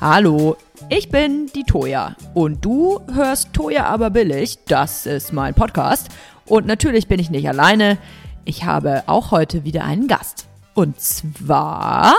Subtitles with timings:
[0.00, 0.56] Hallo,
[0.90, 4.58] ich bin die Toja und du hörst Toja aber billig.
[4.66, 6.08] Das ist mein Podcast.
[6.46, 7.98] Und natürlich bin ich nicht alleine.
[8.44, 10.46] Ich habe auch heute wieder einen Gast.
[10.74, 12.14] Und zwar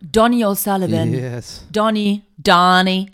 [0.00, 1.12] Donny O'Sullivan.
[1.12, 1.66] Yes.
[1.70, 3.10] Donny, Donny,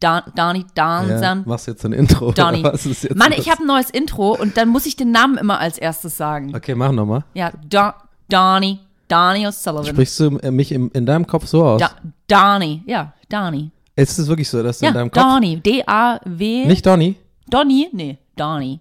[0.00, 1.44] Don, Donny, Ja, Donson.
[1.46, 2.30] machst jetzt ein Intro?
[2.32, 2.62] Donny.
[2.62, 3.38] Was ist jetzt Mann, los?
[3.40, 6.54] ich habe ein neues Intro und dann muss ich den Namen immer als erstes sagen.
[6.54, 7.24] Okay, mach nochmal.
[7.32, 7.92] Ja, Don,
[8.28, 9.86] Donny, Donny O'Sullivan.
[9.86, 11.80] Sprichst du äh, mich im, in deinem Kopf so aus?
[11.80, 11.90] Da,
[12.28, 13.70] Donny, ja, Donny.
[13.96, 15.22] Ist es wirklich so, dass du Ja, in deinem Kopf...
[15.22, 16.66] Donny, D-A-W.
[16.66, 17.14] Nicht Donny?
[17.48, 17.88] Donny?
[17.92, 18.80] Nee, Donny.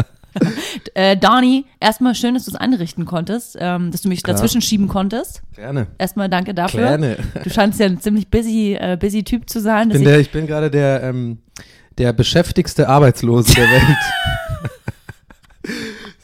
[0.94, 4.36] äh, Donny, erstmal schön, dass du es einrichten konntest, ähm, dass du mich Klar.
[4.36, 5.42] dazwischen schieben konntest.
[5.56, 5.88] Gerne.
[5.98, 6.80] Erstmal danke dafür.
[6.80, 7.16] Gerne.
[7.42, 9.90] Du scheinst ja ein ziemlich busy, äh, busy Typ zu sein.
[9.90, 11.38] Ich bin, ich bin gerade der, ähm,
[11.98, 13.96] der beschäftigste Arbeitslose der Welt.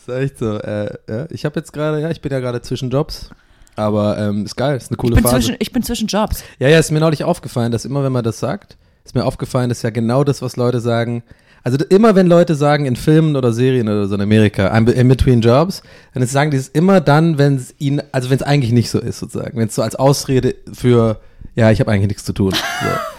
[0.09, 0.59] Ist echt so.
[0.59, 3.31] Äh, ja, ich habe jetzt gerade, ja, ich bin ja gerade zwischen Jobs.
[3.77, 5.37] Aber ähm, ist geil, ist eine ich, coole bin Phase.
[5.37, 6.43] zwischen, ich bin zwischen Jobs.
[6.59, 9.69] Ja, ja, ist mir neulich aufgefallen, dass immer, wenn man das sagt, ist mir aufgefallen,
[9.69, 11.23] dass ja genau das, was Leute sagen.
[11.63, 15.09] Also immer, wenn Leute sagen in Filmen oder Serien oder so in Amerika, I'm in
[15.09, 15.83] between jobs,
[16.15, 18.99] dann sagen die es immer dann, wenn es ihnen, also wenn es eigentlich nicht so
[18.99, 19.59] ist, sozusagen.
[19.59, 21.21] Wenn es so als Ausrede für,
[21.57, 22.53] ja, ich habe eigentlich nichts zu tun.
[22.53, 22.59] So.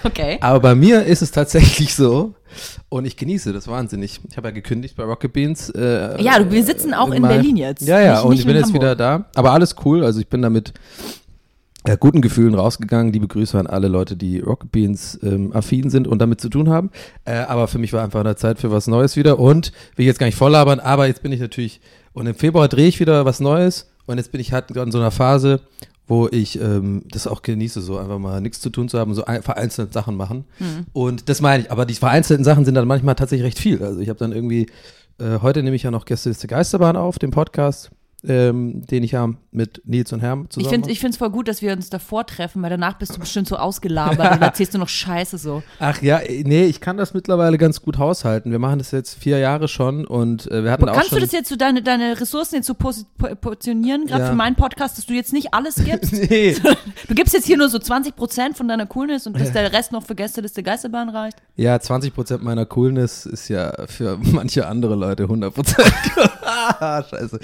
[0.08, 0.38] Okay.
[0.40, 2.34] Aber bei mir ist es tatsächlich so
[2.88, 4.22] und ich genieße das wahnsinnig.
[4.30, 5.70] Ich habe ja gekündigt bei Rocket Beans.
[5.72, 7.34] Äh, Ja, wir sitzen auch in Mai.
[7.34, 7.86] Berlin jetzt.
[7.86, 9.26] Ja, ja, Nicht- und nicht ich bin in jetzt wieder da.
[9.36, 10.06] Aber alles cool.
[10.06, 10.72] Also ich bin damit
[11.84, 13.12] äh, guten Gefühlen rausgegangen.
[13.12, 16.70] Liebe Grüße an alle Leute, die Rocket Beans ähm, affin sind und damit zu tun
[16.70, 16.90] haben.
[17.26, 20.08] Äh, aber für mich war einfach eine Zeit für was Neues wieder und will ich
[20.08, 21.82] jetzt gar nicht voll labern, aber jetzt bin ich natürlich
[22.14, 25.00] und im Februar drehe ich wieder was Neues und jetzt bin ich halt in so
[25.00, 25.60] einer Phase,
[26.08, 29.26] wo ich ähm, das auch genieße, so einfach mal nichts zu tun zu haben, so
[29.26, 30.46] ein, vereinzelt Sachen machen.
[30.94, 33.84] Und das meine ich, aber die vereinzelten Sachen sind dann manchmal tatsächlich recht viel.
[33.84, 34.68] Also ich habe dann irgendwie,
[35.20, 37.92] äh, heute nehme ich ja noch Gäste der Geisterbahn auf, den Podcast,
[38.28, 40.92] ähm, den ich ja mit Nils und Herm zusammen Ich finde mache.
[40.92, 43.58] ich find's voll gut, dass wir uns davor treffen, weil danach bist du bestimmt so
[43.58, 45.62] ausgelabert und erzählst du noch Scheiße so.
[45.80, 48.52] Ach ja, äh, nee, ich kann das mittlerweile ganz gut haushalten.
[48.52, 51.20] Wir machen das jetzt vier Jahre schon und äh, wir hatten Aber auch kannst schon
[51.20, 54.30] du das jetzt so deine, deine Ressourcen jetzt so posi- po- portionieren, gerade Ja.
[54.30, 56.14] für meinen Podcast, dass du jetzt nicht alles gibst?
[56.30, 56.56] nee.
[57.08, 59.92] Du gibst jetzt hier nur so 20 Prozent von deiner Coolness und dass der Rest
[59.92, 61.38] noch für Gästeliste Geisterbahn reicht?
[61.58, 65.76] Ja, 20% meiner Coolness ist ja für manche andere Leute 100%.
[66.44, 67.40] Ah, Scheiße.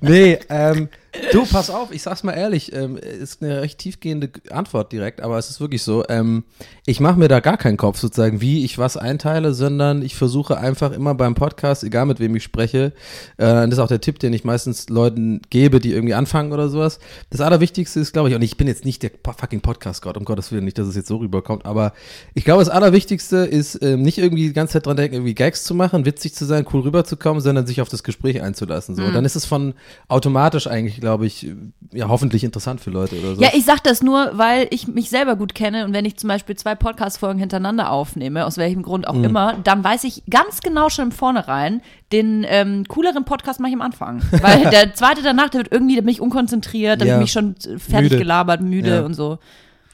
[0.00, 0.88] Nee, ähm,
[1.32, 5.38] du, pass auf, ich sag's mal ehrlich, ähm, ist eine recht tiefgehende Antwort direkt, aber
[5.38, 6.44] es ist wirklich so, ähm,
[6.86, 10.58] ich mache mir da gar keinen Kopf sozusagen, wie ich was einteile, sondern ich versuche
[10.58, 12.92] einfach immer beim Podcast, egal mit wem ich spreche,
[13.36, 16.68] äh, das ist auch der Tipp, den ich meistens Leuten gebe, die irgendwie anfangen oder
[16.68, 16.98] sowas.
[17.30, 20.52] Das Allerwichtigste ist, glaube ich, und ich bin jetzt nicht der fucking Podcast-Gott, um Gottes
[20.52, 21.92] Willen, nicht, dass es jetzt so rüberkommt, aber
[22.34, 25.64] ich glaube, das Allerwichtigste ist, ähm, nicht irgendwie die ganze Zeit dran denken, irgendwie Gags
[25.64, 28.94] zu machen, witzig zu sein, cool rüberzukommen, sondern sich auf das Gespräch einzulassen.
[28.94, 29.02] So.
[29.02, 29.12] Mhm.
[29.12, 29.74] Dann ist es von
[30.08, 31.46] automatisch eigentlich, glaube ich,
[31.92, 33.42] ja, hoffentlich interessant für Leute oder so.
[33.42, 36.28] Ja, ich sag das nur, weil ich mich selber gut kenne und wenn ich zum
[36.28, 40.88] Beispiel zwei Podcast-Folgen hintereinander aufnehme, aus welchem Grund auch immer, dann weiß ich ganz genau
[40.88, 44.22] schon im Vornherein, den ähm, cooleren Podcast mache ich am Anfang.
[44.30, 47.16] Weil der zweite danach, der wird irgendwie, da bin ich unkonzentriert, dann Ja.
[47.16, 48.18] bin ich schon fertig Müde.
[48.18, 49.02] gelabert, müde Ja.
[49.04, 49.38] und so.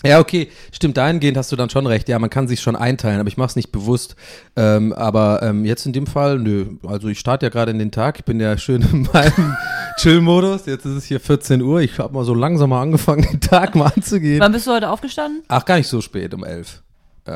[0.04, 2.08] Ja, okay, stimmt, dahingehend hast du dann schon recht.
[2.08, 4.16] Ja, man kann sich schon einteilen, aber ich mache es nicht bewusst.
[4.56, 6.66] Ähm, aber ähm, jetzt in dem Fall, nö.
[6.86, 9.56] Also ich starte ja gerade in den Tag, ich bin ja schön in meinem
[9.98, 10.66] Chill-Modus.
[10.66, 11.80] Jetzt ist es hier 14 Uhr.
[11.80, 14.40] Ich habe mal so langsam mal angefangen, den Tag mal anzugehen.
[14.40, 15.42] Wann bist du heute aufgestanden?
[15.48, 16.82] Ach, gar nicht so spät, um 11.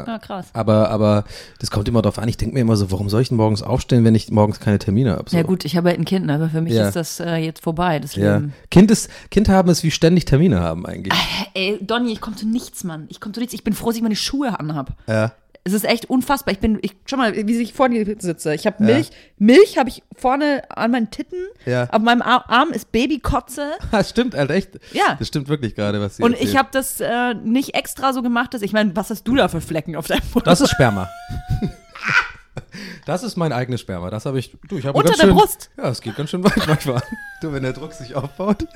[0.07, 0.47] Ja, krass.
[0.53, 1.25] Aber, aber
[1.61, 2.29] das kommt immer drauf an.
[2.29, 4.79] Ich denke mir immer so, warum soll ich denn morgens aufstehen, wenn ich morgens keine
[4.79, 5.31] Termine habe?
[5.31, 5.37] So.
[5.37, 6.89] Ja gut, ich habe halt ein Kind, aber für mich Ja.
[6.89, 8.35] ist das äh, jetzt vorbei, das Ja.
[8.37, 8.53] Leben.
[8.71, 11.15] Kind, ist, kind haben ist wie ständig Termine haben eigentlich.
[11.55, 13.07] Ey, Donny, ich komme zu nichts, Mann.
[13.09, 13.55] Ich komme zu nichts.
[13.55, 14.93] Ich bin froh, dass ich meine Schuhe anhab.
[15.07, 15.33] Ja.
[15.67, 16.53] Es ist echt unfassbar.
[16.53, 18.55] Ich bin, ich, schau mal, wie ich vor dir sitze.
[18.55, 19.11] Ich habe Milch.
[19.39, 21.39] Milch habe ich vorne an meinen Titten.
[21.65, 21.89] Ja.
[21.91, 23.73] Auf meinem Ar Arm ist Babykotze.
[23.91, 24.79] Das stimmt, halt echt.
[24.93, 25.17] Ja.
[25.19, 26.59] Das stimmt wirklich gerade, was sie Und ich erzählt.
[26.59, 29.63] habe das äh, nicht extra so gemacht, dass ich meine, was hast du da für
[29.63, 30.47] Flecken auf deinem Mund?
[30.47, 31.09] Das ist Sperma.
[33.07, 34.11] Das ist mein eigenes Sperma.
[34.11, 34.57] Das habe ich.
[34.69, 35.71] Du, ich habe Unter ganz der schön, Brust.
[35.77, 37.03] Ja, es geht ganz schön weit manchmal.
[37.41, 38.67] Du, wenn der Druck sich aufbaut.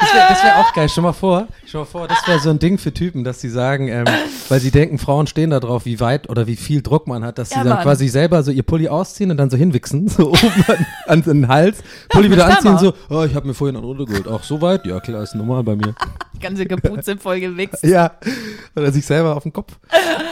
[0.00, 0.88] Das wäre wär auch geil.
[0.88, 3.48] Stell mal vor, stell mal vor, das wäre so ein Ding für Typen, dass sie
[3.48, 4.04] sagen, ähm,
[4.48, 7.38] weil sie denken, Frauen stehen da drauf, wie weit oder wie viel Druck man hat,
[7.38, 7.82] dass sie Ja, dann Mann.
[7.82, 11.48] quasi selber so ihr Pulli ausziehen und dann so hinwichsen, so oben an, an den
[11.48, 14.26] Hals, Pulli wieder anziehen, so, oh, ich habe mir vorhin einen runtergeholt.
[14.28, 14.84] Ach, so weit?
[14.86, 15.94] Ja, klar, ist normal bei mir.
[16.34, 17.82] Die ganze Kapuze voll gewichst.
[17.84, 18.12] Ja.
[18.76, 19.78] Oder sich selber auf den Kopf.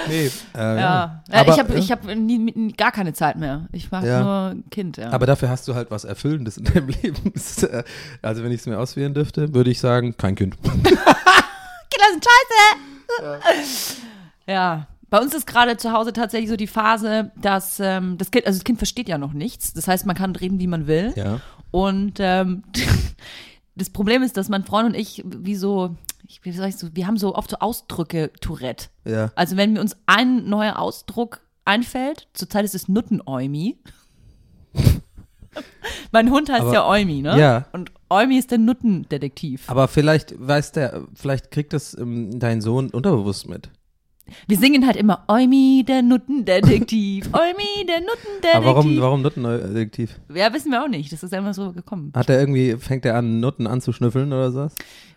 [0.08, 0.26] Nee.
[0.26, 0.76] Äh, Ja.
[0.78, 1.22] ja.
[1.30, 1.78] Aber, ich habe ja.
[1.78, 3.66] ich hab nie, gar keine Zeit mehr.
[3.72, 4.22] Ich mache Ja.
[4.22, 5.10] nur ein Kind, ja.
[5.10, 7.32] Aber dafür hast du halt was Erfüllendes in deinem Leben.
[7.62, 7.82] Äh,
[8.20, 10.56] Also wenn ich es mir auswählen dürfte, würde ich sagen, kein Kind.
[10.62, 13.96] Kinder sind scheiße.
[14.46, 14.86] Ja.
[15.10, 18.58] Bei uns ist gerade zu Hause tatsächlich so die Phase, dass ähm, das Kind, also
[18.58, 19.74] das Kind versteht ja noch nichts.
[19.74, 21.12] Das heißt, man kann reden, wie man will.
[21.16, 21.40] Ja.
[21.70, 22.62] Und ähm,
[23.74, 25.96] das Problem ist, dass mein Freund und ich wie so,
[26.26, 28.86] ich, wie soll ich so, wir haben so oft so Ausdrücke Tourette.
[29.04, 29.30] Ja.
[29.34, 33.78] Also wenn mir uns ein neuer Ausdruck einfällt, zurzeit ist es Nuttenäumi.
[36.10, 37.38] mein Hund heißt Aber- ja Eumi, ne?
[37.38, 37.66] Ja.
[37.72, 39.68] Und Eumi ist der Nuttendetektiv.
[39.68, 43.70] Aber vielleicht weiß der, vielleicht kriegt das ähm, dein Sohn unterbewusst mit.
[44.46, 47.28] Wir singen halt immer Eumi, der Nuttendetektiv.
[47.32, 48.54] Eumi, der Nuttendetektiv.
[48.54, 50.20] Aber warum, warum Nuttendetektiv?
[50.32, 51.12] Ja, wissen wir auch nicht.
[51.12, 52.12] Das ist einfach so gekommen.
[52.14, 54.74] Hat er irgendwie, fängt er an, Nutten anzuschnüffeln oder sowas?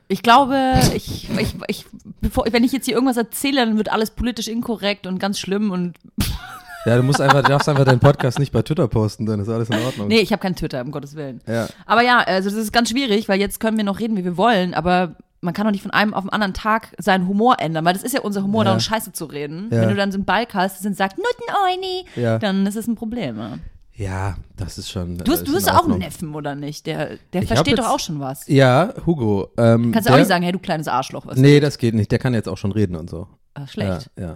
[0.07, 1.85] Ich glaube, ich, ich, ich,
[2.21, 5.71] bevor, wenn ich jetzt hier irgendwas erzähle, dann wird alles politisch inkorrekt und ganz schlimm
[5.71, 5.95] und
[6.85, 9.49] Ja, du musst einfach, du darfst einfach deinen Podcast nicht bei Twitter posten, dann ist
[9.49, 10.07] alles in Ordnung.
[10.07, 11.41] nee, ich habe kein Twitter, um Gottes Willen.
[11.47, 11.67] Ja.
[11.85, 14.37] Aber ja, also das ist ganz schwierig, weil jetzt können wir noch reden, wie wir
[14.37, 17.85] wollen, aber man kann doch nicht von einem auf den anderen Tag seinen Humor ändern,
[17.85, 18.65] weil das ist ja unser Humor, Ja.
[18.65, 19.69] darum Scheiße zu reden.
[19.71, 19.81] Ja.
[19.81, 22.39] Wenn du dann so einen Balk hast, und sagt Nutteneuni, Ja.
[22.39, 23.37] dann ist es ein Problem.
[23.37, 23.57] Ja.
[23.97, 25.17] Ja, das ist schon.
[25.19, 25.99] Du hast, du hast auch einen.
[25.99, 26.85] Neffen, oder nicht?
[26.85, 28.45] Der, der Ich versteht doch jetzt- auch schon was.
[28.47, 29.47] Ja, Hugo.
[29.57, 32.11] Ähm, Kannst du auch nicht sagen, hey, du kleines Arschloch, was Nee, das geht nicht.
[32.11, 33.27] Der kann jetzt auch schon reden und so.
[33.53, 34.09] Ah, schlecht.
[34.17, 34.35] Ja, ja.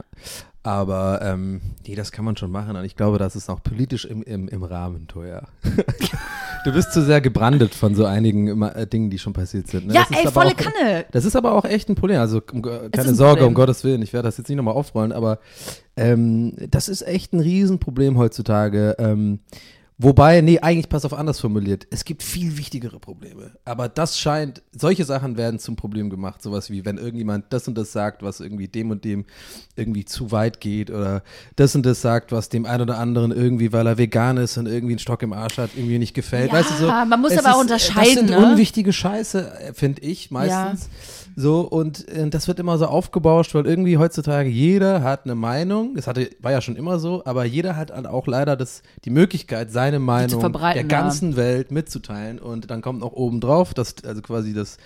[0.61, 2.75] Aber ähm, nee, das kann man schon machen.
[2.75, 5.47] Und ich glaube, das ist auch politisch im, im, im Rahmen, Toja.
[6.65, 9.87] du bist zu sehr gebrandet von so einigen äh, Dingen, die schon passiert sind.
[9.87, 9.93] Ne?
[9.93, 11.05] Ja, ey, volle auch, Kanne.
[11.11, 12.19] Das ist aber auch echt ein Problem.
[12.19, 13.47] Also um, ist keine ein Sorge, Problem.
[13.47, 14.01] um Gottes Willen.
[14.01, 15.39] Ich werde das jetzt nicht nochmal aufrollen, aber
[15.95, 18.97] ähm, das ist echt ein Riesenproblem heutzutage.
[18.99, 19.39] Ähm,
[19.99, 21.85] wobei, nee, eigentlich pass auf anders formuliert.
[21.91, 23.51] Es gibt viel wichtigere Probleme.
[23.65, 26.41] Aber das scheint, solche Sachen werden zum Problem gemacht.
[26.41, 29.25] Sowas wie, wenn irgendjemand das und das sagt, was irgendwie dem und dem
[29.75, 31.21] irgendwie zu weit geht oder
[31.55, 34.65] das und das sagt, was dem einen oder anderen irgendwie, weil er vegan ist und
[34.65, 36.51] irgendwie einen Stock im Arsch hat, irgendwie nicht gefällt.
[36.51, 36.87] Ja, weißt du so?
[36.87, 38.51] man muss es aber auch ist, Das unterscheiden, sind ne?
[38.51, 40.89] unwichtige Scheiße, äh, finde ich meistens.
[41.35, 45.95] So, und äh, das wird immer so aufgebauscht, weil irgendwie heutzutage jeder hat eine Meinung.
[45.95, 49.71] Das hatte, war ja schon immer so, aber jeder hat auch leider das, die Möglichkeit,
[49.89, 50.83] seine Meinung der ja.
[50.83, 52.39] ganzen Welt mitzuteilen.
[52.39, 54.77] Und dann kommt noch obendrauf, das, also quasi das,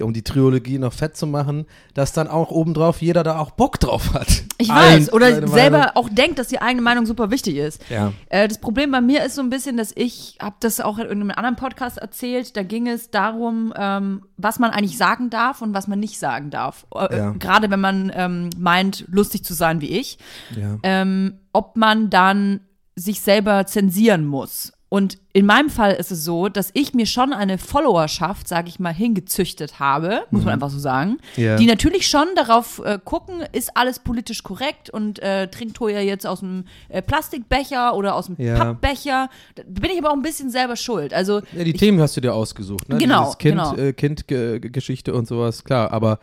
[0.00, 3.78] um die Trilogie noch fett zu machen, dass dann auch obendrauf jeder da auch Bock
[3.78, 4.42] drauf hat.
[4.58, 5.12] Ich weiß.
[5.12, 5.96] Oder seine selber Meinung.
[5.96, 7.80] auch denkt, dass die eigene Meinung super wichtig ist.
[7.90, 8.12] Ja.
[8.28, 11.04] Äh, das Problem bei mir ist so ein bisschen, dass ich habe das auch in
[11.04, 12.56] irgendeinem anderen Podcast erzählt.
[12.56, 16.50] Da ging es darum, ähm, was man eigentlich sagen darf und was man nicht sagen
[16.50, 16.86] darf.
[16.94, 17.30] Äh, Ja.
[17.38, 20.18] Gerade wenn man ähm, meint, lustig zu sein wie ich.
[20.56, 20.78] Ja.
[20.82, 22.60] ähm, ob man dann
[22.96, 24.72] sich selber zensieren muss.
[24.90, 28.78] Und in meinem Fall ist es so, dass ich mir schon eine Followerschaft, sage ich
[28.78, 31.42] mal, hingezüchtet habe, muss man einfach so sagen, Mhm.
[31.42, 31.56] Ja.
[31.56, 36.24] die natürlich schon darauf äh, gucken, ist alles politisch korrekt und äh, trinkt Toya jetzt
[36.28, 38.54] aus dem äh, Plastikbecher oder aus dem Ja.
[38.56, 39.30] Pappbecher.
[39.56, 41.12] Da bin ich aber auch ein bisschen selber schuld.
[41.12, 42.98] Also Ja, die Themen hast du dir ausgesucht, ne?
[42.98, 43.74] Genau, Dieses Kind, genau.
[43.76, 46.20] äh, Kindgeschichte und sowas, klar, aber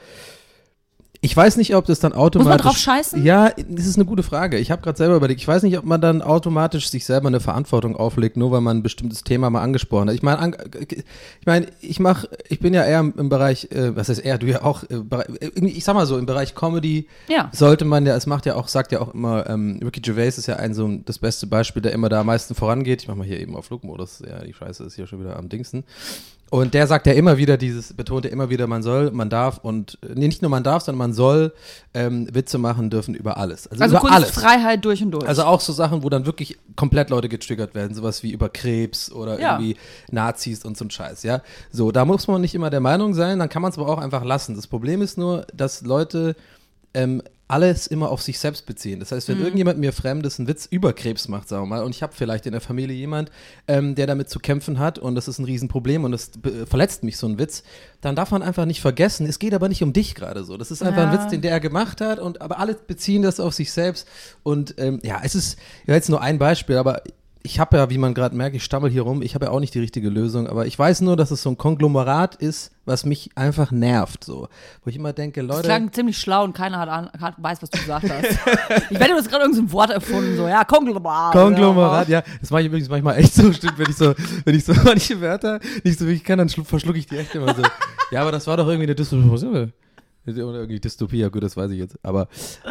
[1.24, 2.52] ich weiß nicht, ob das dann automatisch.
[2.52, 3.24] Muss man drauf scheißen?
[3.24, 4.58] Ja, das ist eine gute Frage.
[4.58, 5.40] Ich habe gerade selber überlegt.
[5.40, 8.78] Ich weiß nicht, ob man dann automatisch sich selber eine Verantwortung auflegt, nur weil man
[8.78, 10.16] ein bestimmtes Thema mal angesprochen hat.
[10.16, 10.56] Ich meine, an,
[10.90, 14.48] ich meine, ich mache, ich bin ja eher im, Bereich, äh, was heißt eher, du
[14.48, 17.50] ja auch, äh, ich sag mal so, im Bereich Comedy Ja.
[17.54, 20.48] sollte man ja, es macht ja auch, sagt ja auch immer, ähm, Ricky Gervais ist
[20.48, 23.04] ja ein so das beste Beispiel, der immer da am meisten vorangeht.
[23.04, 25.50] Ich mach mal hier eben auf Flugmodus, ja, die Scheiße ist hier schon wieder am
[25.50, 25.84] Dingsten.
[26.52, 29.60] Und der sagt ja immer wieder dieses, betont ja immer wieder, man soll, man darf
[29.60, 31.54] und, nee, nicht nur man darf, sondern man soll
[31.94, 33.68] ähm, Witze machen dürfen über alles.
[33.68, 34.34] Also, Also über alles.
[34.34, 35.26] Kunstfreiheit durch und durch.
[35.26, 39.10] Also auch so Sachen, wo dann wirklich komplett Leute getriggert werden, sowas wie über Krebs
[39.14, 39.54] oder Ja.
[39.54, 39.78] irgendwie
[40.12, 41.42] Nazis und so ein Scheiß, ja.
[41.72, 44.00] So, da muss man nicht immer der Meinung sein, dann kann man es aber auch
[44.00, 44.54] einfach lassen.
[44.58, 46.36] Das Problem ist nur, dass Leute
[46.94, 49.00] ähm, alles immer auf sich selbst beziehen.
[49.00, 51.94] Das heißt, wenn irgendjemand mir Fremdes einen Witz über Krebs macht, sagen wir mal, und
[51.96, 53.30] ich habe vielleicht in der Familie jemand,
[53.68, 57.04] ähm, der damit zu kämpfen hat und das ist ein Riesenproblem und das be- verletzt
[57.04, 57.64] mich so ein Witz,
[58.02, 60.58] dann darf man einfach nicht vergessen, es geht aber nicht um dich gerade so.
[60.58, 61.22] Das ist einfach ein Ja.
[61.22, 64.08] Witz, den der gemacht hat und aber alle beziehen das auf sich selbst
[64.44, 67.04] und ähm, ja, es ist ja jetzt nur ein Beispiel, aber
[67.44, 69.60] ich habe ja, wie man gerade merkt, ich stammel hier rum, ich habe ja auch
[69.60, 73.06] nicht die richtige Lösung, aber ich weiß nur, dass es so ein Konglomerat ist, was
[73.06, 74.48] mich einfach nervt, so.
[74.84, 77.62] Wo ich immer denke, Das Leute, klang ziemlich schlau und keiner hat, an, hat weiß,
[77.62, 78.26] was du gesagt hast.
[78.92, 81.34] ich wette, du hast gerade irgendein Wort erfunden, so, ja, Konglomerat.
[81.34, 84.14] Konglomerat, ja, das mache ich übrigens manchmal echt so, stimmt, wenn ich so,
[84.46, 87.18] wenn ich so manche Wörter nicht so wie ich kann, dann schlu- verschlucke ich die
[87.18, 87.64] echt immer so.
[88.12, 89.72] Ja, aber das war doch irgendwie eine Dystopie.
[90.28, 91.98] Oder irgendwie Dystopie, ja gut, das weiß ich jetzt.
[92.04, 92.28] Aber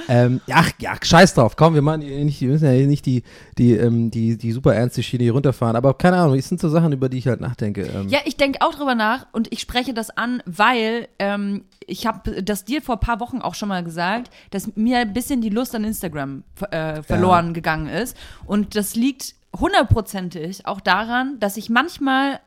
[0.09, 1.57] ähm, ja, ja, scheiß drauf.
[1.57, 3.25] Komm, wir machen nicht, wir müssen ja nicht die,
[3.59, 5.75] die, ähm, die, die super ernste Schiene hier runterfahren.
[5.75, 7.83] Aber keine Ahnung, es sind so Sachen, über die ich halt nachdenke.
[7.83, 12.07] Ähm, Ja, ich denke auch drüber nach und ich spreche das an, weil ähm, ich
[12.07, 15.40] habe das dir vor ein paar Wochen auch schon mal gesagt, dass mir ein bisschen
[15.40, 18.16] die Lust an Instagram äh, verloren gegangen ist.
[18.47, 22.38] Und das liegt hundertprozentig auch daran, dass ich manchmal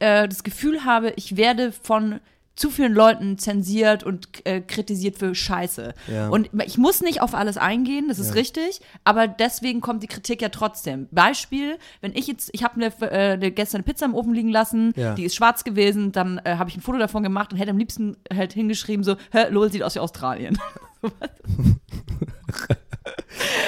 [0.00, 2.20] äh, das Gefühl habe, ich werde von
[2.56, 5.92] zu vielen Leuten zensiert und äh, kritisiert für Scheiße.
[6.06, 6.28] Ja.
[6.28, 8.34] Und ich muss nicht auf alles eingehen, das ist Ja.
[8.34, 11.08] richtig, aber deswegen kommt die Kritik ja trotzdem.
[11.10, 14.92] Beispiel, wenn ich jetzt, ich habe mir äh, gestern eine Pizza im Ofen liegen lassen,
[14.96, 15.14] Ja.
[15.14, 17.78] die ist schwarz gewesen, dann äh, habe ich ein Foto davon gemacht und hätte am
[17.78, 20.56] liebsten halt hingeschrieben so, hä, Lol sieht aus wie Australien.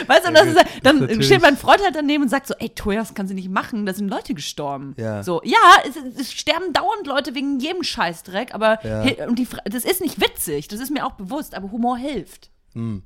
[0.07, 1.27] Weißt du, und das ist, dann Natürlich.
[1.27, 3.85] steht mein Freund halt daneben und sagt so, ey, Toya, das kannst du nicht machen,
[3.87, 4.95] da sind Leute gestorben.
[4.97, 5.23] Ja.
[5.23, 9.27] So, ja, es, es sterben dauernd Leute wegen jedem Scheißdreck, aber Ja.
[9.29, 12.51] und die, das ist nicht witzig, das ist mir auch bewusst, aber Humor hilft.
[12.73, 13.03] Hm.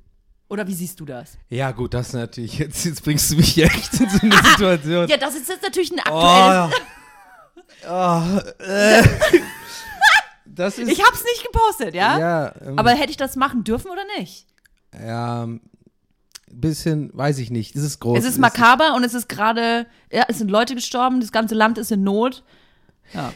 [0.49, 1.38] Oder wie siehst du das?
[1.49, 2.58] Ja, gut, das natürlich.
[2.58, 5.08] Jetzt, jetzt bringst du mich echt in so eine Situation.
[5.08, 6.80] Ja, das ist jetzt natürlich ein Oh, aktuelles.
[7.84, 8.42] ja.
[8.58, 9.02] oh, äh.
[10.52, 10.88] Das ist.
[10.90, 12.18] Ich hab's nicht gepostet, ja?
[12.18, 14.46] ja, ähm, Aber hätte ich das machen dürfen oder nicht?
[14.92, 15.60] ja, ein
[16.52, 17.75] bisschen, weiß ich nicht.
[17.76, 18.19] Das ist groß.
[18.19, 21.78] es ist makaber und es ist gerade, ja, es sind Leute gestorben, das ganze Land
[21.78, 22.42] ist in Not.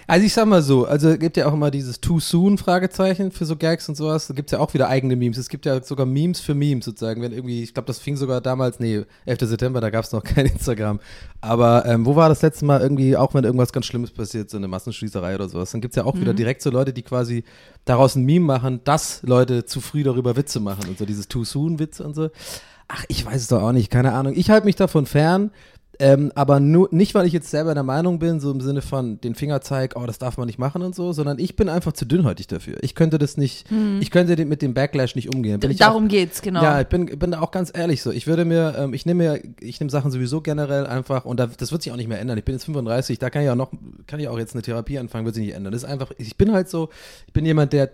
[0.06, 3.32] Also ich sag mal so, also es gibt ja auch immer dieses Too Soon Fragezeichen
[3.32, 4.28] für so Gags und sowas.
[4.28, 5.36] Da gibt's ja auch wieder eigene Memes.
[5.36, 7.22] Es gibt ja sogar Memes für Memes sozusagen.
[7.22, 9.40] Wenn irgendwie, ich glaube, das fing sogar damals, nee, 11.
[9.40, 11.00] September, da gab's noch kein Instagram.
[11.40, 14.58] Aber ähm, wo war das letzte Mal irgendwie, auch wenn irgendwas ganz Schlimmes passiert, so
[14.58, 17.44] eine Massenschließerei oder sowas, dann gibt's ja auch wieder direkt so Leute, die quasi
[17.84, 21.44] daraus ein Meme machen, dass Leute zu früh darüber Witze machen und so dieses Too
[21.44, 22.30] Soon Witz und so.
[22.88, 24.34] Ach, ich weiß es doch auch nicht, keine Ahnung.
[24.36, 25.50] Ich halte mich davon fern.
[25.98, 29.20] Ähm, aber nur, nicht, weil ich jetzt selber der Meinung bin, so im Sinne von
[29.20, 32.04] den Fingerzeig, oh, das darf man nicht machen und so, sondern ich bin einfach zu
[32.04, 32.78] dünnhäutig dafür.
[32.82, 33.66] Ich könnte das nicht,
[34.00, 35.60] ich könnte mit dem Backlash nicht umgehen.
[35.60, 36.62] Bin ich auch, Darum geht's, genau.
[36.62, 38.10] ja, ich bin, bin da auch ganz ehrlich so.
[38.10, 41.46] Ich würde mir, ähm, ich nehme mir, ich nehme Sachen sowieso generell einfach und da,
[41.46, 42.38] das wird sich auch nicht mehr ändern.
[42.38, 43.70] Ich bin jetzt 35, da kann ich auch noch,
[44.06, 45.72] kann ich auch jetzt eine Therapie anfangen, wird sich nicht ändern.
[45.72, 46.88] Das ist einfach, ich bin halt so,
[47.26, 47.90] ich bin jemand, der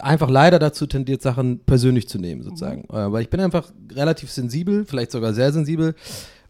[0.00, 2.84] einfach leider dazu tendiert, Sachen persönlich zu nehmen, sozusagen.
[2.84, 5.94] Äh, weil ich bin einfach relativ sensibel, vielleicht sogar sehr sensibel.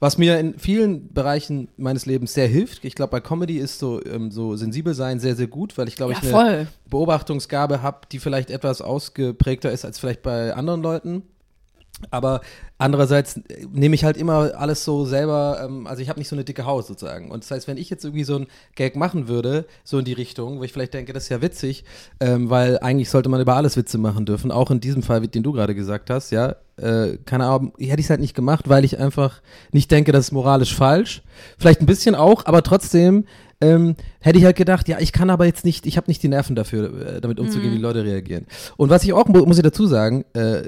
[0.03, 2.85] Was mir in vielen Bereichen meines Lebens sehr hilft.
[2.85, 5.95] Ich glaube, bei Comedy ist so, ähm, so sensibel sein sehr, sehr gut, weil ich
[5.95, 6.67] glaube, ja, ich eine, voll.
[6.91, 11.23] Beobachtungsgabe habe, die vielleicht etwas ausgeprägter ist als vielleicht bei anderen Leuten.
[12.11, 12.41] Aber
[12.79, 16.35] andererseits äh, nehme ich halt immer alles so selber, ähm, also ich habe nicht so
[16.35, 17.31] eine dicke Haut sozusagen.
[17.31, 20.15] Und das heißt, wenn ich jetzt irgendwie so ein Gag machen würde, so in die
[20.15, 21.85] Richtung, wo ich vielleicht denke, das ist ja witzig,
[22.19, 25.29] ähm, weil eigentlich sollte man über alles Witze machen dürfen, auch in diesem Fall, wie
[25.29, 28.69] den du gerade gesagt hast, ja, äh, keine Ahnung, hätte ich es halt nicht gemacht,
[28.69, 29.41] weil ich einfach
[29.73, 31.23] nicht denke, das ist moralisch falsch.
[31.59, 33.25] Vielleicht ein bisschen auch, aber trotzdem
[33.61, 36.29] ähm, hätte ich halt gedacht, ja, ich kann aber jetzt nicht, ich habe nicht die
[36.29, 38.47] Nerven dafür, äh, damit umzugehen, wie die Leute reagieren.
[38.77, 40.63] Und was ich auch, mu- muss ich dazu sagen, äh,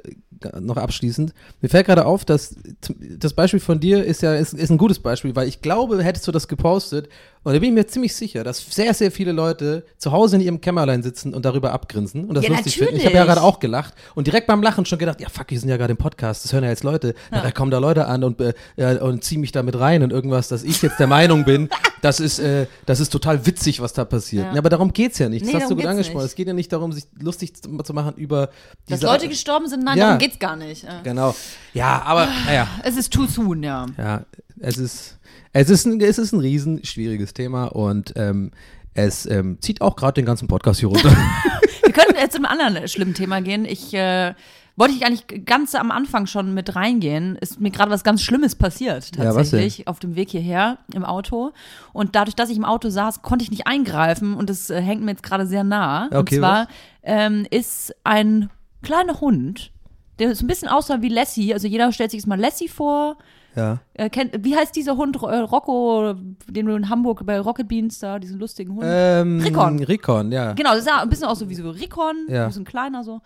[0.60, 2.54] noch abschließend, mir fällt gerade auf, dass
[2.98, 6.26] das Beispiel von dir ist ja, ist, ist ein gutes Beispiel, weil ich glaube, hättest
[6.26, 7.08] du das gepostet,
[7.44, 10.42] und da bin ich mir ziemlich sicher, dass sehr, sehr viele Leute zu Hause in
[10.42, 12.96] ihrem Kämmerlein sitzen und darüber abgrinsen und das Ja, lustig finden.
[12.96, 13.34] Ich habe ja natürlich.
[13.34, 15.90] gerade auch gelacht und direkt beim Lachen schon gedacht, ja fuck, wir sind ja gerade
[15.90, 18.92] im Podcast, das hören ja jetzt Leute, da kommen da Leute an und, äh, ja,
[19.02, 21.68] und ziehen mich da mit rein und irgendwas, dass ich jetzt der Meinung bin,
[22.04, 24.52] das ist, äh, das ist total witzig, was da passiert.
[24.52, 24.58] Ja.
[24.58, 25.46] Aber darum geht's ja nicht.
[25.46, 26.18] Das Nee, hast du gut angesprochen.
[26.18, 26.26] nicht.
[26.26, 28.48] Es geht ja nicht darum, sich lustig zu machen über
[28.88, 30.04] Dass diese Leute gestorben sind, nein, Ja.
[30.08, 30.86] darum geht's gar nicht.
[31.02, 31.34] Genau.
[31.72, 33.86] Ja, aber naja, Es ist too soon, ja.
[33.96, 34.24] ja,
[34.60, 35.18] es ist,
[35.54, 38.50] es ist ein, es ist ein riesen schwieriges Thema und ähm,
[38.92, 41.08] es ähm, zieht auch gerade den ganzen Podcast hier runter.
[41.84, 43.64] Wir könnten jetzt zu einem anderen schlimmen Thema gehen.
[43.64, 44.34] Ich äh,
[44.76, 47.36] wollte ich eigentlich ganz am Anfang schon mit reingehen.
[47.36, 51.52] Ist mir gerade was ganz Schlimmes passiert Ja, tatsächlich auf dem Weg hierher im Auto.
[51.92, 55.02] Und dadurch, dass ich im Auto saß, konnte ich nicht eingreifen und das äh, hängt
[55.02, 56.06] mir jetzt gerade sehr nah.
[56.06, 56.68] Okay, und zwar
[57.02, 58.50] ähm, ist ein
[58.82, 59.70] kleiner Hund,
[60.18, 61.52] der so ein bisschen aussah wie Lassie.
[61.54, 63.16] Also jeder stellt sich jetzt mal Lassie vor.
[63.56, 63.78] ja.
[63.94, 66.14] Äh, kennt, wie heißt dieser Hund, äh, Rocco,
[66.48, 68.84] den du in Hamburg bei Rocket Beans da, diesen lustigen Hund?
[68.86, 69.82] Ähm, Rikon.
[69.84, 70.52] Rikon, ja.
[70.54, 72.42] Genau, das sah ein bisschen aus so wie so Rikon, Ja.
[72.42, 73.20] ein bisschen kleiner so.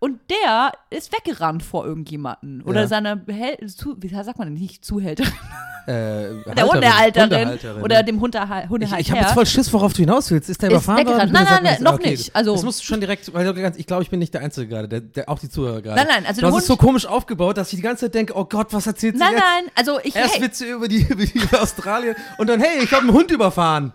[0.00, 2.62] Und der ist weggerannt vor irgendjemanden.
[2.62, 2.86] Oder Ja.
[2.86, 5.32] seine Behäl zu, wie sagt man denn nicht, Zuhälterin?
[5.88, 5.90] Äh,
[6.56, 7.82] Der Hundehalterin.
[7.82, 9.00] Oder dem Hundeha Ich, Hundehalter.
[9.00, 10.50] ich habe jetzt voll Schiss, worauf du hinaus willst.
[10.50, 11.32] Ist der überfahren worden?
[11.32, 12.10] Nein, nein, nein, noch okay.
[12.10, 12.36] nicht.
[12.36, 14.86] Also- das musst du schon direkt, weil ich glaube, ich bin nicht der Einzige gerade,
[14.88, 15.96] der, der, auch die Zuhörer gerade.
[15.96, 18.34] Nein, nein, also du hast es so komisch aufgebaut, dass ich die ganze Zeit denke,
[18.36, 19.42] oh Gott, was erzählt sie nein, jetzt?
[19.42, 20.14] nein, also ich.
[20.14, 23.30] Erst Hey, Witze über die, über die Australien und dann, hey, ich habe einen Hund
[23.32, 23.92] überfahren.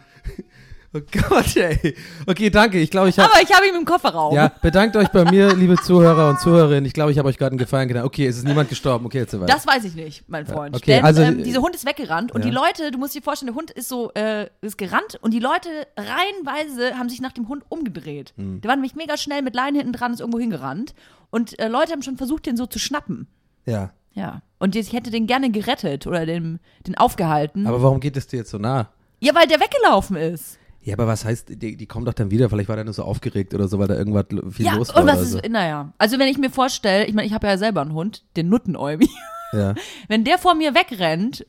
[0.96, 1.96] Oh Gott, ey.
[2.28, 2.80] Okay, danke.
[2.80, 4.36] Ich glaube, ich habe aber ich habe ihn im Kofferraum.
[4.36, 6.86] ja, bedankt euch bei mir, liebe Zuhörer und Zuhörerinnen.
[6.86, 8.04] Ich glaube, ich habe euch gerade einen Gefallen getan.
[8.04, 9.06] Okay, es ist niemand gestorben.
[9.08, 9.52] Okay, jetzt weiter.
[9.52, 10.76] Das weiß ich nicht, mein Freund.
[10.76, 12.50] okay, Denn also, ähm, äh, dieser Hund ist weggerannt und ja.
[12.50, 15.40] die Leute, du musst dir vorstellen, der Hund ist so, äh, ist gerannt und die
[15.40, 18.34] Leute reihenweise haben sich nach dem Hund umgedreht.
[18.38, 18.62] Hm.
[18.62, 20.94] Der war nämlich mega schnell mit Leinen hinten dran, ist irgendwo hingerannt.
[21.32, 23.28] Und äh, Leute haben schon versucht, den so zu schnappen.
[23.66, 23.92] ja.
[24.16, 24.44] Ja.
[24.60, 27.66] Und ich hätte den gerne gerettet oder den, den aufgehalten.
[27.66, 28.90] Aber warum geht es dir jetzt so nah?
[29.24, 30.60] ja, weil der weggelaufen ist.
[30.86, 33.04] Ja, aber was heißt, die, die kommen doch dann wieder, vielleicht war der nur so
[33.04, 35.38] aufgeregt oder so, weil da irgendwas viel ja, los war und was oder so.
[35.40, 35.94] ist, naja.
[35.98, 39.10] Also wenn ich mir vorstelle, ich meine, ich habe ja selber einen Hund, den Nuttenäumi.
[39.54, 39.76] Ja.
[40.10, 41.46] Wenn der vor mir wegrennt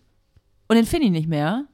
[0.68, 1.64] und den finde ich nicht mehr,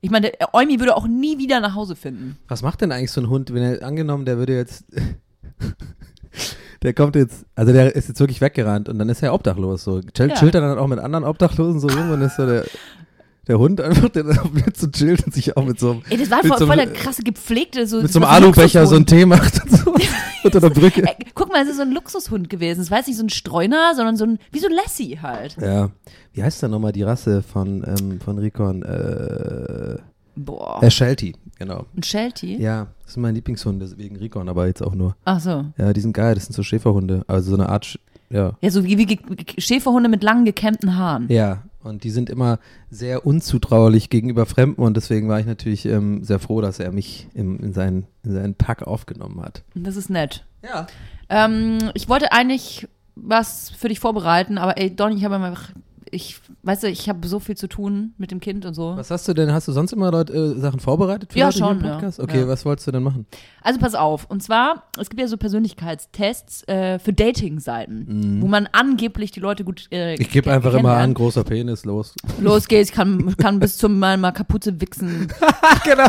[0.00, 2.38] Ich meine, der Eumi würde auch nie wieder nach Hause finden.
[2.48, 4.84] Was macht denn eigentlich so ein Hund, wenn er angenommen, der würde jetzt.
[6.82, 9.84] der kommt jetzt, also der ist jetzt wirklich weggerannt und dann ist er obdachlos.
[9.84, 10.00] So.
[10.00, 10.34] Chill, Ja.
[10.34, 12.64] Chillt er dann auch mit anderen Obdachlosen so rum und ist so der,
[13.48, 16.16] der Hund einfach, der dann mit so chillt und sich auch mit so einem, Ey,
[16.16, 19.04] das war voll, so voll der krasse gepflegte, so mit so einem Alubecher so einen
[19.04, 19.08] Luxushund.
[19.08, 19.94] Tee macht und so
[20.44, 21.02] unter der Brücke.
[21.06, 22.80] Ey, guck mal, es ist so ein Luxushund gewesen.
[22.80, 25.56] Es war jetzt nicht so ein Streuner, sondern so ein, wie so ein Lassie halt.
[25.60, 25.90] Ja.
[26.32, 28.82] Wie heißt denn nochmal die Rasse von, ähm, von Rikon?
[28.82, 29.96] Äh,
[30.36, 30.82] Boah.
[30.82, 31.86] äh, Sheltie, genau.
[31.96, 32.58] Ein Sheltie?
[32.60, 35.16] Ja, das sind meine Lieblingshunde wegen Rikon, aber jetzt auch nur.
[35.24, 35.64] Ach so.
[35.78, 37.24] Ja, die sind geil, das sind so Schäferhunde.
[37.26, 37.98] Also so eine Art, Sch-
[38.28, 38.52] ja.
[38.60, 39.18] Ja, so wie, wie
[39.58, 41.26] Schäferhunde mit langen gekämmten Haaren.
[41.30, 42.58] Ja, und die sind immer
[42.90, 47.28] sehr unzutraulich gegenüber Fremden und deswegen war ich natürlich ähm, sehr froh, dass er mich
[47.34, 49.62] im, in, seinen, in seinen Pack aufgenommen hat.
[49.74, 50.44] Das ist nett.
[50.62, 50.86] Ja.
[51.28, 55.70] Ähm, ich wollte eigentlich was für dich vorbereiten, aber ey, Donny, ich habe einfach,
[56.10, 58.96] ich, weißt du, ich habe so viel zu tun mit dem Kind und so.
[58.96, 59.52] Was hast du denn?
[59.52, 61.92] Hast du sonst immer Leute, äh, Sachen vorbereitet für Ja, Leute hier schon, im ja.
[61.94, 62.20] Podcast?
[62.20, 62.48] Okay, Ja.
[62.48, 63.26] was wolltest du denn machen?
[63.62, 68.68] Also pass auf, und zwar, es gibt ja so Persönlichkeitstests äh, für Dating-Seiten, wo man
[68.72, 70.20] angeblich die Leute gut äh, Mhm.
[70.22, 72.14] Ich gebe einfach immer an, großer Penis, los.
[72.40, 75.28] Los geht's, ich kann, kann bis zum mal, mal Kapuze wichsen.
[75.84, 76.06] genau.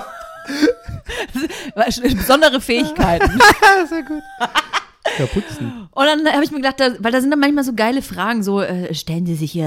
[2.15, 3.29] Besondere Fähigkeiten.
[3.89, 4.21] Sehr gut.
[5.17, 5.87] Kaputzen.
[5.91, 8.43] Und dann habe ich mir gedacht, da, weil da sind dann manchmal so geile Fragen,
[8.43, 9.65] so äh, stellen Sie sich Ihr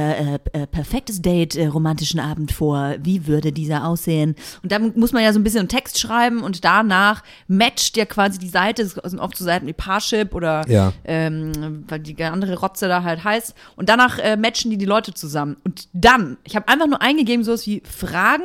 [0.53, 4.37] äh, äh, perfektes Date, äh, romantischen Abend vor, wie würde dieser aussehen?
[4.63, 8.05] Und dann muss man ja so ein bisschen einen Text schreiben und danach matcht ja
[8.05, 10.93] quasi die Seite, es sind oft so Seiten wie Parship oder Ja.
[11.05, 13.55] ähm, weil die andere Rotze da halt heißt.
[13.77, 15.57] Und danach äh, matchen die die Leute zusammen.
[15.65, 18.45] Und dann, ich habe einfach nur eingegeben, sowas wie Fragen,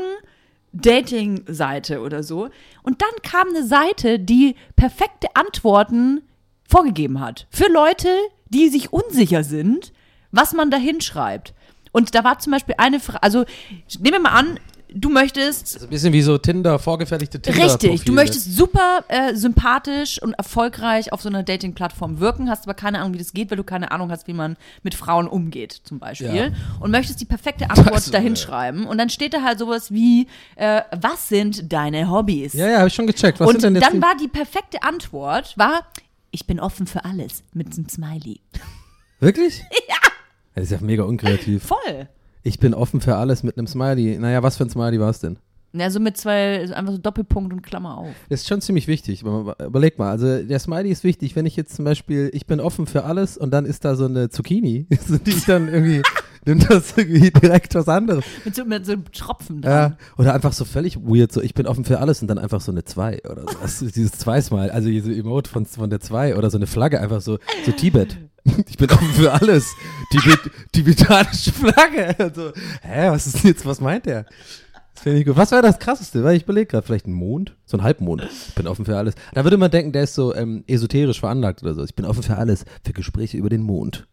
[0.74, 2.50] Dating-Seite oder so.
[2.84, 6.22] Und dann kam eine Seite, die perfekte Antworten
[6.68, 7.48] vorgegeben hat.
[7.50, 8.10] Für Leute,
[8.50, 9.94] die sich unsicher sind,
[10.32, 11.54] was man da hinschreibt.
[11.92, 13.46] Und da war zum Beispiel eine Frage, also
[14.00, 14.60] nehmen wir mal an,
[14.96, 20.22] du möchtest ein bisschen wie so Tinder, vorgefertigte tinder Richtig, du möchtest super äh, sympathisch
[20.22, 23.58] und erfolgreich auf so einer Dating-Plattform wirken, hast aber keine Ahnung, wie das geht, weil
[23.58, 26.36] du keine Ahnung hast, wie man mit Frauen umgeht, zum Beispiel.
[26.36, 26.48] Ja.
[26.80, 28.38] Und möchtest die perfekte Antwort Also, dahin äh.
[28.38, 28.88] schreiben.
[28.88, 32.54] Und dann steht da halt sowas wie, äh, was sind deine Hobbys?
[32.54, 33.40] Ja, ja, habe ich schon gecheckt.
[33.40, 35.86] Was und sind denn jetzt dann war die perfekte Antwort, war,
[36.36, 38.42] ich bin offen für alles, mit einem Smiley.
[39.20, 39.64] Wirklich?
[39.88, 39.96] Ja.
[40.54, 41.64] Das ist ja mega unkreativ.
[41.64, 42.08] Voll.
[42.44, 44.18] Ich bin offen für alles mit einem Smiley.
[44.18, 45.38] Naja, was für ein Smiley war es denn?
[45.74, 48.16] Ja, so mit zwei, einfach so Doppelpunkt und Klammer auf.
[48.30, 49.24] Das ist schon ziemlich wichtig.
[49.24, 52.88] Überleg mal, also der Smiley ist wichtig, wenn ich jetzt zum Beispiel, ich bin offen
[52.88, 54.88] für alles und dann ist da so eine Zucchini,
[55.26, 56.02] die ich dann irgendwie,
[56.46, 58.24] nimmt das irgendwie direkt was anderes.
[58.44, 59.92] Mit so, mit so einem Tropfen dran.
[59.92, 62.62] Ja, oder einfach so völlig weird, so ich bin offen für alles und dann einfach
[62.62, 63.86] so eine 2 oder so.
[63.86, 67.22] Ist dieses Zwei-Smile, also diese Emote von, von der 2 oder so eine Flagge, einfach
[67.22, 68.18] so, so Tibet.
[68.68, 69.74] Ich bin offen für alles.
[70.12, 70.40] Tibet,
[70.72, 72.16] tibetanische Flagge.
[72.20, 72.52] Also,
[72.84, 74.28] hä, was ist denn jetzt, was meint der?
[74.94, 75.36] Das finde ich gut.
[75.36, 76.24] Was wäre das krasseste?
[76.24, 77.56] Weil ich überlege gerade, vielleicht ein Mond?
[77.66, 78.28] So ein Halbmond.
[78.48, 79.16] Ich bin offen für alles.
[79.34, 81.84] Da würde man denken, der ist so ähm, esoterisch veranlagt oder so.
[81.84, 82.66] Ich bin offen für alles.
[82.84, 84.08] Für Gespräche über den Mond.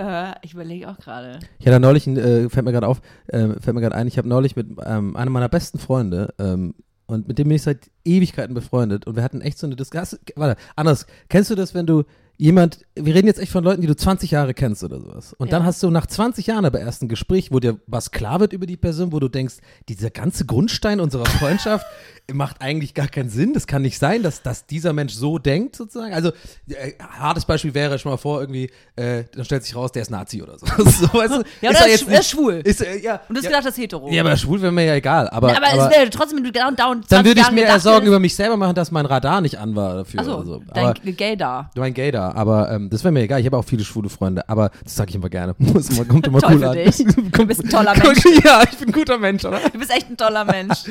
[0.00, 1.38] Äh, ich überlege auch gerade.
[1.58, 4.18] Ich hatte neulich, ein, äh, fällt mir gerade auf, äh, fällt mir gerade ein, ich
[4.18, 6.74] habe neulich mit ähm, einem meiner besten Freunde, ähm,
[7.06, 10.20] und mit dem bin ich seit Ewigkeiten befreundet, und wir hatten echt so eine Diskussion.
[10.36, 11.06] Warte, anders.
[11.28, 12.04] Kennst du das, wenn du
[12.36, 15.34] jemand, wir reden jetzt echt von Leuten, die du 20 Jahre kennst oder sowas.
[15.34, 15.66] Und dann Ja.
[15.66, 18.64] hast du nach 20 Jahren aber erst ein Gespräch, wo dir was klar wird über
[18.64, 19.56] die Person, wo du denkst,
[19.90, 21.84] dieser ganze Grundstein unserer Freundschaft
[22.32, 23.52] macht eigentlich gar keinen Sinn.
[23.52, 26.14] Das kann nicht sein, dass, dass dieser Mensch so denkt, sozusagen.
[26.14, 26.30] Also,
[26.68, 30.10] äh, hartes Beispiel wäre schon mal vor, irgendwie, äh, dann stellt sich raus, der ist
[30.10, 30.66] Nazi oder so.
[30.76, 31.42] so weißt du?
[31.60, 32.60] Ja, oder er ist, er ist schwul.
[32.64, 34.10] Ist, äh, ja, Und du hast ja, gedacht, das ist hetero.
[34.10, 35.28] ja, aber schwul wäre mir ja egal.
[35.30, 37.64] Aber, Ja, aber, aber es wäre trotzdem, wenn du down, down dann würde ich mir
[37.64, 40.46] eher Sorgen über mich selber machen, dass mein Radar nicht an war dafür Achso, oder
[40.46, 40.62] so.
[40.72, 41.70] dein Aber, Gay da.
[41.74, 43.40] Du ein Gay da, aber ähm, das wäre mir egal.
[43.40, 45.54] Ich habe auch viele schwule Freunde, aber das sage ich immer gerne.
[45.90, 46.76] Immer, kommt immer Toll cool an.
[47.32, 48.22] Du bist ein toller Mensch.
[48.44, 49.60] Ja, ich bin ein guter Mensch, oder?
[49.72, 50.84] Du bist echt ein toller Mensch.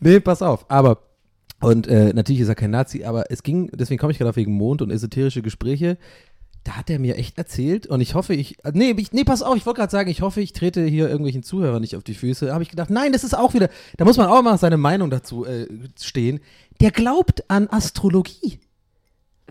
[0.00, 0.64] Nee, pass auf.
[0.68, 0.79] Aber,
[1.60, 4.36] und äh, natürlich ist er kein Nazi, aber es ging, deswegen komme ich gerade auf
[4.36, 5.98] wegen Mond und esoterische Gespräche.
[6.64, 9.42] Da hat er mir echt erzählt und ich hoffe, ich, äh, nee, ich, nee, pass
[9.42, 12.14] auf, ich wollte gerade sagen, ich hoffe, ich trete hier irgendwelchen Zuhörern nicht auf die
[12.14, 12.46] Füße.
[12.46, 14.76] Da habe ich gedacht, nein, das ist auch wieder, da muss man auch mal seine
[14.76, 15.66] Meinung dazu äh,
[16.00, 16.40] stehen.
[16.80, 18.58] Der glaubt an Astrologie.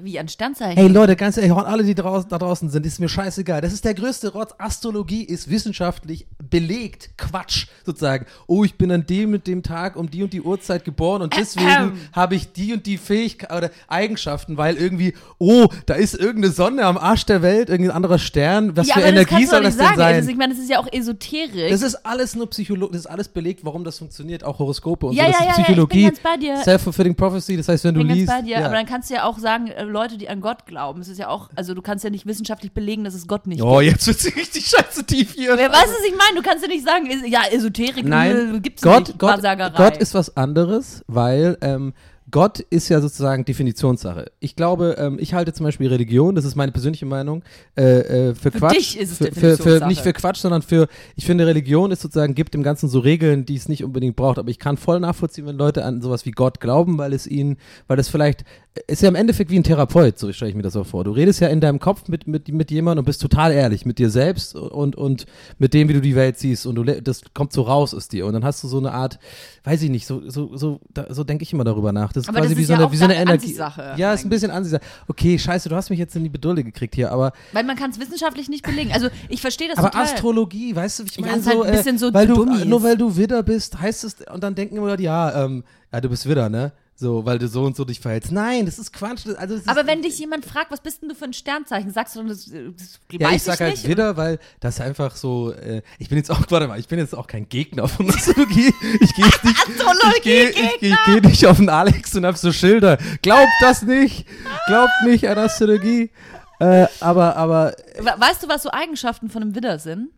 [0.02, 0.78] Wie ein Sternzeichen.
[0.78, 3.62] Ey Leute, ganz ehrlich, alle, die draußen, da draußen sind, ist mir scheißegal.
[3.62, 4.54] Das ist der größte Rotz.
[4.58, 7.12] Astrologie ist wissenschaftlich belegt.
[7.18, 8.26] Quatsch, sozusagen.
[8.48, 11.36] Oh, ich bin an dem mit dem Tag um die und die Uhrzeit geboren und
[11.38, 12.00] deswegen Ähm.
[12.14, 16.86] habe ich die und die Fähigkeit oder Eigenschaften, weil irgendwie, oh, da ist irgendeine Sonne
[16.86, 18.76] am Arsch der Welt, irgendein anderer Stern.
[18.76, 20.16] Was ja, für Energie das soll das denn sein?
[20.16, 21.70] Also, ich meine, das ist ja auch Esoterik.
[21.70, 25.14] Das ist alles nur Psychologie, das ist alles belegt, warum das funktioniert, auch Horoskope und
[25.14, 25.32] Ja, so.
[25.32, 26.12] Das ja, ist ja, ja, Psychologie.
[26.40, 26.58] dir.
[26.58, 28.28] Self-fulfilling prophecy, das heißt, wenn du liest.
[28.28, 28.66] bei dir, ja.
[28.66, 31.02] aber dann kannst du ja auch sagen, äh, Leute, die an Gott glauben.
[31.02, 33.62] Es ist ja auch, also du kannst ja nicht wissenschaftlich belegen, dass es Gott nicht
[33.62, 35.58] Oh, jetzt wird sie richtig scheiße tief hier.
[35.58, 36.36] Wer weiß, was ich meine?
[36.36, 39.20] Du kannst ja nicht sagen, is- ja, Esoterik Nein, äh, gibt's Gott, nicht.
[39.20, 39.78] Gott, Wahrsagerei.
[39.78, 41.94] Gott ist was anderes, weil ähm,
[42.32, 44.32] Gott ist ja sozusagen Definitionssache.
[44.40, 47.42] Ich glaube, ähm, ich halte zum Beispiel Religion, das ist meine persönliche Meinung,
[47.76, 48.76] äh, äh, für, Quatsch.
[48.76, 49.88] dich ist es für, für, für, Definitionssache.
[49.90, 53.46] Nicht für Quatsch, sondern für, ich finde, Religion ist sozusagen, gibt dem Ganzen so Regeln,
[53.46, 54.38] die es nicht unbedingt braucht.
[54.38, 57.58] Aber ich kann voll nachvollziehen, wenn Leute an sowas wie Gott glauben, weil es ihnen,
[57.88, 58.44] weil das vielleicht,
[58.88, 61.04] ist ja im Endeffekt wie ein Therapeut, so stelle ich mir das auch vor.
[61.04, 63.98] Du redest ja in deinem Kopf mit, mit, mit jemandem und bist total ehrlich mit
[63.98, 65.26] dir selbst und, und
[65.58, 68.26] mit dem, wie du die Welt siehst und du, das kommt so raus aus dir
[68.28, 69.20] und dann hast du so eine Art,
[69.64, 72.14] weiß ich nicht, so, so, so, da, so denke ich immer darüber nach.
[72.14, 73.32] Das ist Aber quasi das wie ist so ja eine, auch wie so eine Energie.
[73.34, 74.84] Ansichtssache Ja, ist ein bisschen Ansichtssache.
[75.08, 77.90] Okay, scheiße, du hast mich jetzt in die Bedulle gekriegt hier, aber, Weil man kann
[77.90, 78.92] es wissenschaftlich nicht belegen.
[78.94, 80.06] Also ich verstehe das aber total.
[80.06, 81.44] Astrologie, weißt du, wie ich Ja, meine?
[81.44, 82.46] halt so, ein bisschen äh, so weil du.
[82.46, 86.00] Nur weil du Widder bist, heißt es, und dann denken immer Leute, ja, ähm, ja,
[86.02, 86.72] du bist Widder, ne?
[87.02, 88.30] So, weil du so und so dich verhältst.
[88.30, 89.26] Nein, das ist Quatsch.
[89.26, 91.32] Das, also, das ist, Aber wenn dich jemand fragt, was bist denn du für ein
[91.32, 93.88] Sternzeichen, sagst du, das, das Ja, ich sag halt nicht.
[93.88, 97.16] Widder, weil das einfach so, äh, ich bin jetzt auch, warte mal, ich bin jetzt
[97.16, 98.74] auch kein Gegner von Astrologie.
[99.00, 99.40] Ich gehe nicht,
[100.18, 102.98] ich gehe ich geh, ich geh nicht auf den Alex und hab so Schilder.
[103.22, 104.26] Glaubt das nicht,
[104.68, 106.12] glaubt nicht an Astrologie.
[106.60, 110.10] Äh, aber, aber We- Weißt du, was so Eigenschaften von einem Widder sind?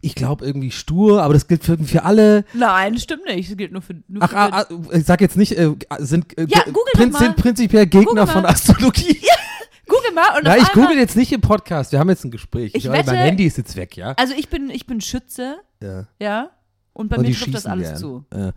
[0.00, 2.44] Ich glaube irgendwie stur, aber das gilt für, für alle.
[2.54, 3.50] Nein, stimmt nicht.
[3.50, 3.94] Das gilt nur für.
[4.08, 6.62] Nur Ach, für ah, ah, ich sag jetzt nicht, äh, sind, äh, Ja,
[7.10, 7.18] mal.
[7.18, 8.46] sind prinzipiell Gegner von.
[8.46, 9.20] Astrologie.
[9.86, 11.92] Google mal und Ja, auf ich google jetzt nicht im Podcast.
[11.92, 12.72] Wir haben jetzt ein Gespräch.
[12.74, 14.14] Ich mein wette- Handy ist jetzt weg, ja.
[14.16, 16.06] Also ich bin, ich bin Schütze, ja.
[16.18, 16.50] ja.
[16.94, 17.96] Und bei Und mir trifft das alles gern.
[17.98, 18.24] zu.
[18.32, 18.52] Ja.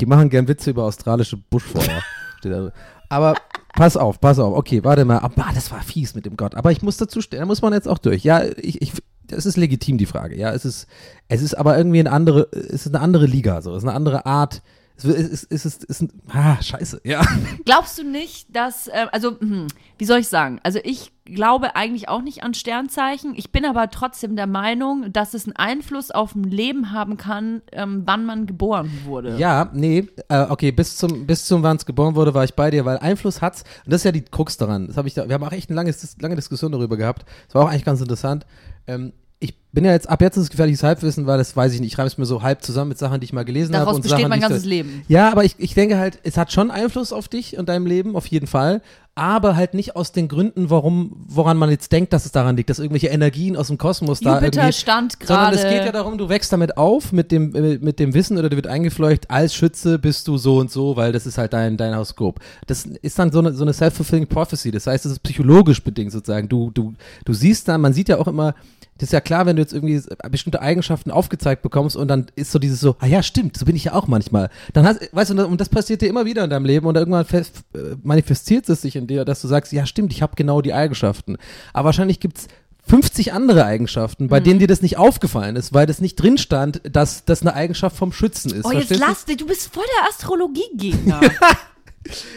[0.00, 2.02] Die machen gern Witze über australische Buschfeuer.
[3.08, 3.34] Aber
[3.74, 4.56] pass auf, pass auf.
[4.56, 5.18] Okay, warte mal.
[5.18, 6.54] Aber das war fies mit dem Gott.
[6.54, 7.40] Aber ich muss dazu stehen.
[7.40, 8.22] Da muss man jetzt auch durch.
[8.22, 8.92] Ja, ich, ich,
[9.30, 10.36] das ist legitim, die Frage.
[10.36, 10.86] Ja, es ist,
[11.28, 13.62] es ist aber irgendwie eine andere, es ist eine andere Liga.
[13.62, 14.62] So, es ist eine andere Art.
[14.96, 15.16] Es ist,
[15.50, 17.00] es ist, es ist, es ah, scheiße.
[17.04, 17.22] Ja.
[17.64, 20.60] Glaubst du nicht, dass, äh, also, hm, wie soll ich sagen?
[20.62, 23.34] Also ich glaube eigentlich auch nicht an Sternzeichen.
[23.36, 27.62] Ich bin aber trotzdem der Meinung, dass es einen Einfluss auf ein Leben haben kann,
[27.72, 29.36] ähm, wann man geboren wurde.
[29.38, 32.70] Ja, nee, äh, okay, bis zum, bis zum, wann es geboren wurde, war ich bei
[32.70, 34.88] dir, weil Einfluss hat's, und das ist ja die Krux daran.
[34.88, 37.24] Das habe ich da, wir haben auch echt eine lange, lange Diskussion darüber gehabt.
[37.46, 38.44] Das war auch eigentlich ganz interessant.
[38.90, 41.80] Ähm, ich bin ja jetzt, ab jetzt ist es gefährliches Halbwissen, weil das weiß ich
[41.80, 41.88] nicht.
[41.88, 43.84] Ich schreibe es mir so halb zusammen mit Sachen, die ich mal gelesen habe.
[43.86, 45.02] Daraus besteht Sachen, mein ganzes da- Leben.
[45.08, 48.16] Ja, aber ich, ich denke halt, es hat schon Einfluss auf dich und deinem Leben,
[48.16, 48.82] auf jeden Fall.
[49.16, 52.70] Aber halt nicht aus den Gründen, warum, woran man jetzt denkt, dass es daran liegt,
[52.70, 54.72] dass irgendwelche Energien aus dem Kosmos da Jupiter irgendwie.
[54.72, 57.98] stand Sondern es gerade- geht ja darum, du wächst damit auf, mit dem, äh, mit
[57.98, 61.26] dem Wissen oder dir wird eingefleucht, als Schütze bist du so und so, weil das
[61.26, 62.40] ist halt dein, dein Horoskop.
[62.66, 64.70] Das ist dann so eine, so eine self-fulfilling prophecy.
[64.70, 66.48] Das heißt, es ist psychologisch bedingt sozusagen.
[66.48, 68.54] Du, du, du siehst dann, man sieht ja auch immer,
[68.96, 72.50] das ist ja klar, wenn du jetzt irgendwie bestimmte Eigenschaften aufgezeigt bekommst und dann ist
[72.52, 74.50] so dieses so, ah ja, stimmt, so bin ich ja auch manchmal.
[74.72, 77.24] Dann hast, weißt du, und das passiert dir immer wieder in deinem Leben und irgendwann
[77.24, 80.60] fest, äh, manifestiert es sich in dir, dass du sagst, ja, stimmt, ich habe genau
[80.60, 81.36] die Eigenschaften.
[81.72, 82.46] Aber wahrscheinlich gibt's
[82.88, 84.28] 50 andere Eigenschaften, Mhm.
[84.28, 87.54] bei denen dir das nicht aufgefallen ist, weil das nicht drin stand, dass das eine
[87.54, 88.64] Eigenschaft vom Schützen ist.
[88.64, 88.94] Oh, jetzt du?
[88.96, 91.20] lass dich, du bist voll der Astrologie-Gegner.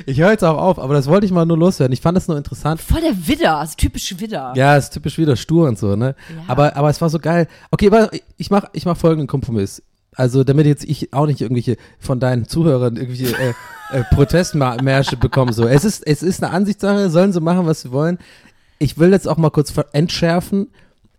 [0.06, 1.94] Ich höre jetzt auch auf, aber das wollte ich mal nur loswerden.
[1.94, 2.82] Ich fand das nur interessant.
[2.82, 4.54] voll der Widder, also typisch Widder.
[4.56, 6.16] Ja, ist typisch wieder stur und so, ne?
[6.30, 6.44] Ja.
[6.48, 7.48] Aber, aber es war so geil.
[7.72, 9.82] Okay, aber ich mach, ich mach folgenden Kompromiss.
[10.16, 13.54] Also, damit jetzt ich auch nicht irgendwelche von deinen Zuhörern irgendwelche äh,
[13.92, 15.54] äh, Protestmärsche bekomme.
[15.54, 18.20] So, es ist, es ist eine Ansichtssache, sollen sie machen, was sie wollen.
[18.80, 20.68] Ich will jetzt auch mal kurz entschärfen.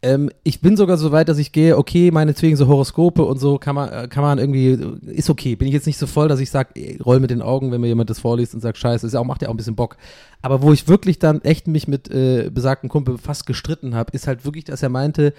[0.05, 3.57] Ähm, ich bin sogar so weit, dass ich gehe, okay, meinetwegen so Horoskope und so
[3.57, 5.57] kann man, äh, kann man irgendwie, ist okay.
[5.57, 7.87] Bin ich jetzt nicht so voll, dass ich sage, roll mit den Augen, wenn mir
[7.87, 9.97] jemand das vorliest und sagt, scheiße, ist ja auch, macht ja auch ein bisschen Bock.
[10.43, 14.27] Aber wo ich wirklich dann echt mich mit äh, besagten Kumpel fast gestritten habe, ist
[14.27, 15.33] halt wirklich, dass er meinte,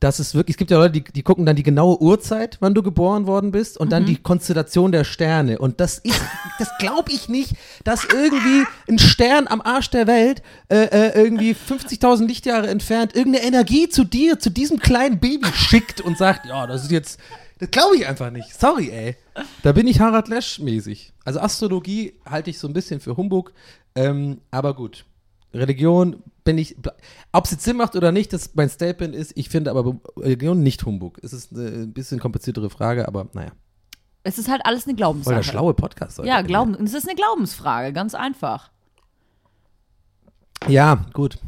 [0.00, 2.74] dass es wirklich, es gibt ja Leute, die, die gucken dann die genaue Uhrzeit, wann
[2.74, 5.58] du geboren worden bist und dann die Konstellation der Sterne.
[5.58, 6.20] Und das ist,
[6.58, 11.54] das glaube ich nicht, dass irgendwie ein Stern am Arsch der Welt, äh, äh, irgendwie
[11.54, 16.66] 50.000 Lichtjahre entfernt, irgendeine Energie zu dir, zu diesem kleinen Baby schickt und sagt, ja,
[16.66, 17.18] das ist jetzt,
[17.58, 18.54] das glaube ich einfach nicht.
[18.54, 19.16] Sorry, ey.
[19.62, 21.12] Da bin ich Harald Lesch mäßig.
[21.24, 23.52] Also Astrologie halte ich so ein bisschen für Humbug,
[23.94, 25.04] ähm, aber gut.
[25.54, 26.76] Religion bin ich,
[27.32, 30.62] ob es jetzt Sinn macht oder nicht, das mein Statement ist, ich finde aber Religion
[30.62, 31.18] nicht Humbug.
[31.22, 33.52] Es ist eine ein bisschen kompliziertere Frage, aber naja.
[34.24, 35.34] Es ist halt alles eine Voll Glaubenssache.
[35.36, 36.18] der schlaue Podcast.
[36.18, 36.28] heute.
[36.28, 38.70] Ja, Glauben, es ist eine Glaubensfrage, ganz einfach.
[40.66, 41.38] Ja, gut.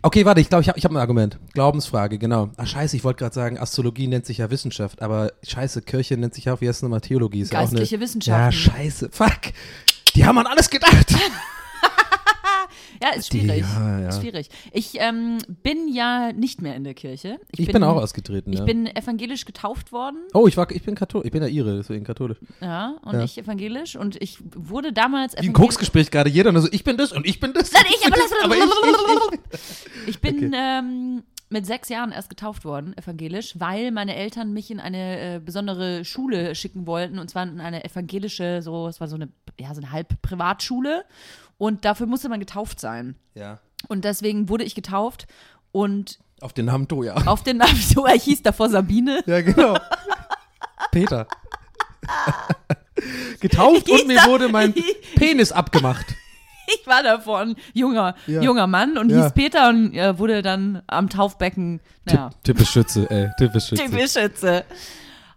[0.00, 1.38] Okay, warte, ich glaube, ich habe ich hab ein Argument.
[1.52, 2.50] Glaubensfrage, genau.
[2.56, 6.34] Ach, scheiße, ich wollte gerade sagen, Astrologie nennt sich ja Wissenschaft, aber scheiße, Kirche nennt
[6.34, 7.40] sich auch, wie heißt es nochmal, Theologie.
[7.40, 8.44] Ist ja auch Geistliche eine, Wissenschaften.
[8.44, 9.52] Ja, scheiße, fuck.
[10.14, 11.14] Die haben an alles gedacht.
[13.02, 13.60] Ja, ist Die- schwierig.
[13.62, 14.08] ja, ja.
[14.08, 14.48] Ist schwierig.
[14.72, 17.38] Ich ähm, bin ja nicht mehr in der Kirche.
[17.56, 18.64] Ich bin, auch ausgetreten, Ich ja.
[18.64, 20.18] bin evangelisch getauft worden.
[20.34, 22.38] oh, ich war, ich bin katholisch, ich bin ja Ire, deswegen katholisch.
[22.60, 23.96] Ja, und ich evangelisch.
[23.96, 25.52] Und ich wurde damals Wie ein.
[25.52, 27.72] Koksgespräch gerade, jeder nur so, ich bin das und ich bin das.
[27.72, 29.40] Nein, ich, aber lass aber ich, ich,
[30.02, 30.08] ich.
[30.08, 30.50] Ich bin Okay.
[30.54, 35.40] ähm, mit sechs Jahren erst getauft worden, evangelisch, weil meine Eltern mich in eine äh,
[35.40, 37.18] besondere Schule schicken wollten.
[37.18, 41.04] Und zwar in eine evangelische, so, es war so eine, ja, so eine Halb-Privatschule.
[41.56, 43.16] Und dafür musste man getauft sein.
[43.34, 43.58] Ja.
[43.88, 45.26] Und deswegen wurde ich getauft.
[45.72, 47.14] Und Auf den Namen Toja.
[47.26, 49.22] auf den Namen, so, er hieß davor Sabine.
[49.26, 49.76] Ja, genau.
[50.92, 51.26] Peter.
[53.40, 54.74] Getauft und mir wurde mein
[55.14, 56.06] Penis abgemacht.
[56.80, 58.42] Ich war davor ein junger, Ja.
[58.42, 59.22] junger Mann und Ja.
[59.24, 63.28] hieß Peter und äh, wurde dann am Taufbecken, naja, Tipp, Typisch Schütze, ey.
[63.38, 63.84] Typisch Schütze.
[63.84, 64.64] Typischütze.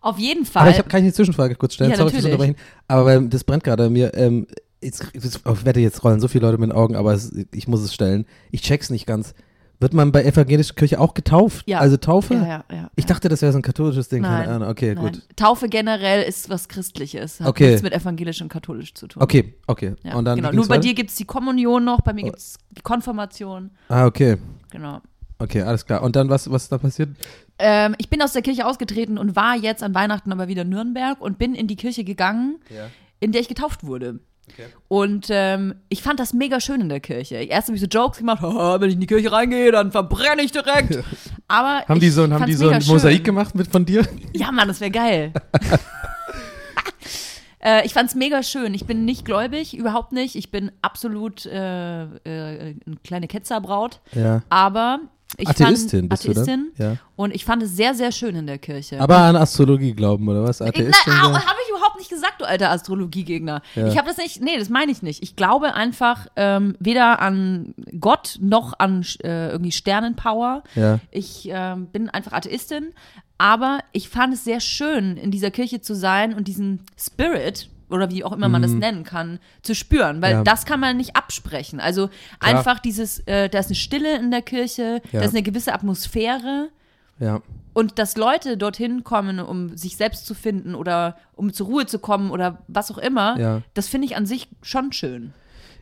[0.02, 0.63] Auf jeden Fall.
[0.63, 1.91] Aber ich hab, kann ich eine Zwischenfrage kurz stellen?
[1.91, 2.26] Ja, Sorry fürs.
[2.26, 2.56] Unterbrechen.
[2.88, 4.13] Aber weil das brennt gerade an mir.
[4.15, 4.48] Ähm,
[4.82, 7.82] jetzt, ich wette, jetzt rollen so viele Leute mit den Augen, aber es, ich muss
[7.82, 8.26] es stellen.
[8.50, 9.34] Ich check's nicht ganz.
[9.82, 11.67] Wird man bei evangelischer Kirche auch getauft?
[11.67, 11.80] Ja.
[11.80, 12.36] Also Taufe?
[12.36, 12.91] ja, ja, ja.
[12.96, 14.22] Ich dachte, das wäre so ein katholisches Ding.
[14.22, 14.44] Nein.
[14.44, 14.70] Keine Ahnung.
[14.70, 15.04] Okay, Nein.
[15.06, 15.22] gut.
[15.36, 17.39] Taufe generell ist was Christliches.
[17.39, 17.67] Hat Okay.
[17.72, 19.24] nichts mit evangelisch und katholisch zu tun.
[19.24, 19.96] Okay, okay.
[20.04, 20.52] Ja, Und dann genau.
[20.52, 20.82] Nur bei weiter?
[20.82, 23.72] dir gibt es die Kommunion noch, bei mir gibt es die Konfirmation.
[23.89, 24.38] Ah, okay.
[24.70, 25.02] Genau.
[25.39, 26.04] Okay, alles klar.
[26.04, 27.10] Und dann, was, was ist da passiert?
[27.58, 30.70] Ähm, ich bin aus der Kirche ausgetreten und war jetzt an Weihnachten aber wieder in
[30.70, 32.86] Nürnberg und bin in die Kirche gegangen, Ja.
[33.20, 34.20] in der ich getauft wurde.
[34.53, 34.65] Okay.
[34.87, 37.35] Und ähm, ich fand das mega schön in der Kirche.
[37.35, 40.41] Erst habe ich so Jokes gemacht, "Haha, wenn ich in die Kirche reingehe, dann verbrenne
[40.41, 40.99] ich direkt.
[41.47, 42.93] Aber Haben ich die so, haben die so ein mega schön.
[42.93, 44.05] Mosaik gemacht mit von dir?
[44.33, 45.33] Ja, Mann, das wäre geil.
[47.63, 48.73] äh, ich fand's mega schön.
[48.73, 50.35] Ich bin nicht gläubig, überhaupt nicht.
[50.35, 54.01] Ich bin absolut äh, äh, eine kleine Ketzerbraut.
[54.13, 54.43] Ja.
[54.49, 54.99] Aber
[55.37, 56.71] ich Atheistin fand, bist du Atheistin.
[56.77, 56.93] dann?
[56.93, 56.97] Ja.
[57.15, 58.99] Und ich fand es sehr, sehr schön in der Kirche.
[58.99, 60.59] Aber an Astrologie glauben, oder was?
[60.59, 61.21] Nein, Atheistin?
[61.21, 61.39] habe ja.
[61.39, 61.70] ich überhaupt
[62.01, 63.61] nicht gesagt, du alter Astrologiegegner.
[63.75, 63.87] Ja.
[63.87, 65.23] Ich habe das nicht, nee, das meine ich nicht.
[65.23, 70.63] Ich glaube einfach ähm, weder an Gott noch an äh, irgendwie Sternenpower.
[70.75, 70.99] Ja.
[71.11, 72.93] Ich ähm, bin einfach Atheistin,
[73.37, 78.09] aber ich fand es sehr schön, in dieser Kirche zu sein und diesen Spirit oder
[78.09, 80.39] wie auch immer man das nennen kann, zu spüren, weil Mhm.
[80.39, 80.43] Ja.
[80.45, 81.79] das kann man nicht absprechen.
[81.81, 82.07] Also
[82.39, 82.57] Klar.
[82.57, 85.19] einfach dieses, äh, da ist eine Stille in der Kirche, Ja.
[85.19, 86.69] da ist eine gewisse Atmosphäre.
[87.21, 87.41] Ja.
[87.73, 91.99] Und dass Leute dorthin kommen, um sich selbst zu finden oder um zur Ruhe zu
[91.99, 93.62] kommen oder was auch immer, Ja.
[93.75, 95.31] das finde ich an sich schon schön.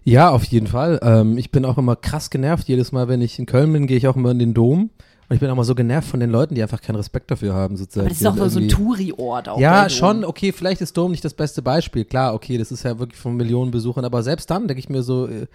[0.04, 0.99] Ja, auf jeden Fall.
[1.02, 2.67] Ähm, ich bin auch immer krass genervt.
[2.67, 4.91] Jedes Mal, wenn ich in Köln bin, gehe ich auch immer in den Dom.
[5.30, 7.54] Und ich bin auch mal so genervt von den Leuten, die einfach keinen Respekt dafür
[7.54, 8.06] haben, sozusagen.
[8.06, 9.60] Aber das ist doch Die so ein Touri-Ort auch.
[9.60, 12.06] Ja, schon, okay, vielleicht ist Dom nicht das beste Beispiel.
[12.06, 15.04] Klar, okay, das ist ja wirklich von Millionen Besuchern, aber selbst dann denke ich mir
[15.04, 15.45] so, äh,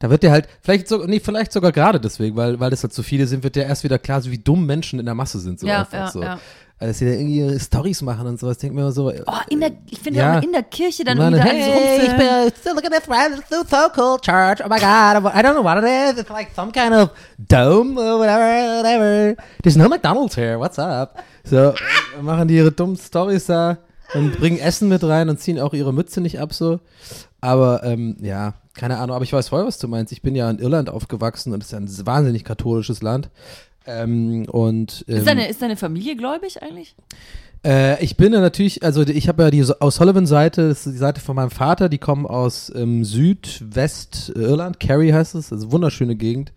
[0.00, 2.92] da wird dir halt, vielleicht so, nee, vielleicht sogar gerade deswegen, weil, weil das halt
[2.92, 5.38] so viele sind, wird dir erst wieder klar, so wie dumm Menschen in der Masse
[5.38, 6.22] sind, so Ja, einfach ja, so.
[6.22, 6.38] ja.
[6.76, 9.32] Also, dass sie da irgendwie ihre Stories machen und sowas, denke mir immer so, Oh,
[9.48, 10.34] in der, ich finde Ja.
[10.34, 10.38] ja.
[10.40, 13.30] in der Kirche dann Mann, wieder hey, alles ich bin, still look at this, right?
[13.38, 14.60] It's so, so cool, church.
[14.64, 16.20] Oh my God, I don't know what it is.
[16.20, 19.36] It's like some kind of dome or whatever, whatever.
[19.62, 20.58] There's no McDonald's here.
[20.58, 21.22] What's up?
[21.44, 21.74] So, äh,
[22.22, 23.78] machen die ihre dummen Stories da
[24.12, 26.80] und bringen Essen mit rein und ziehen auch ihre Mütze nicht ab, so.
[27.40, 29.16] Aber, ähm, ja, keine Ahnung.
[29.16, 30.12] Aber ich weiß voll, was du meinst.
[30.12, 33.30] Ich bin ja in Irland aufgewachsen und es ist ja ein wahnsinnig katholisches Land.
[33.86, 36.94] Ähm, und, ähm, Ist deine, ist deine Familie gläubig eigentlich?
[37.64, 40.98] äh, ich bin ja natürlich, also ich habe ja die aus Sullivan-Seite, das ist die
[40.98, 46.52] Seite von meinem Vater, die kommen aus ähm, Südwest-Irland, Kerry heißt es, also wunderschöne Gegend.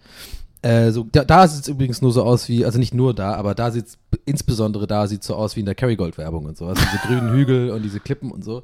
[0.62, 3.36] Äh, so, da, da sieht es übrigens nur so aus wie, also nicht nur da,
[3.36, 6.77] aber da sieht es, insbesondere da sieht so aus wie in der Kerrygold-Werbung und sowas.
[6.80, 8.63] Diese grünen Hügel und diese Klippen und so.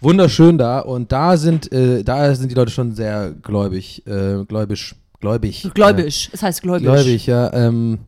[0.00, 4.94] Wunderschön da und da sind, äh, da sind die Leute schon sehr gläubig, äh, gläubisch,
[5.20, 5.64] gläubig.
[5.64, 6.30] Äh, Gläubig.
[6.32, 6.84] Es heißt gläubig.
[6.84, 7.52] Gläubig, ja.
[7.52, 7.98] Ähm,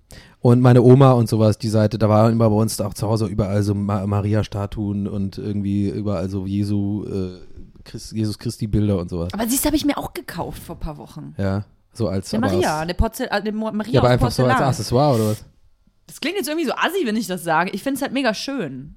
[0.40, 3.26] und meine Oma und sowas, die Seite, da war immer bei uns auch zu Hause
[3.26, 9.34] überall so Ma Maria-Statuen und irgendwie überall so Jesu, äh, Christ, Jesus Christi-Bilder und sowas.
[9.34, 11.34] Aber siehst du, habe ich mir auch gekauft vor ein paar Wochen.
[11.36, 12.32] Ja, so als.
[12.32, 14.68] Eine aber Maria, Aus, eine, Porzel äh, eine Maria ja, aber einfach so als Porzellan.
[14.70, 15.44] Accessoire oder was?
[16.10, 17.70] das klingt jetzt irgendwie so assi, wenn ich das sage.
[17.70, 18.96] Ich finde es halt mega schön.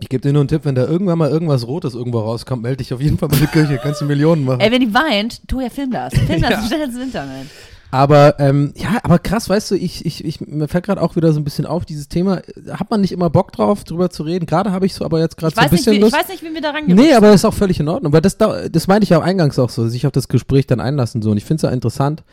[0.00, 2.78] Ich gebe dir nur einen Tipp, wenn da irgendwann mal irgendwas Rotes irgendwo rauskommt, melde
[2.78, 4.60] dich auf jeden Fall bei der Kirche, kannst du Millionen machen.
[4.60, 6.12] Ey, wenn die weint, tu ja, film das.
[6.14, 6.62] Film das, Ja.
[6.66, 7.46] stell das ins Internet.
[7.92, 11.32] Aber ähm, ja, aber krass, weißt du, ich, ich, ich mir fällt gerade auch wieder
[11.32, 14.46] so ein bisschen auf, dieses Thema, hat man nicht immer Bock drauf, drüber zu reden.
[14.46, 16.02] Gerade habe ich so, aber jetzt gerade Ich so ein weiß, nicht, bisschen wie, ich
[16.02, 16.14] Lust.
[16.18, 18.20] weiß nicht, wie wir da rangerutscht Nee, aber das ist auch völlig in Ordnung, weil
[18.20, 21.22] das, da, das meinte ich ja eingangs auch so, sich auf das Gespräch dann einlassen
[21.22, 22.24] so und ich finde es ja interessant,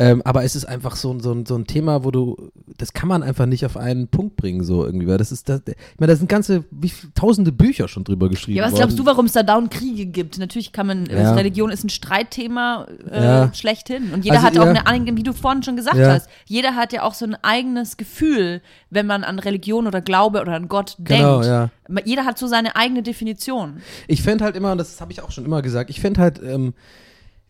[0.00, 3.08] ähm, aber es ist einfach so, ein- so, so ein Thema, wo du, das kann
[3.08, 6.12] man einfach nicht auf einen Punkt bringen so irgendwie, weil das ist, das, ich meine,
[6.12, 8.80] da sind ganze, wie viel, tausende Bücher schon drüber geschrieben Ja, was worden.
[8.80, 10.38] glaubst du, warum es da dauernd Kriege gibt?
[10.38, 11.34] Natürlich kann man, Ja.
[11.34, 13.54] Religion ist ein Streitthema äh, Ja.
[13.54, 14.12] schlechthin.
[14.12, 14.70] Und jeder Also, hat auch ja.
[14.70, 17.96] eine eigene, wie du vorhin schon gesagt hast, jeder hat ja auch so ein eigenes
[17.98, 21.46] Gefühl, wenn man an Religion oder Glaube oder an Gott Genau, denkt.
[21.46, 21.70] ja.
[22.04, 23.82] Jeder hat so seine eigene Definition.
[24.08, 26.40] Ich fände halt immer, und das habe ich auch schon immer gesagt, ich fände halt,
[26.42, 26.72] ähm,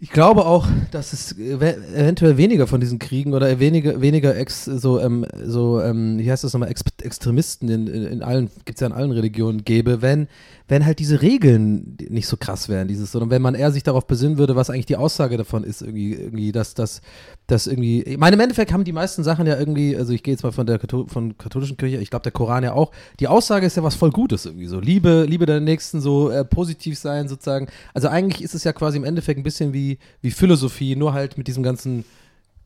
[0.03, 4.65] Ich glaube auch, dass es ev- eventuell weniger von diesen Kriegen oder weniger, weniger ex,
[4.65, 8.81] so, ähm, so ähm, wie heißt das nochmal, ex Extremisten in, in allen, gibt es
[8.81, 10.29] ja in allen Religionen gäbe, wenn,
[10.71, 14.07] wenn halt diese Regeln nicht so krass wären, dieses, sondern wenn man eher sich darauf
[14.07, 17.03] besinnen würde, was eigentlich die Aussage davon ist, irgendwie, irgendwie, dass das,
[17.49, 20.33] dass irgendwie, ich meine, im Endeffekt haben die meisten Sachen ja irgendwie, also ich gehe
[20.33, 20.79] jetzt mal von der
[21.09, 24.13] von katholischen Kirche, ich glaube der Koran ja auch, die Aussage ist ja was voll
[24.13, 27.67] Gutes irgendwie so, Liebe, Liebe deinen Nächsten, so äh, positiv sein sozusagen.
[27.93, 31.37] Also eigentlich ist es ja quasi im Endeffekt ein bisschen wie, wie Philosophie, nur halt
[31.37, 32.05] mit diesem ganzen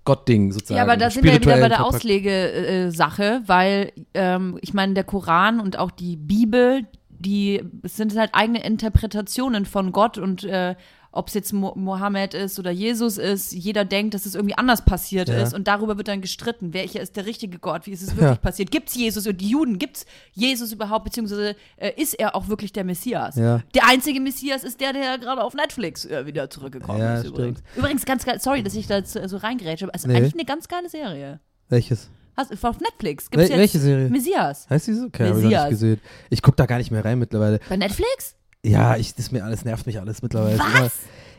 [0.04, 0.76] Gottding sozusagen.
[0.76, 1.84] Ja, aber da sind wir ja wieder bei der.
[1.84, 6.82] Auslegesache, weil ähm, ich meine, der Koran und auch die Bibel,
[7.24, 10.74] die es sind halt eigene Interpretationen von Gott und äh,
[11.16, 14.84] ob es jetzt Mo Mohammed ist oder Jesus ist, jeder denkt, dass es irgendwie anders
[14.84, 15.42] passiert Ja.
[15.42, 18.30] ist und darüber wird dann gestritten, welcher ist der richtige Gott, wie ist es wirklich
[18.30, 18.34] Ja.
[18.34, 22.34] passiert, gibt es Jesus und die Juden, gibt es Jesus überhaupt, beziehungsweise äh, ist er
[22.34, 23.36] auch wirklich der Messias?
[23.36, 23.62] Ja.
[23.76, 27.60] Der einzige Messias ist der, der gerade auf Netflix äh, wieder zurückgekommen Ja, ist übrigens.
[27.60, 27.76] stimmt.
[27.78, 30.16] Übrigens, ganz geil, sorry, dass ich da jetzt, so reingrätsche, aber es ist Nee.
[30.16, 31.38] eigentlich eine ganz geile Serie.
[31.68, 32.10] Welches?
[32.36, 34.08] Hast, auf Netflix gibt's Wel jetzt welche Serie?
[34.08, 34.68] Messias.
[34.68, 35.06] Heißt die so?
[35.06, 36.00] Okay, habe ich noch nicht gesehen.
[36.30, 37.60] Ich gucke da gar nicht mehr rein mittlerweile.
[37.68, 38.34] Bei Netflix?
[38.64, 40.58] Ja, ich, das mir alles nervt mich alles mittlerweile.
[40.58, 40.74] Was?
[40.74, 40.90] Immer,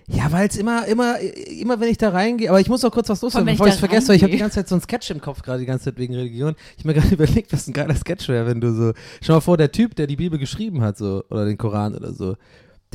[0.08, 3.10] ja, weil es immer, immer, immer, wenn ich da reingehe, aber ich muss noch kurz
[3.10, 5.10] was loswerden, bevor ich es vergesse, weil ich habe die ganze Zeit so einen Sketch
[5.10, 6.56] im Kopf, gerade die ganze Zeit wegen Religion.
[6.78, 9.42] Ich habe mir gerade überlegt, was ein geiler Sketch wäre, wenn du so, schau mal
[9.42, 12.36] vor, der Typ, der die Bibel geschrieben hat, so, oder den Koran oder so,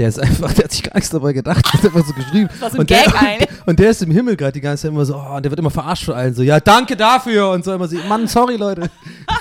[0.00, 2.48] der ist einfach, der hat sich gar nichts dabei gedacht, der ist einfach so geschrieben.
[2.60, 3.48] ein und, der, Gag eigentlich.
[3.66, 5.58] und der ist im Himmel gerade die ganze Zeit immer so, oh, und der wird
[5.60, 8.90] immer verarscht von allen, so, ja, danke dafür und so immer so, Mann, sorry, Leute.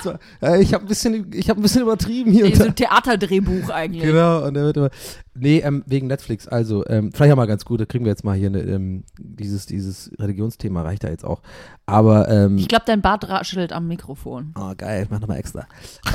[0.04, 2.74] So, äh, ich habe ein bisschen, ich habe ein bisschen übertrieben hier und So ein
[2.74, 4.02] Theaterdrehbuch eigentlich.
[4.02, 4.90] Genau, und er wird immer.
[5.34, 6.46] Nee, ähm, wegen Netflix.
[6.46, 9.04] Also, ähm, vielleicht auch mal ganz gut, da kriegen wir jetzt mal hier eine, ähm,
[9.18, 11.40] dieses, dieses Religionsthema reicht da jetzt auch.
[11.86, 14.52] Aber, ähm, Ich glaube, dein Bart raschelt am Mikrofon.
[14.58, 15.66] oh geil, mach nochmal extra.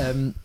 [0.08, 0.36] ähm,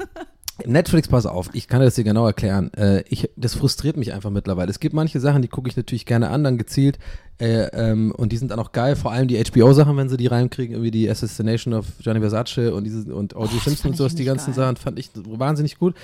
[0.66, 2.72] Netflix, pass auf, ich kann dir das dir genau erklären.
[2.74, 4.70] Äh, ich, das frustriert mich einfach mittlerweile.
[4.70, 6.98] Es gibt manche Sachen, die gucke ich natürlich gerne an, dann gezielt.
[7.38, 10.26] Äh, ähm, und die sind dann auch geil, vor allem die HBO-Sachen, wenn sie die
[10.26, 13.62] reinkriegen, irgendwie die Assassination of Gianni Versace und, diese, und O.J.
[13.62, 14.54] Simpson und sowas, die ganzen geil.
[14.54, 15.94] Sachen fand ich wahnsinnig gut.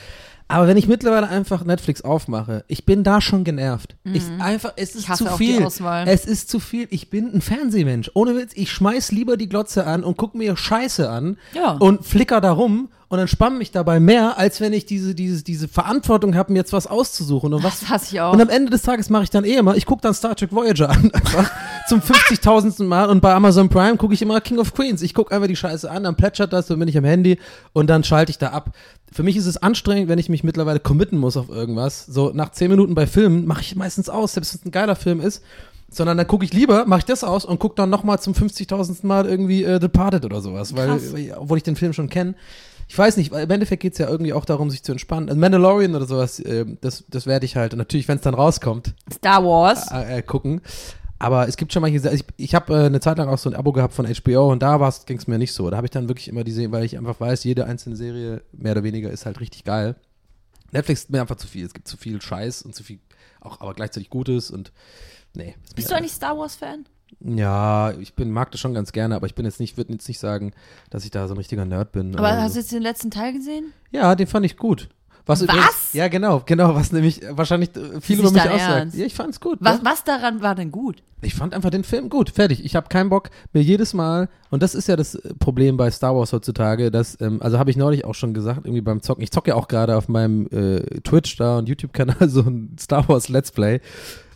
[0.49, 3.97] Aber wenn ich mittlerweile einfach Netflix aufmache, ich bin da schon genervt.
[4.05, 5.15] Ich einfach, es ist Mhm.
[5.15, 5.67] Zu viel.
[6.07, 6.87] Es ist zu viel.
[6.91, 8.13] Ich bin ein Fernsehmensch.
[8.15, 11.73] Ohne Witz, ich schmeiß lieber die Glotze an und guck mir Scheiße an Ja.
[11.73, 15.67] und flicker da rum und entspann mich dabei mehr, als wenn ich diese, diese, diese
[15.69, 17.53] Verantwortung habe, mir jetzt was auszusuchen.
[17.53, 18.33] Und was Das hasse ich auch.
[18.33, 20.53] und am Ende des Tages mache ich dann eh immer, ich gucke dann Star Trek
[20.53, 21.51] Voyager an, einfach
[21.89, 22.85] zum 50.000.
[22.85, 25.03] Mal und bei Amazon Prime gucke ich immer King of Queens.
[25.03, 27.39] Ich gucke einfach die Scheiße an, dann plätschert das, dann bin ich am Handy
[27.73, 28.71] und dann schalte ich da ab.
[29.17, 32.05] Für mich ist es anstrengend, wenn ich mich mittlerweile committen muss auf irgendwas.
[32.05, 34.95] So nach 10 Minuten bei Filmen mache ich meistens aus, selbst wenn es ein geiler
[34.95, 35.43] Film ist.
[35.89, 39.07] Sondern dann gucke ich lieber, mache ich das aus und gucke dann nochmal zum 50.000.
[39.07, 42.35] Mal irgendwie äh, Departed oder sowas, weil, weil, obwohl ich den Film schon kenne.
[42.89, 45.31] Ich weiß nicht, weil im Endeffekt geht es ja irgendwie auch darum, sich zu entspannen.
[45.31, 48.35] Also Mandalorian oder sowas, äh, das, das werde ich halt, und natürlich, wenn es dann
[48.35, 49.91] rauskommt, Star Wars.
[49.91, 50.61] äh, äh, gucken.
[51.19, 53.49] Aber es gibt schon manche, Sa- ich, ich habe äh, eine Zeit lang auch so
[53.49, 54.77] ein Abo gehabt von HBO und da
[55.07, 55.71] ging es mir nicht so.
[55.71, 58.43] Da habe ich dann wirklich immer die Serie, weil ich einfach weiß, jede einzelne Serie
[58.53, 59.97] mehr oder weniger ist halt richtig geil.
[60.73, 61.65] Netflix ist mir einfach zu viel.
[61.65, 62.99] Es gibt zu viel Scheiß und zu viel,
[63.41, 64.73] auch aber gleichzeitig Gutes und
[65.35, 65.55] nee.
[65.65, 66.87] ist Bist du eigentlich Star Wars-Fan?
[67.21, 70.09] Ja, ich bin, mag das schon ganz gerne, aber ich bin jetzt nicht, würde jetzt
[70.09, 70.53] nicht sagen,
[70.91, 72.15] dass ich da so ein richtiger Nerd bin.
[72.15, 72.55] Aber oder hast so.
[72.55, 73.73] du jetzt den letzten Teil gesehen?
[73.91, 74.89] Ja, den fand ich gut.
[75.27, 75.43] Was?
[75.43, 78.79] Übrigens, ja, genau, genau, was nämlich äh, wahrscheinlich äh, viel ist über mich aussagt.
[78.79, 78.97] Ernst.
[78.97, 79.59] Ja, ich fand's gut.
[79.61, 79.85] Was, ja.
[79.85, 81.03] was daran war denn gut?
[81.21, 82.65] Ich fand einfach den Film gut, fertig.
[82.65, 85.91] Ich habe keinen Bock, mir jedes Mal, und das ist ja das äh, Problem bei
[85.91, 89.25] Star Wars heutzutage, dass, ähm, also habe ich neulich auch schon gesagt, irgendwie beim Zocken,
[89.25, 93.09] ich zocke ja auch gerade auf meinem äh, Twitch da und YouTube-Kanal so ein Star
[93.09, 93.81] Wars Let's Play,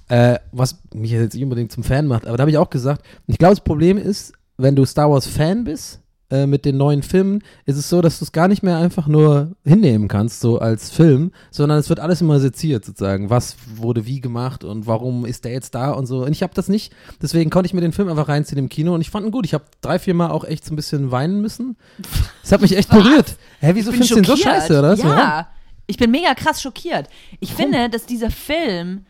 [0.09, 3.05] äh, was mich jetzt nicht unbedingt zum Fan macht, aber da habe ich auch gesagt,
[3.29, 6.00] ich glaube, das Problem ist, wenn du Star Wars Fan bist,
[6.31, 9.07] äh, mit den neuen Filmen, ist es so, dass du es gar nicht mehr einfach
[9.07, 13.31] nur hinnehmen kannst, so als Film, sondern es wird alles immer seziert sozusagen.
[13.31, 16.25] Was wurde wie gemacht und warum ist der jetzt da und so.
[16.25, 18.95] Und ich habe das nicht, deswegen konnte ich mir den Film einfach reinziehen im Kino
[18.95, 19.45] und ich fand ihn gut.
[19.45, 21.77] Ich habe drei, vier Mal auch echt so ein bisschen weinen müssen.
[22.43, 23.37] Das hat mich echt berührt.
[23.61, 24.99] Hä, wieso findest du den so scheiße, oder?
[24.99, 25.17] Warum?
[25.17, 25.49] Ja,
[25.87, 27.09] ich bin mega krass schockiert.
[27.39, 29.05] Ich finde, dass dieser Film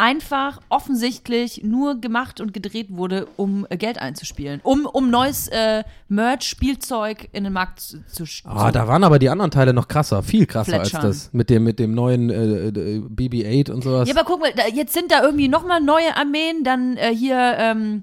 [0.00, 4.60] einfach offensichtlich nur gemacht und gedreht wurde, um äh, Geld einzuspielen.
[4.62, 9.18] Um, um neues äh, Merch, Spielzeug in den Markt zu, zu Ah, da waren aber
[9.18, 11.02] die anderen Teile noch krasser, viel krasser Fletschern.
[11.02, 11.32] als das.
[11.34, 14.08] Mit dem, mit dem neuen äh, äh, BB-8 und sowas.
[14.08, 17.36] Ja, aber guck mal, da, jetzt sind da irgendwie nochmal neue Armeen, dann äh, hier,
[17.58, 18.02] ähm,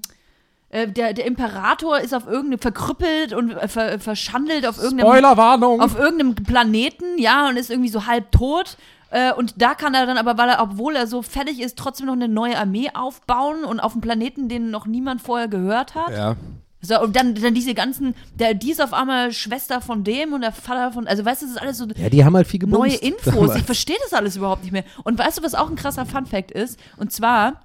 [0.70, 5.80] äh, der, der Imperator ist auf irgendeinem verkrüppelt und ver, verschandelt auf irgendeinem, Spoilerwarnung!
[5.80, 8.76] auf irgendeinem Planeten, ja, und ist irgendwie so halb tot.
[9.10, 12.06] Äh, und da kann er dann aber, weil er, obwohl er so fertig ist, trotzdem
[12.06, 16.10] noch eine neue Armee aufbauen und auf einem Planeten, den noch niemand vorher gehört hat.
[16.10, 16.36] Ja.
[16.80, 20.42] So, und dann, dann diese ganzen, der, die ist auf einmal Schwester von dem und
[20.42, 22.60] der Vater von, also weißt du, das ist alles so ja, die haben halt viel
[22.60, 22.78] gebumst.
[22.78, 23.56] neue Infos.
[23.56, 24.84] Ich verstehe das alles überhaupt nicht mehr.
[25.02, 26.78] Und weißt du, was auch ein krasser Funfact ist?
[26.96, 27.64] Und zwar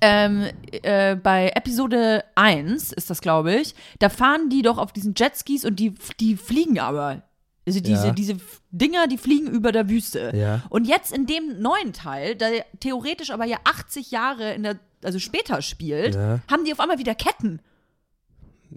[0.00, 0.46] ähm,
[0.82, 5.64] äh, bei Episode 1 ist das, glaube ich, da fahren die doch auf diesen Jetskis
[5.64, 7.22] und die, die fliegen aber.
[7.70, 8.12] Also diese, Ja.
[8.12, 8.36] diese
[8.72, 10.32] Dinger, die fliegen über der Wüste.
[10.34, 10.62] Ja.
[10.70, 15.18] Und jetzt in dem neuen Teil, der theoretisch aber ja 80 Jahre in der, also
[15.20, 16.40] später spielt, Ja.
[16.50, 17.60] haben die auf einmal wieder Ketten,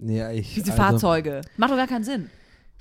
[0.00, 1.40] Ja, ich, diese also, Fahrzeuge.
[1.56, 2.30] Macht doch gar keinen Sinn.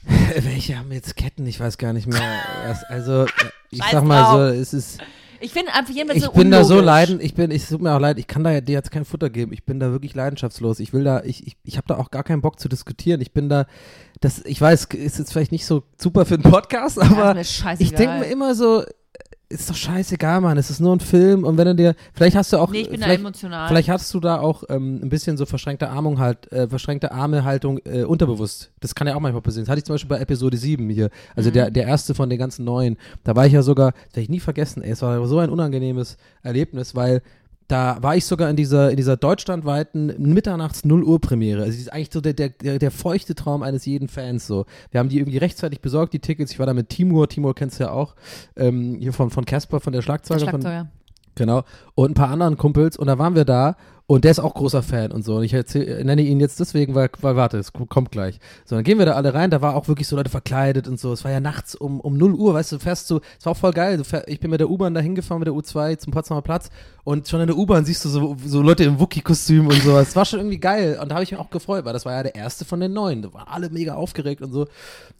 [0.39, 1.47] Welche haben jetzt Ketten?
[1.47, 2.21] Ich weiß gar nicht mehr.
[2.89, 3.25] Also,
[3.71, 4.33] ich Scheiß sag mal drauf.
[4.53, 4.99] so, es ist.
[5.43, 6.85] Ich finde einfach jedenfalls Ich so bin da so unlogisch.
[6.85, 9.29] leiden, ich bin, ich tut mir auch leid, ich kann da dir jetzt kein Futter
[9.29, 9.51] geben.
[9.51, 10.79] Ich bin da wirklich leidenschaftslos.
[10.79, 13.19] Ich will da, ich, ich, ich habe da auch gar keinen Bock zu diskutieren.
[13.19, 13.65] Ich bin da,
[14.21, 17.93] das, ich weiß, ist jetzt vielleicht nicht so super für einen Podcast, aber mir ich
[17.93, 18.83] denke mir immer so,
[19.53, 20.57] ist doch scheißegal, Mann.
[20.57, 22.89] Es ist nur ein Film und wenn du dir, vielleicht hast du auch, Nee, ich
[22.89, 23.67] bin da vielleicht, emotional.
[23.67, 27.79] Vielleicht hattest du da auch ähm, ein bisschen so verschränkte Armung halt, äh, verschränkte Armehaltung
[27.85, 28.71] äh, unterbewusst.
[28.81, 29.65] Das kann ja auch manchmal passieren.
[29.65, 31.53] Das hatte ich zum Beispiel bei Episode 7 hier, also Mhm.
[31.53, 32.97] der, der erste von den ganzen neuen.
[33.23, 35.49] Da war ich ja sogar, das werde ich nie vergessen, ey, es war so ein
[35.49, 37.21] unangenehmes Erlebnis, weil
[37.67, 41.61] da war ich sogar in dieser, in dieser deutschlandweiten Mitternachts 0 Uhr Premiere.
[41.61, 44.65] Also das ist eigentlich so der, der, der, der feuchte Traum eines jeden Fans so.
[44.91, 46.51] Wir haben die irgendwie rechtzeitig besorgt, die Tickets.
[46.51, 48.15] Ich war da mit Timur, Timur kennst du ja auch,
[48.55, 50.39] ähm, hier von, von Casper, von der Schlagzeuger.
[50.41, 50.89] Von, Schlagzeuger.
[51.35, 51.63] Genau.
[51.95, 52.97] Und ein paar anderen Kumpels.
[52.97, 53.75] Und da waren wir da.
[54.13, 55.37] Und der ist auch großer Fan und so.
[55.37, 58.37] Und ich erzähl, nenne ihn jetzt deswegen, weil, weil warte, es kommt gleich.
[58.63, 59.49] So, dann gehen wir da alle rein.
[59.49, 61.11] Da war auch wirklich so Leute verkleidet und so.
[61.13, 63.53] Es war ja nachts um, um 0 Uhr, weißt du, du fährst so, es war
[63.53, 63.97] auch voll geil.
[63.97, 66.69] Du fähr, ich bin mit der U-Bahn da hingefahren, mit der U2 zum Potsdamer Platz.
[67.03, 70.09] Und schon in der U-Bahn siehst du so, so Leute im Wookie-Kostüm und sowas.
[70.09, 70.99] Es war schon irgendwie geil.
[71.01, 72.93] Und da habe ich mich auch gefreut, weil das war ja der erste von den
[72.93, 73.23] neuen.
[73.23, 74.67] Da waren alle mega aufgeregt und so.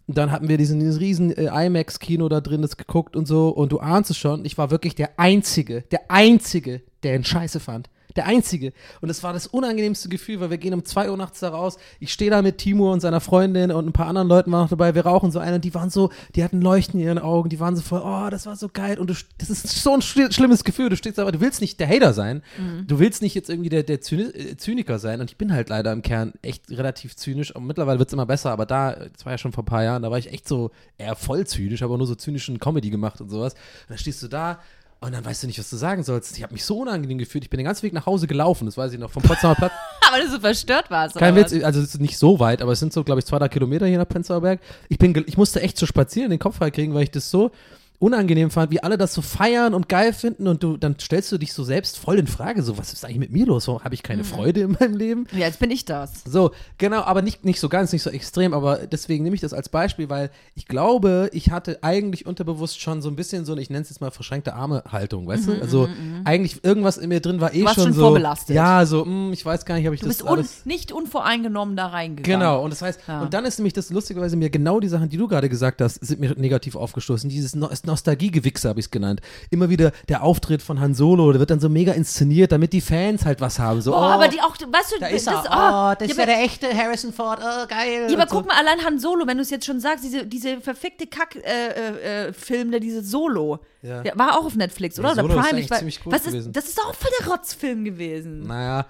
[0.06, 3.48] Und dann hatten wir diesen, dieses riesen äh, IMAX-Kino da drin, das geguckt und so.
[3.48, 7.58] Und du ahnst es schon, ich war wirklich der Einzige, der Einzige, der ihn scheiße
[7.58, 7.88] fand.
[8.16, 8.72] Der Einzige.
[9.00, 11.78] Und es war das unangenehmste Gefühl, weil wir gehen um 2 Uhr nachts da raus.
[11.98, 14.68] Ich stehe da mit Timur und seiner Freundin und ein paar anderen Leuten waren noch
[14.70, 14.94] dabei.
[14.94, 17.48] Wir rauchen so einen und die waren so, die hatten Leuchten in ihren Augen.
[17.48, 18.98] Die waren so voll, oh, das war so geil.
[18.98, 20.90] Und du, das ist so ein schli- schlimmes Gefühl.
[20.90, 22.42] Du stehst aber, du willst nicht der Hater sein.
[22.86, 25.20] Du willst nicht jetzt irgendwie der, der äh, Zyniker sein.
[25.20, 27.54] Und ich bin halt leider im Kern echt relativ zynisch.
[27.54, 28.52] Und mittlerweile wird es immer besser.
[28.52, 30.70] Aber da, das war ja schon vor ein paar Jahren, da war ich echt so
[30.98, 33.54] eher voll zynisch, aber nur so zynischen Comedy gemacht und sowas.
[33.54, 34.60] Und dann stehst du da
[35.04, 36.36] und dann weißt du nicht, was du sagen sollst.
[36.36, 37.44] Ich habe mich so unangenehm gefühlt.
[37.44, 39.72] Ich bin den ganzen Weg nach Hause gelaufen, das weiß ich noch, vom Potsdamer Platz.
[40.08, 41.16] Aber du so verstört warst.
[41.16, 43.38] Kein Witz, also es ist nicht so weit, aber es sind so, glaube ich, zwei,
[43.38, 44.60] drei Kilometer hier nach Prenzlauer Berg.
[44.88, 47.50] Ich, bin, ich musste echt so spazieren, den Kopf frei kriegen, weil ich das so
[47.98, 51.38] unangenehm fand, wie alle das so feiern und geil finden und du, dann stellst du
[51.38, 53.66] dich so selbst voll in Frage, so, was ist eigentlich mit mir los?
[53.68, 55.26] Warum habe ich keine Freude in meinem Leben?
[55.32, 56.22] Ja, jetzt bin ich das.
[56.26, 59.54] So, genau, aber nicht, nicht so ganz, nicht so extrem, aber deswegen nehme ich das
[59.54, 63.62] als Beispiel, weil ich glaube, ich hatte eigentlich unterbewusst schon so ein bisschen so, eine,
[63.62, 65.60] ich nenne es jetzt mal verschränkte Arme-Haltung, weißt du?
[65.60, 65.88] Also
[66.24, 68.00] eigentlich irgendwas in mir drin war eh Mhm, warst schon schon so.
[68.02, 68.54] vorbelastet.
[68.56, 71.76] Ja, so, mh, ich weiß gar nicht, ob ich Du das bist un nicht unvoreingenommen
[71.76, 72.40] da reingegangen.
[72.40, 73.22] Genau, und das heißt, Ja.
[73.22, 76.04] und dann ist nämlich das lustigerweise mir genau die Sachen, die du gerade gesagt hast,
[76.04, 77.30] sind mir negativ aufgestoßen.
[77.30, 79.20] Dieses no Nostalgie-Gewichse habe ich es genannt.
[79.50, 82.80] Immer wieder der Auftritt von Han Solo, der wird dann so mega inszeniert, damit die
[82.80, 83.80] Fans halt was haben.
[83.80, 85.50] So, Oh, oh, aber die auch, weißt du, da ist das, er.
[85.50, 87.40] oh, Oh, das ja, ist ja der echte Harrison Ford.
[87.42, 88.06] Oh, geil.
[88.10, 88.36] Ja, aber so.
[88.36, 91.44] guck mal, allein Han Solo, wenn du es jetzt schon sagst, diese, diese verfickte Kack-Film,
[91.44, 94.02] äh, äh, der diese Solo, Ja.
[94.02, 95.08] der war auch auf Netflix, oder?
[95.08, 95.78] Ja, oder Solo ist Prime, eigentlich ich weiß.
[95.78, 96.48] ziemlich gut was gewesen.
[96.50, 98.42] ist, das ist auch voll der Rotzfilm gewesen.
[98.46, 98.86] Naja,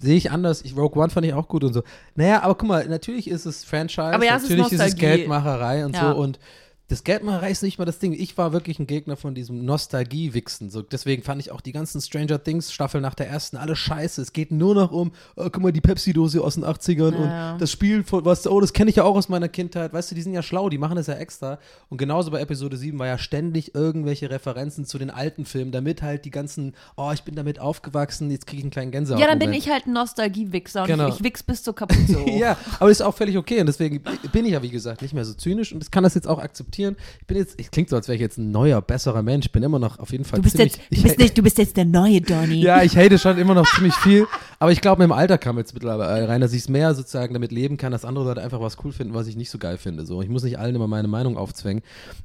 [0.00, 0.62] sehe ich anders.
[0.62, 1.82] Ich, Rogue One fand ich auch gut und so.
[2.14, 4.96] Naja, aber guck mal, natürlich ist es Franchise, Aber ja, es ist natürlich ist es.
[4.96, 6.12] Geldmacherei und Ja.
[6.12, 6.38] so und
[6.88, 8.14] das Geldmacherei ist nicht mal das Ding.
[8.14, 10.70] Ich war wirklich ein Gegner von diesem Nostalgie-Wichsen.
[10.70, 14.22] So, deswegen fand ich auch die ganzen Stranger Things-Staffeln nach der ersten alle scheiße.
[14.22, 17.52] Es geht nur noch um, oh, guck mal, die Pepsi-Dose aus den 80ern Ja.
[17.52, 19.92] und das Spiel, von, was, oh, das kenne ich ja auch aus meiner Kindheit.
[19.92, 21.58] Weißt du, die sind ja schlau, die machen das ja extra.
[21.90, 26.00] Und genauso bei Episode 7 war ja ständig irgendwelche Referenzen zu den alten Filmen, damit
[26.00, 29.20] halt die ganzen, oh, ich bin damit aufgewachsen, jetzt kriege ich einen kleinen Gänsehaut.
[29.20, 31.08] Ja, dann bin ich halt ein Nostalgie-Wichser und Genau.
[31.08, 32.18] ich, ich wichs bis zur Kapuze.
[32.38, 34.00] Ja, aber ist auch völlig okay und deswegen
[34.32, 36.38] bin ich ja, wie gesagt, nicht mehr so zynisch und ich kann das jetzt auch
[36.38, 36.77] akzeptieren.
[36.78, 39.46] Ich bin jetzt, es klingt so, als wäre ich jetzt ein neuer, besserer Mensch.
[39.46, 41.38] Ich bin immer noch auf jeden Fall Du bist, ziemlich, jetzt, ich, du, bist nicht,
[41.38, 42.60] du bist jetzt der neue Donny.
[42.62, 44.26] Ja, ich hate schon immer noch ziemlich viel,
[44.58, 47.34] aber ich glaube, mit dem Alter kam jetzt mittlerweile rein, dass ich es mehr sozusagen
[47.34, 49.78] damit leben kann, dass andere Leute einfach was cool finden, was ich nicht so geil
[49.78, 50.06] finde.
[50.06, 51.82] So, ich muss nicht allen immer meine Meinung aufzwängen.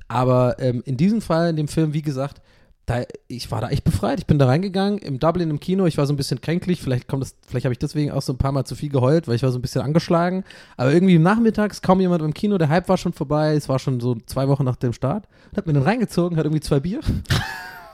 [0.07, 2.41] Aber ähm, in diesem Fall, in dem Film, wie gesagt,
[2.85, 4.19] da, ich war da echt befreit.
[4.19, 7.07] Ich bin da reingegangen, im Dublin im Kino, ich war so ein bisschen kränklich, vielleicht
[7.07, 9.35] kommt das, vielleicht habe ich deswegen auch so ein paar Mal zu viel geheult, weil
[9.35, 10.43] ich war so ein bisschen angeschlagen.
[10.75, 13.99] Aber irgendwie nachmittags kaum jemand im Kino, der Hype war schon vorbei, es war schon
[14.01, 15.27] so zwei Wochen nach dem Start.
[15.51, 16.99] Und hat mir den reingezogen, hat irgendwie zwei Bier.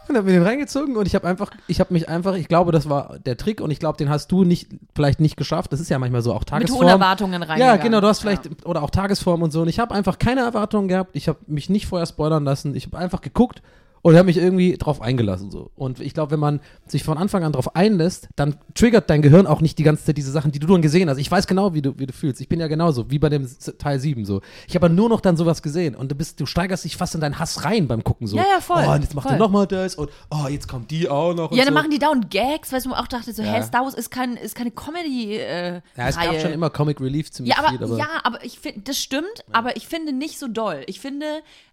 [0.07, 2.71] Und hab mir den reingezogen und ich habe einfach, ich habe mich einfach, ich glaube,
[2.71, 5.71] das war der Trick und ich glaube, den hast du nicht, vielleicht nicht geschafft.
[5.71, 6.79] Das ist ja manchmal so auch Mit Tagesform.
[6.81, 7.81] hohen Erwartungen Ja, reingegangen.
[7.83, 8.51] genau, du hast vielleicht, Ja.
[8.65, 9.61] oder auch Tagesform und so.
[9.61, 11.11] Und ich habe einfach keine Erwartungen gehabt.
[11.13, 12.73] Ich habe mich nicht vorher spoilern lassen.
[12.73, 13.61] Ich habe einfach geguckt
[14.01, 15.71] Und habe mich irgendwie drauf eingelassen so.
[15.75, 19.45] Und ich glaube, wenn man sich von Anfang an drauf einlässt, dann triggert dein Gehirn
[19.45, 21.17] auch nicht die ganze Zeit diese Sachen, die du dann gesehen hast.
[21.17, 22.39] Ich weiß genau, wie du, wie du fühlst.
[22.41, 23.47] Ich bin ja genauso, wie bei dem
[23.77, 24.41] Teil 7 so.
[24.67, 27.21] Ich habe nur noch dann sowas gesehen und du bist, du steigerst dich fast in
[27.21, 28.37] deinen Hass rein beim Gucken so.
[28.37, 29.35] Ja, ja, voll, Oh, und jetzt macht voll.
[29.35, 31.51] er nochmal das und oh, jetzt kommt die auch noch.
[31.51, 31.79] und Ja, dann so.
[31.79, 33.53] machen die dauernd Gags, weil ich mir auch dachte, so, Ja.
[33.55, 36.31] hä, Star Wars ist, kein, ist keine Comedy äh, Ja, es Reihe.
[36.31, 38.97] gab schon immer Comic Relief ziemlich Ja, aber, viel, aber ja, aber ich finde, das
[38.97, 40.83] stimmt, aber ich finde nicht so doll.
[40.87, 41.25] Ich finde,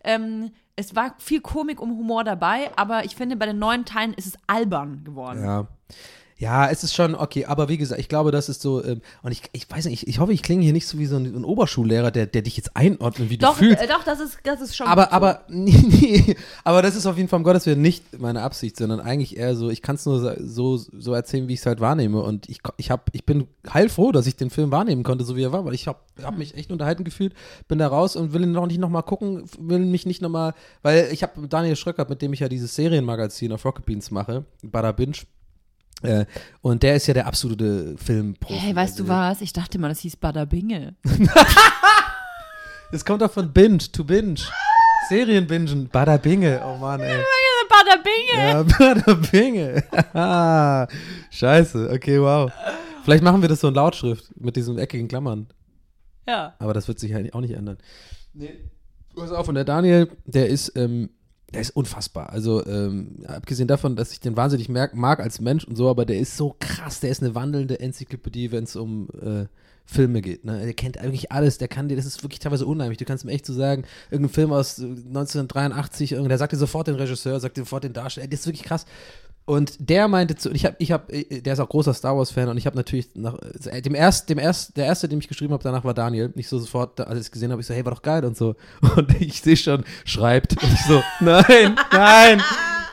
[0.03, 4.13] ähm, es war viel Komik und Humor dabei, aber ich finde, bei den neuen Teilen
[4.15, 5.43] ist es albern geworden.
[5.43, 5.67] Ja.
[6.39, 9.33] Ja, es ist schon okay, aber wie gesagt, ich glaube, das ist so, ähm, und
[9.33, 11.25] ich, ich weiß nicht, ich, ich hoffe, ich klinge hier nicht so wie so ein,
[11.25, 13.83] ein Oberschullehrer, der, der dich jetzt einordnet, wie Doch, du fühlst.
[13.83, 14.87] äh, doch, das ist, das ist schon.
[14.87, 18.43] aber, aber, nee, nee, aber das ist auf jeden Fall, um Gottes Willen, nicht meine
[18.43, 21.67] Absicht, sondern eigentlich eher so, ich kann es nur so, so erzählen, wie ich es
[21.67, 22.21] halt wahrnehme.
[22.21, 25.43] Und ich, ich, hab, ich bin heilfroh, dass ich den Film wahrnehmen konnte, so wie
[25.43, 27.33] er war, weil ich habe hab mich echt unterhalten gefühlt,
[27.67, 31.09] bin da raus und will ihn noch nicht nochmal gucken, will mich nicht nochmal, weil
[31.13, 34.93] ich habe Daniel Schröckert, mit dem ich ja dieses Serienmagazin auf Rocket Beans mache, Bada
[34.93, 35.17] Binge,
[36.03, 36.27] äh,
[36.61, 38.55] und der ist ja der absolute Filmprofi.
[38.59, 39.41] Hey, weißt du Also, was?
[39.41, 40.95] Ich dachte mal, das hieß Badabinge.
[42.93, 44.39] Das kommt doch von Binge to Binge.
[45.09, 45.89] Serienbingen.
[45.89, 46.61] Bada Binge.
[46.65, 47.17] Oh Mann, ey.
[47.69, 48.37] Badabinge!
[48.37, 50.89] Ja, Bada Binge.
[51.31, 51.91] Scheiße.
[51.93, 52.51] Okay, wow.
[53.05, 55.49] Vielleicht machen wir das so in Lautschrift mit diesen eckigen Klammern.
[56.29, 56.55] Ja.
[56.59, 57.79] Aber das wird sich halt auch nicht ändern.
[58.35, 58.55] Nee.
[59.15, 61.11] Pass auf, und der Daniel, der ist, ähm,
[61.55, 62.31] der ist unfassbar.
[62.31, 66.05] Also, ähm, abgesehen davon, dass ich den wahnsinnig merk, mag als Mensch und so, aber
[66.05, 69.47] der ist so krass, der ist eine wandelnde Enzyklopädie, wenn es um äh,
[69.89, 70.45] Filme geht.
[70.45, 70.59] Ne?
[70.65, 72.99] Der kennt eigentlich alles, der kann dir, das ist wirklich teilweise unheimlich.
[72.99, 76.57] Du kannst mir echt so sagen, irgendein Film aus äh, 1983, irgend- der sagt dir
[76.57, 78.85] sofort den Regisseur, sagt dir sofort den Darsteller, das ist wirklich krass.
[79.47, 82.49] Und der meinte zu, ich habe, ich habe, der ist auch großer Star Wars Fan
[82.49, 85.53] und ich habe natürlich nach äh, dem erst, dem erst, der erste, dem ich geschrieben
[85.53, 86.33] habe, danach war Daniel.
[86.35, 88.37] Nicht so sofort, als ich es gesehen habe, ich so, hey, war doch geil und
[88.37, 88.57] so.
[88.97, 92.43] Und ich sehe schon, schreibt und ich so, nein, nein.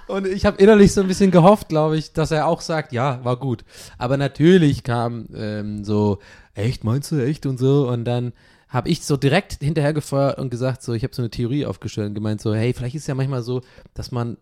[0.08, 3.24] Und ich habe innerlich so ein bisschen gehofft, glaube ich, dass er auch sagt, ja,
[3.24, 3.64] war gut.
[3.98, 6.20] Aber natürlich kam ähm, so,
[6.54, 7.90] echt, meinst du, echt und so.
[7.90, 8.34] Und dann
[8.68, 12.10] habe ich so direkt hinterher gefeuert und gesagt, so, ich habe so eine Theorie aufgestellt
[12.10, 13.62] und gemeint, so, hey, vielleicht ist ja manchmal so,
[13.94, 14.38] dass man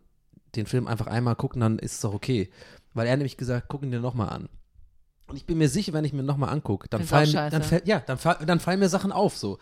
[0.56, 2.50] den Film einfach einmal guckt und dann ist es doch okay.
[2.94, 4.50] Weil er nämlich gesagt, guck ihn dir nochmal an.
[5.28, 8.02] Und ich bin mir sicher, wenn ich mir nochmal angucke, dann Find's fallen, dann ja,
[8.02, 9.60] dann, fall, dann fallen mir Sachen auf so.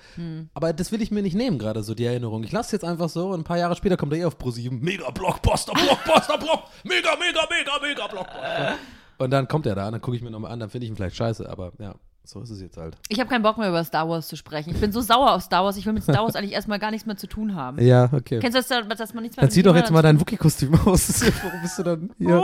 [0.55, 2.43] Aber das will ich mir nicht nehmen, gerade so die Erinnerung.
[2.43, 4.71] Ich lasse jetzt einfach so und ein paar Jahre später kommt er eh auf Pro7.
[4.71, 8.75] Mega Blockbuster, Blockbuster, Block, mega, mega, mega, mega Blockbuster.
[9.19, 10.91] Und dann kommt er da und dann gucke ich mir nochmal an, dann finde ich
[10.91, 11.93] ihn vielleicht scheiße, aber ja,
[12.29, 12.95] so ist es jetzt halt.
[13.09, 14.69] Ich habe keinen Bock mehr über Star Wars zu sprechen.
[14.73, 15.77] Ich bin so sauer auf Star Wars.
[15.77, 17.81] Ich will mit Star Wars eigentlich erstmal gar nichts mehr zu tun haben.
[17.83, 18.39] Ja, okay.
[18.39, 20.19] Kennst du das, dass man nichts mehr Dann mit zieh doch jetzt mal zu- dein
[20.19, 21.21] Wookie-Kostüm aus.
[21.43, 22.43] Warum bist du dann hier?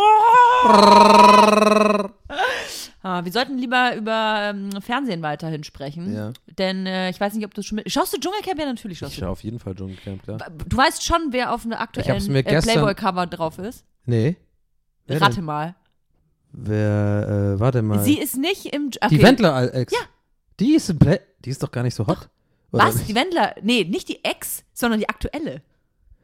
[3.04, 6.16] Ah, wir sollten lieber über ähm, Fernsehen weiterhin sprechen.
[6.16, 6.34] Ja.
[6.58, 7.92] Denn äh, ich weiß nicht, ob du schon mit.
[7.92, 8.60] Schaust du Dschungelcamp?
[8.60, 9.26] Ja, natürlich schaust Ich du.
[9.26, 10.40] schaue auf jeden Fall Dschungelcamp, klar.
[10.68, 13.86] Du weißt schon, wer auf einem Ich aktuellen äh, Playboy-Cover drauf ist?
[14.06, 14.38] Nee.
[15.06, 15.44] Wer Rate denn?
[15.44, 15.76] mal.
[16.58, 18.00] Wer, äh, warte mal.
[18.04, 18.90] Sie ist nicht im.
[18.90, 19.24] Dsch- Die okay.
[19.24, 19.92] Wendler-Ex.
[19.94, 20.00] Ja.
[20.60, 20.94] Die ist.
[21.44, 22.30] Die ist doch gar nicht so hot.
[22.72, 22.96] Oder Was?
[22.96, 23.10] nicht?
[23.10, 23.56] Die Wendler?
[23.62, 25.62] Nee, nicht die Ex, sondern die aktuelle.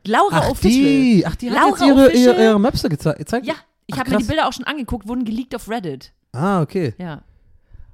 [0.06, 0.84] Laura Ach, Official.
[0.86, 1.24] die.
[1.28, 2.36] Ach, die hat Laura jetzt ihre, Official.
[2.36, 3.46] ihre, ihre Möpse geze gezeigt.
[3.46, 3.56] Ja,
[3.88, 4.24] ich habe mir die.
[4.24, 6.12] Bilder auch schon angeguckt, wurden geleakt auf Reddit.
[6.32, 6.94] Ah, okay.
[6.98, 7.22] Ja.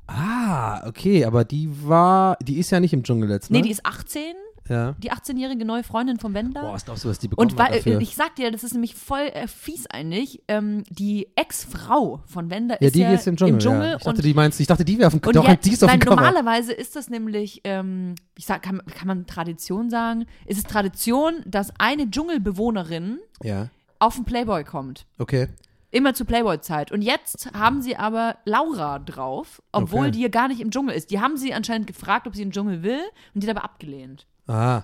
[0.07, 3.57] Ah, okay, aber die war, die ist ja nicht im Dschungel jetzt, ne?
[3.57, 4.21] Nee, die ist 18,
[4.69, 4.93] ja.
[4.99, 6.61] die 18-jährige neue Freundin von Wendler.
[6.61, 7.99] Boah, was glaubst du, was die bekommen Und weil, dafür?
[8.01, 12.75] ich sag dir, das ist nämlich voll äh, fies eigentlich, ähm, die Ex-Frau von Wender
[12.81, 13.61] ja, ist die ja ist im Dschungel.
[13.61, 13.95] ja.
[13.97, 15.83] Ich dachte, die meinst, ich dachte, die wäre auf dem und doch, jetzt, die ist
[15.83, 16.15] auf nein, dem Cover.
[16.21, 21.35] normalerweise ist das nämlich, ähm, ich sag, kann, kann man Tradition sagen, ist es Tradition,
[21.45, 25.05] dass eine Dschungelbewohnerin Ja, auf den Playboy kommt.
[25.17, 25.47] okay.
[25.89, 26.91] Immer zur Playboy-Zeit.
[26.91, 30.11] Und jetzt haben sie aber Laura drauf, obwohl Okay.
[30.11, 31.11] die ja gar nicht im Dschungel ist.
[31.11, 32.99] Die haben sie anscheinend gefragt, ob sie im Dschungel will
[33.33, 34.27] und die hat aber abgelehnt.
[34.47, 34.83] Ah.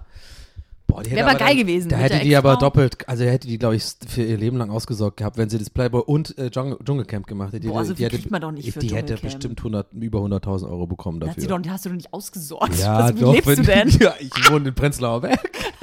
[0.86, 3.24] Boah, die hätte Wär aber aber geil dann- gewesen Da hätte die aber doppelt, also
[3.24, 6.38] hätte die, glaube ich, für ihr Leben lang ausgesorgt gehabt, wenn sie das Playboy und
[6.38, 7.68] äh, Dschungel, Dschungelcamp gemacht hätte.
[7.68, 10.20] Boah, die, so die viel hätte, man doch nicht für Die hätte bestimmt 100, über
[10.20, 11.58] 100.000 Euro bekommen Da hat sie dafür.
[11.58, 12.78] doch, die hast du doch nicht ausgesorgt.
[12.80, 13.34] ja, Was, wie doch.
[13.34, 13.90] lebst wenn, du denn?
[14.02, 15.40] Ja, ich wohne in Prenzlauer Berg.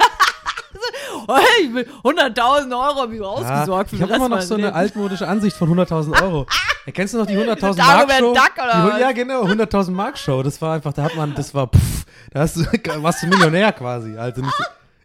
[1.27, 4.55] Hey, ich will 100.000 Euro habe ich Ja, ausgesorgt für ich habe immer noch so
[4.55, 6.45] eine altmodische Ansicht von 100.000 Euro.
[6.85, 8.33] Erkennst du noch die 100.000 Dagobert Mark Show?
[8.33, 9.01] Duck oder die?
[9.01, 10.41] Ja, genau, 100.000 Mark Show.
[10.43, 12.61] Das war einfach, da hat man, das war, pff, da hast du,
[13.03, 14.17] warst du Millionär quasi.
[14.17, 14.63] Also nicht, so-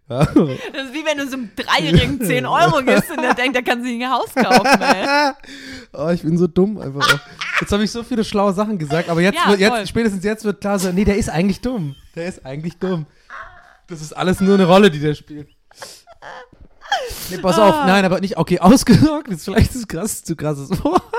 [0.08, 0.20] ja.
[0.24, 3.62] Das ist wie wenn du so einem Dreijährigen 10 Euro gibst und der denkt, der
[3.64, 5.32] kann sich ein Haus kaufen, ey.
[5.92, 7.00] Oh, ich bin so dumm einfach.
[7.14, 7.20] Auch.
[7.60, 10.44] Jetzt habe ich so viele schlaue Sachen gesagt, aber jetzt, Ja, wird- jetzt spätestens jetzt
[10.44, 11.96] wird klar so, nee, der ist eigentlich dumm.
[12.14, 13.06] Der ist eigentlich dumm.
[13.88, 15.48] Das ist alles nur eine Rolle, die der spielt.
[17.30, 17.86] Nee, pass auf, Ah.
[17.86, 21.02] nein, aber nicht, okay, ausgesorgt ist vielleicht das krass, zu krasses Wort.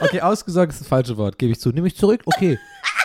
[0.00, 1.70] Okay, ausgesorgt ist das falsche Wort, gebe ich zu.
[1.70, 2.58] Nehme ich zurück, okay.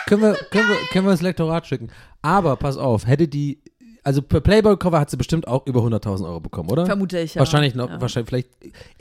[0.06, 1.90] Können wir, können, wir, können wir das Lektorat schicken.
[2.22, 3.62] Aber pass auf, hätte die
[4.02, 6.86] also per Playboy-Cover hat sie bestimmt auch über 100.000 Euro bekommen, oder?
[6.86, 7.40] Vermute ich, ja.
[7.40, 8.00] Wahrscheinlich noch, Ja.
[8.00, 8.48] wahrscheinlich, vielleicht,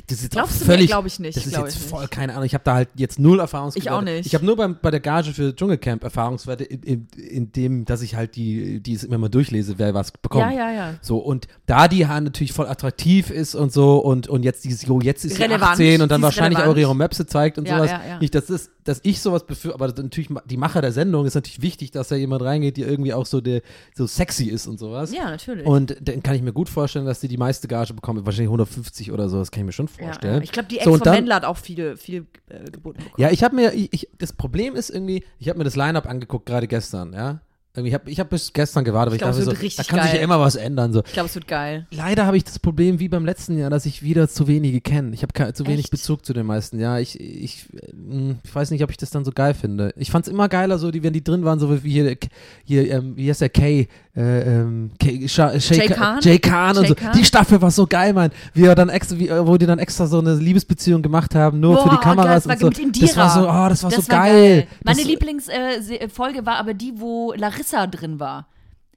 [0.08, 1.90] das ist jetzt Glaubst auch völlig, Glaub ich nicht, das ist jetzt ich nicht.
[1.90, 3.88] voll, keine Ahnung, ich habe da halt jetzt null Erfahrungswerte.
[3.88, 4.26] Ich auch nicht.
[4.26, 8.02] Ich habe nur beim, bei der Gage für Dschungelcamp Erfahrungswerte in, in, in dem, dass
[8.02, 10.52] ich halt die, die es immer mal durchlese, wer was bekommt.
[10.52, 10.94] Ja, ja, ja.
[11.02, 14.86] So, und da die Haar natürlich voll attraktiv ist und so und, und jetzt dieses,
[14.86, 15.72] jo, jetzt ist sie Relevant.
[15.74, 16.78] 18 und dann wahrscheinlich relevant.
[16.78, 17.92] auch ihre Möpse zeigt und Ja, sowas.
[17.92, 18.20] ja, ja.
[18.20, 21.62] Nicht, dass, das, dass ich sowas befürchte, aber natürlich die Macher der Sendung ist natürlich
[21.62, 23.62] wichtig, dass da jemand reingeht, die irgendwie auch so, der,
[23.96, 25.14] so sexy ist und sowas.
[25.14, 25.66] Ja, natürlich.
[25.66, 29.12] Und dann kann ich mir gut vorstellen, dass die die meiste Gage bekommen, wahrscheinlich 150
[29.12, 30.36] oder so, das kann ich mir schon ja, vorstellen.
[30.36, 30.42] ja.
[30.42, 33.14] Ich glaube, die Ex So, von dann- Wendler hat auch viel, viel äh, geboten bekommen.
[33.18, 36.08] Ja, ich habe mir, ich, ich, das Problem ist irgendwie, ich habe mir das Line-Up
[36.08, 37.42] angeguckt, gerade gestern, ja.
[37.76, 39.84] Irgendwie hab, ich habe bis gestern gewartet, aber ich, Ich glaub, dachte es so, da
[39.88, 40.24] kann sich ja geil.
[40.24, 40.92] immer was ändern.
[40.92, 41.04] So.
[41.06, 41.86] Ich glaube, es wird geil.
[41.92, 45.14] Leider habe ich das Problem wie beim letzten Jahr, dass ich wieder zu wenige kenne.
[45.14, 45.92] Ich habe zu wenig Echt?
[45.92, 46.80] Bezug zu den meisten.
[46.80, 49.94] Ja, ich, ich, äh, mh, ich weiß nicht, ob ich das dann so geil finde.
[49.98, 52.18] Ich fand es immer geiler, so die, wenn die drin waren, so wie hier,
[52.66, 56.20] hier ähm, wie heißt der Kay, äh, ähm, Kay Sha Jay Ka- Khan?
[56.22, 56.96] Jay Khan und Jay so.
[56.96, 57.12] Khan?
[57.16, 58.32] Die Staffel war so geil, Mann.
[58.56, 61.60] Wie er dann extra, wie, äh, wo die dann extra so eine Liebesbeziehung gemacht haben,
[61.60, 62.80] nur für die Boah, Kameras geil, das und so.
[62.82, 63.06] war mit Indira.
[63.08, 64.68] Das war so, oh, das war so war geil.
[64.84, 68.48] Meine das, Lieblingsfolge war aber die, wo Larissa drin war.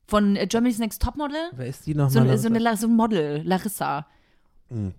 [0.06, 1.50] Von äh, Germany's Next Topmodel.
[1.52, 2.10] Wer ist die nochmal?
[2.10, 4.06] So, ein- so, so ein Model, Larissa.
[4.68, 4.94] Hm.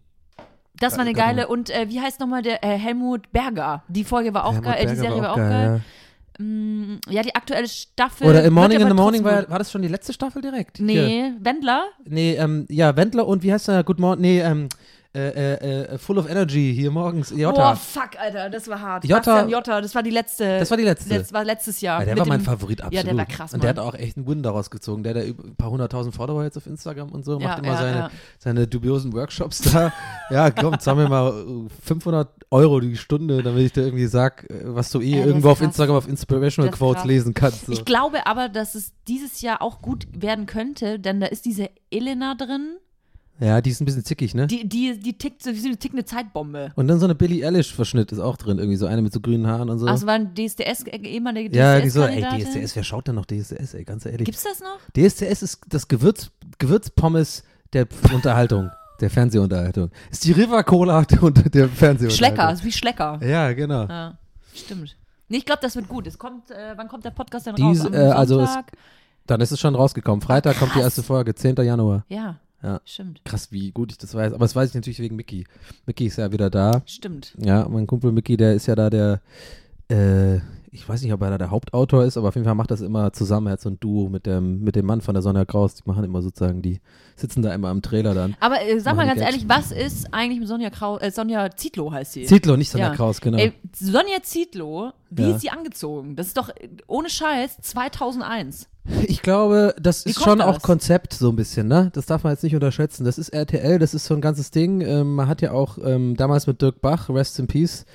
[0.79, 1.47] Das war eine kann geile.
[1.47, 3.83] Und äh, wie heißt nochmal der äh, Helmut Berger?
[3.87, 5.81] Die Folge war auch Helmut geil, äh, die Serie war auch geil, geil.
[6.39, 6.43] ja.
[6.43, 8.27] Mm, ja, die aktuelle Staffel.
[8.27, 10.77] Oder im Morning in the Morning war, war das schon die letzte Staffel direkt?
[10.77, 10.85] Hier.
[10.85, 11.83] Nee, Wendler?
[12.05, 13.83] Nee, ähm, ja, Wendler und wie heißt der?
[13.83, 14.67] Good Morning, nee, ähm,
[15.15, 17.51] äh, äh, äh, Full of Energy hier morgens, Jota.
[17.71, 19.03] Boah, fuck, Alter, das war hart.
[19.05, 20.57] Jota- Jota, das war die letzte.
[20.59, 21.19] Das war die letzte.
[21.19, 21.99] Das war letztes Jahr.
[21.99, 22.93] ja, der war mein dem- Favorit, absolut.
[22.95, 23.85] Ja, der war krass, Und der hat Mann.
[23.85, 25.03] auch echt einen Win daraus gezogen.
[25.03, 27.67] Der hat ja ein paar hunderttausend Follower jetzt auf Instagram und so, Ja, macht immer
[27.73, 28.09] ja, seine, ja.
[28.39, 29.93] seine dubiosen Workshops da.
[30.31, 34.49] ja, komm, zahlen wir mal äh, 500 Euro die Stunde, damit ich dir irgendwie sag,
[34.49, 35.61] äh, was du eh Ja, irgendwo auf.
[35.61, 37.07] Instagram auf Inspirational ist Quotes krass.
[37.07, 37.65] lesen kannst.
[37.67, 37.71] So.
[37.71, 41.69] Ich glaube aber, dass es dieses Jahr auch gut werden könnte, denn da ist diese
[41.91, 42.77] Elena drin.
[43.39, 44.47] Ja, die ist ein bisschen zickig, ne?
[44.47, 46.71] Die, die, die tickt so wie so eine tickende Zeitbombe.
[46.75, 49.47] und dann so eine Billie Eilish-Verschnitt ist auch drin, irgendwie so eine mit so grünen
[49.47, 49.87] Haaren und so.
[49.87, 52.21] Ach, es war ein DSDS, äh, ehemalige ja, die so, ey.
[52.21, 54.25] DSDS, wer schaut denn noch DSDS, ey, ganz ehrlich.
[54.25, 54.79] Gibt's das noch?
[54.95, 58.69] DSDS ist das Gewürz, Gewürzpommes der Unterhaltung,
[59.01, 59.89] der Fernsehunterhaltung.
[60.11, 62.09] Ist die River Cola und der Fernsehunterhaltung.
[62.11, 63.19] Schlecker, ist wie Schlecker.
[63.25, 63.87] Ja, genau.
[63.87, 64.17] Ja,
[64.53, 64.95] stimmt.
[65.27, 66.05] Nee, ich glaube, das wird gut.
[66.05, 67.87] Es kommt, äh, wann kommt der Podcast denn Dies, raus?
[67.87, 68.57] Am äh, also es-?
[69.25, 70.21] Dann ist es schon rausgekommen.
[70.21, 70.97] Freitag kommt die krass.
[70.97, 71.55] erste Folge, 10.
[71.55, 72.05] Januar.
[72.09, 72.81] Ja, Ja.
[72.85, 73.21] stimmt.
[73.25, 74.33] Krass, wie gut ich das weiß.
[74.33, 75.45] Aber das weiß ich natürlich wegen Mickey.
[75.85, 76.81] Mickey ist ja wieder da.
[76.85, 77.35] Stimmt.
[77.37, 79.21] Ja, mein Kumpel Mickey, der ist ja da der,
[79.91, 80.37] äh,
[80.71, 82.81] ich weiß nicht, ob er da der Hauptautor ist, aber auf jeden Fall macht das
[82.81, 83.45] immer zusammen.
[83.47, 85.75] Er hat so ein Duo mit dem, mit dem Mann von der Sonja Kraus.
[85.75, 86.79] Die machen immer sozusagen, die
[87.15, 88.35] sitzen da immer am Trailer dann.
[88.39, 91.91] Aber äh, sag mal ganz ehrlich, was ist eigentlich mit Sonja Krau äh, Sonja Zietlow
[91.91, 92.23] heißt sie?
[92.25, 92.95] Zietlow, nicht Sonja Ja.
[92.95, 93.37] Kraus, genau.
[93.37, 95.35] Ey, Sonja Zietlow, wie Ja.
[95.35, 96.15] ist sie angezogen?
[96.15, 98.67] Das ist doch äh, ohne Scheiß 2001.
[99.07, 100.47] Ich glaube, das Wie ist schon das?
[100.47, 101.89] auch Konzept so ein bisschen, ne?
[101.93, 103.05] Das darf man jetzt nicht unterschätzen.
[103.05, 104.81] Das ist RTL, das ist so ein ganzes Ding.
[104.81, 107.85] Ähm, man hat ja auch ähm, damals mit Dirk Bach, Rest in Peace,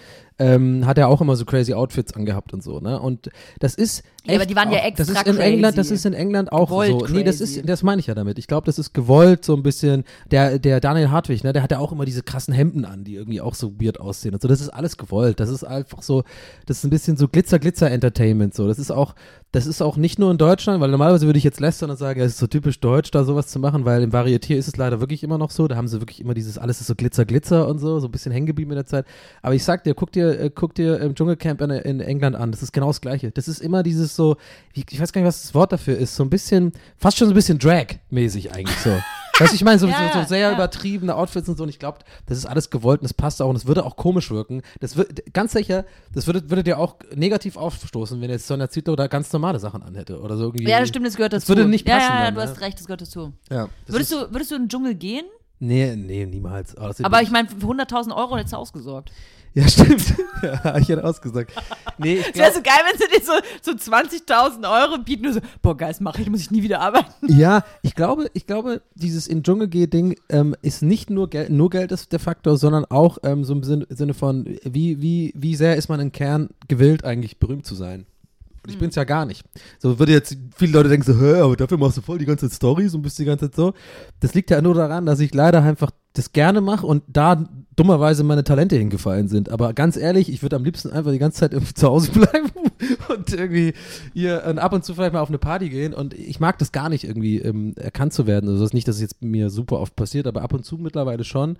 [0.41, 3.01] ähm, hat er auch immer so crazy Outfits angehabt und so, ne?
[3.01, 3.29] Und
[3.59, 5.95] das ist Ja, aber die waren ja auch, Das extra ist in England, das crazy.
[5.97, 7.07] ist in England auch Gewollt so.
[7.13, 7.59] Nee, das crazy.
[7.59, 8.39] ist, das meine ich ja damit.
[8.39, 10.05] Ich glaube, das ist gewollt so ein bisschen.
[10.31, 11.53] Der, der Daniel Hartwig, ne?
[11.53, 14.33] Der hat ja auch immer diese krassen Hemden an, die irgendwie auch so weird aussehen
[14.33, 14.47] und so.
[14.47, 15.41] Das ist alles gewollt.
[15.41, 16.23] Das ist einfach so,
[16.67, 18.69] das ist ein bisschen so Glitzer, Glitzer Entertainment so.
[18.69, 19.17] Das ist auch,
[19.53, 22.21] das ist auch nicht nur in Deutschland, weil normalerweise würde ich jetzt lästern und sagen,
[22.21, 25.01] es ist so typisch deutsch, da sowas zu machen, weil im Varieté ist es leider
[25.01, 25.69] wirklich immer noch so.
[25.69, 28.11] Da haben sie wirklich immer dieses, alles ist so Glitzer, Glitzer und so, so ein
[28.11, 29.07] bisschen hängen geblieben in der Zeit.
[29.41, 32.53] Aber ich sag dir, guck dir, äh, guck dir im Dschungelcamp in, in England an.
[32.53, 33.31] Das ist genau das Gleiche.
[33.31, 34.37] Das ist immer dieses so,
[34.75, 37.29] wie, ich weiß gar nicht, was das Wort dafür ist, so ein bisschen, fast schon
[37.29, 38.91] so ein bisschen Drag-mäßig eigentlich so.
[39.39, 40.53] Weißt du, ich meine, so, Ja, so, so sehr ja.
[40.55, 41.63] übertriebene Outfits und so.
[41.65, 43.97] Und ich glaube, das ist alles gewollt und das passt auch und es würde auch
[43.97, 44.63] komisch wirken.
[44.81, 48.97] Das wird, ganz sicher, das würde, würde dir auch negativ aufstoßen, wenn jetzt Sonja Zietlow
[48.97, 50.69] da ganz normale Sachen anhätte oder so irgendwie.
[50.69, 51.57] Ja, das stimmt, das gehört Das dazu.
[51.57, 52.49] würde nicht passen Ja, ja, dann, du ne?
[52.49, 53.33] hast recht, das gehört dazu.
[53.51, 55.25] Ja, das Würdest du, würdest du in den Dschungel gehen?
[55.61, 56.77] Nee, nee, niemals.
[56.77, 59.11] Außerdem Aber ich meine, für 100.000 Euro hättest du ausgesorgt.
[59.55, 60.15] Ja, stimmt.
[60.43, 61.53] ja, ich hätte ausgesagt.
[61.99, 63.33] Nee, ich Es wäre so geil, wenn sie dir so,
[63.63, 66.81] so 20.000 Euro bieten und so, boah, geil, das mache ich, muss ich nie wieder
[66.81, 67.13] arbeiten.
[67.27, 71.51] Ja, ich glaube, ich glaube, dieses in Dschungel geh Ding ähm, ist nicht nur Geld,
[71.51, 75.57] nur Geld ist der Faktor, sondern auch ähm, so im Sinne, von, wie, wie, wie
[75.57, 78.07] sehr ist man im Kern gewillt, eigentlich berühmt zu sein.
[78.63, 79.45] Und ich bin's ja gar nicht.
[79.79, 82.51] So würde jetzt viele Leute denken so, hä, aber dafür machst du voll die ganze
[82.51, 83.73] Stories und bist die ganze Zeit so.
[84.21, 88.25] Das liegt ja nur daran, dass ich leider einfach das gerne mache und da dummerweise
[88.25, 89.51] meine Talente hingefallen sind.
[89.51, 92.51] Aber ganz ehrlich, ich würde am liebsten einfach die ganze Zeit zu Hause bleiben
[93.09, 93.73] und irgendwie
[94.15, 95.95] hier und ab und zu vielleicht mal auf eine Party gehen.
[95.95, 98.49] Und ich mag das gar nicht irgendwie ähm, erkannt zu werden.
[98.49, 100.77] Also das ist nicht, dass es jetzt mir super oft passiert, aber ab und zu
[100.77, 101.57] mittlerweile schon.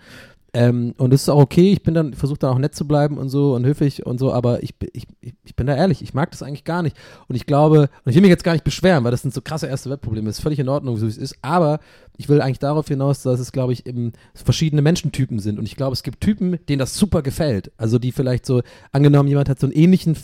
[0.55, 3.19] Ähm, und es ist auch okay, ich bin dann, versuche dann auch nett zu bleiben
[3.19, 6.31] und so und höflich und so, aber ich, ich, ich bin da ehrlich, ich mag
[6.31, 6.97] das eigentlich gar nicht.
[7.29, 9.43] Und ich glaube, und ich will mich jetzt gar nicht beschweren, weil das sind so
[9.43, 11.81] krasse erste Weltprobleme, ist völlig in Ordnung, so wie es ist, aber
[12.17, 14.13] ich will eigentlich darauf hinaus, dass es, glaube ich, eben
[14.45, 15.59] verschiedene Menschentypen sind.
[15.59, 17.73] Und ich glaube, es gibt Typen, denen das super gefällt.
[17.77, 18.63] Also die vielleicht so,
[18.93, 20.17] angenommen, jemand hat so einen ähnlichen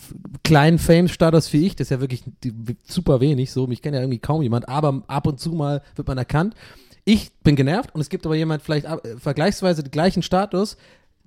[0.42, 2.24] kleinen Fame-Status wie ich, das ist ja wirklich
[2.84, 6.08] super wenig, so, mich kennt ja irgendwie kaum jemand, aber ab und zu mal wird
[6.08, 6.54] man erkannt
[7.04, 10.76] ich bin genervt und es gibt aber jemand vielleicht äh, vergleichsweise den gleichen Status,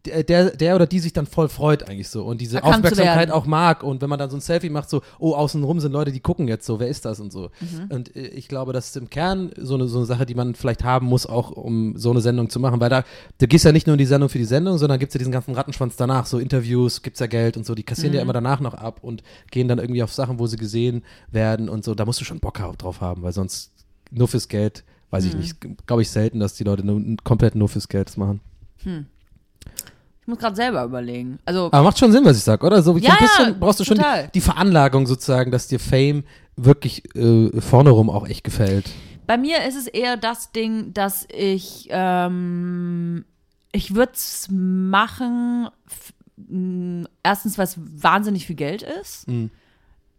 [0.05, 3.45] der, der oder die sich dann voll freut eigentlich so und diese Erkannt Aufmerksamkeit auch
[3.45, 6.19] mag und wenn man dann so ein Selfie macht, so, oh, außenrum sind Leute, die
[6.21, 7.49] gucken jetzt so, wer ist das und so.
[7.59, 7.89] Mhm.
[7.89, 10.55] Und äh, ich glaube, das ist im Kern so eine, so eine Sache, die man
[10.55, 13.03] vielleicht haben muss, auch um so eine Sendung zu machen, weil da,
[13.39, 15.19] du gehst ja nicht nur in die Sendung für die Sendung, sondern gibt es ja
[15.19, 18.15] diesen ganzen Rattenschwanz danach, so Interviews, gibt es ja Geld und so, die kassieren Mhm.
[18.17, 21.67] ja immer danach noch ab und gehen dann irgendwie auf Sachen, wo sie gesehen werden
[21.67, 23.71] und so, da musst du schon Bock drauf haben, weil sonst
[24.11, 25.39] nur fürs Geld, weiß ich Mhm.
[25.39, 28.39] nicht, glaube ich selten, dass die Leute nur, komplett nur fürs Geld das machen.
[30.27, 31.39] Ich muss gerade selber überlegen.
[31.45, 32.81] Also, Aber macht schon Sinn, was ich sag, oder?
[32.81, 34.03] So, Ja, ein bisschen brauchst du schon die,
[34.33, 36.25] die Veranlagung sozusagen, dass dir Fame
[36.57, 38.89] wirklich äh, vorne rum auch echt gefällt.
[39.25, 43.23] bei mir ist es eher das Ding, dass ich, ähm,
[43.71, 45.69] ich würde es machen,
[47.23, 49.29] erstens, weil es wahnsinnig viel Geld ist.
[49.29, 49.49] Mhm.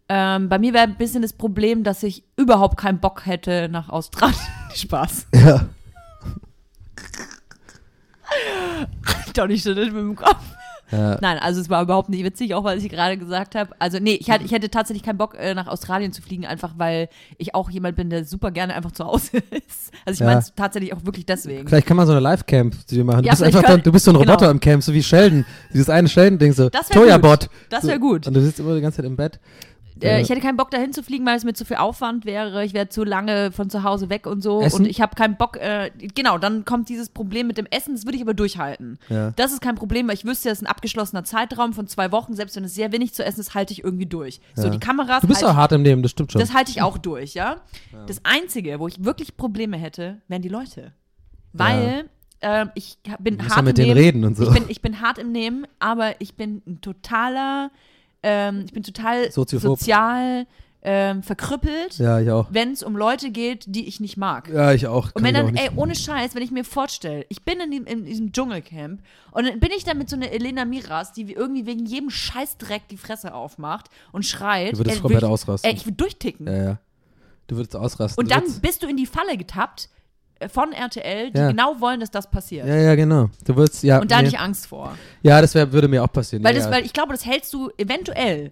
[0.09, 3.89] Ähm, bei mir wäre ein bisschen das Problem, dass ich überhaupt keinen Bock hätte nach
[3.89, 4.39] Australien.
[4.73, 5.27] Spaß.
[5.35, 5.69] Ja.
[9.33, 10.43] Doch nicht schüttelt mit dem Kopf.
[10.91, 11.17] ja.
[11.21, 13.71] Nein, also es war überhaupt nicht witzig, auch was ich gerade gesagt habe.
[13.79, 16.73] Also nee, ich, hatte, ich hätte tatsächlich keinen Bock, äh, nach Australien zu fliegen, einfach
[16.77, 19.91] weil ich auch jemand bin, der super gerne einfach zu Hause ist.
[20.05, 20.25] Also ich Ja.
[20.25, 21.67] meine es tatsächlich auch wirklich deswegen.
[21.67, 23.21] Vielleicht kann man so eine Live-Camp zu dir machen.
[23.21, 24.31] Du Ja, bist einfach kann- dann, du bist so ein genau.
[24.33, 25.45] Roboter im Camp, so wie Sheldon.
[25.73, 26.69] Dieses eine Sheldon-Ding so.
[26.69, 27.49] Toya-Bot.
[27.69, 28.25] Das So, wäre gut.
[28.27, 29.39] Und du sitzt immer die ganze Zeit im Bett.
[30.03, 32.63] Äh, ich hätte keinen Bock, dahin zu fliegen, weil es mir zu viel Aufwand wäre.
[32.63, 34.61] Ich wäre zu lange von zu Hause weg und so.
[34.61, 34.81] Essen?
[34.81, 35.57] Und ich habe keinen Bock.
[35.57, 37.95] Äh, genau, dann kommt dieses Problem mit dem Essen.
[37.95, 38.97] Das würde ich aber durchhalten.
[39.09, 39.31] Ja.
[39.31, 42.33] Das ist kein Problem, weil ich wüsste, das ist ein abgeschlossener Zeitraum von zwei Wochen.
[42.33, 44.39] Selbst wenn es sehr wenig zu essen ist, halte ich irgendwie durch.
[44.55, 44.69] So, Ja.
[44.69, 45.21] die Kameras.
[45.21, 46.39] Du bist halte auch hart im Leben, das stimmt schon.
[46.41, 47.57] Das halte ich auch durch, ja?
[48.07, 50.93] Das Einzige, wo ich wirklich Probleme hätte, wären die Leute.
[51.53, 52.05] Weil
[52.41, 53.97] ähm, ich bin hart ja mit im Nehmen.
[53.97, 54.43] reden und so.
[54.43, 57.71] Ich bin, ich bin hart im Nehmen, aber ich bin ein totaler,
[58.23, 59.77] ähm, ich bin total Soziophob.
[59.79, 60.45] sozial
[60.81, 62.47] ähm, verkrüppelt, ja, ich auch.
[62.51, 64.47] wenn es um Leute geht, die ich nicht mag.
[64.47, 65.07] Ja, ich auch.
[65.07, 65.63] Und Kann wenn ich auch dann, nicht.
[65.71, 69.01] ey, ohne Scheiß, wenn ich mir vorstelle, ich bin in, dem, in diesem Dschungelcamp
[69.31, 72.87] und dann bin ich da mit so einer Elena Miras, die irgendwie wegen jedem Scheißdreck
[72.87, 74.71] die Fresse aufmacht und schreit.
[74.73, 75.69] Du würdest ey, komplett würd ich- ausrasten.
[75.69, 76.47] Ey, ich würde durchticken.
[76.47, 76.79] ja, ja.
[77.47, 78.21] Du würdest ausrasten.
[78.23, 79.89] Und Du dann würdest- bist du in die Falle getappt
[80.47, 81.49] von RTL, die Ja.
[81.49, 82.67] genau wollen, dass das passiert.
[82.67, 83.29] Ja, ja, genau.
[83.45, 83.99] Du würdest, ja.
[83.99, 84.35] Und da hatte nee.
[84.35, 84.95] ich Angst vor.
[85.21, 86.43] Ja, das wär, würde mir auch passieren.
[86.43, 88.51] Weil, ja, das, weil ich glaube, das hältst du eventuell.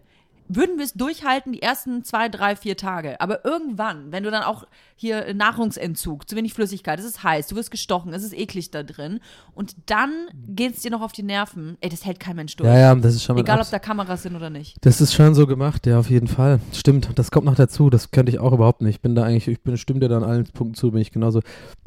[0.50, 3.20] Würden wir es durchhalten, die ersten zwei, drei, vier Tage.
[3.20, 7.56] Aber irgendwann, wenn du dann auch hier Nahrungsentzug, zu wenig Flüssigkeit, es ist heiß, du
[7.56, 9.20] wirst gestochen, es ist eklig da drin.
[9.54, 10.12] Und dann
[10.48, 11.78] geht es dir noch auf die Nerven.
[11.82, 12.68] Ey, das hält kein Mensch durch.
[12.68, 14.78] ja, ja, das ist schon mal Egal, ob da Kameras sind oder nicht.
[14.82, 16.60] Das ist schon so gemacht, ja, auf jeden Fall.
[16.74, 17.90] Stimmt, das kommt noch dazu.
[17.90, 18.96] Das könnte ich auch überhaupt nicht.
[18.96, 21.12] Ich bin da eigentlich, ich bin, stimme dir da an allen Punkten zu, bin ich
[21.12, 21.42] genauso.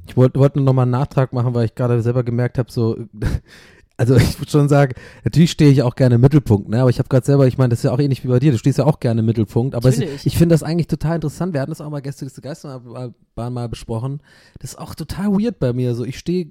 [0.07, 2.71] Ich wollte wollt nur noch mal einen Nachtrag machen, weil ich gerade selber gemerkt habe,
[2.71, 2.97] so,
[4.01, 4.95] also ich würde schon sagen,
[5.25, 6.81] natürlich stehe ich auch gerne im Mittelpunkt, ne?
[6.81, 8.51] Aber ich habe gerade selber, ich meine, das ist ja auch ähnlich wie bei dir,
[8.51, 9.75] du stehst ja auch gerne im Mittelpunkt.
[9.75, 11.53] Aber es, ich finde das eigentlich total interessant.
[11.53, 14.23] Wir hatten das auch mal gestern Geisterbahn mal besprochen.
[14.59, 15.95] Das ist auch total weird bei mir.
[15.95, 16.49] So, ich stehe,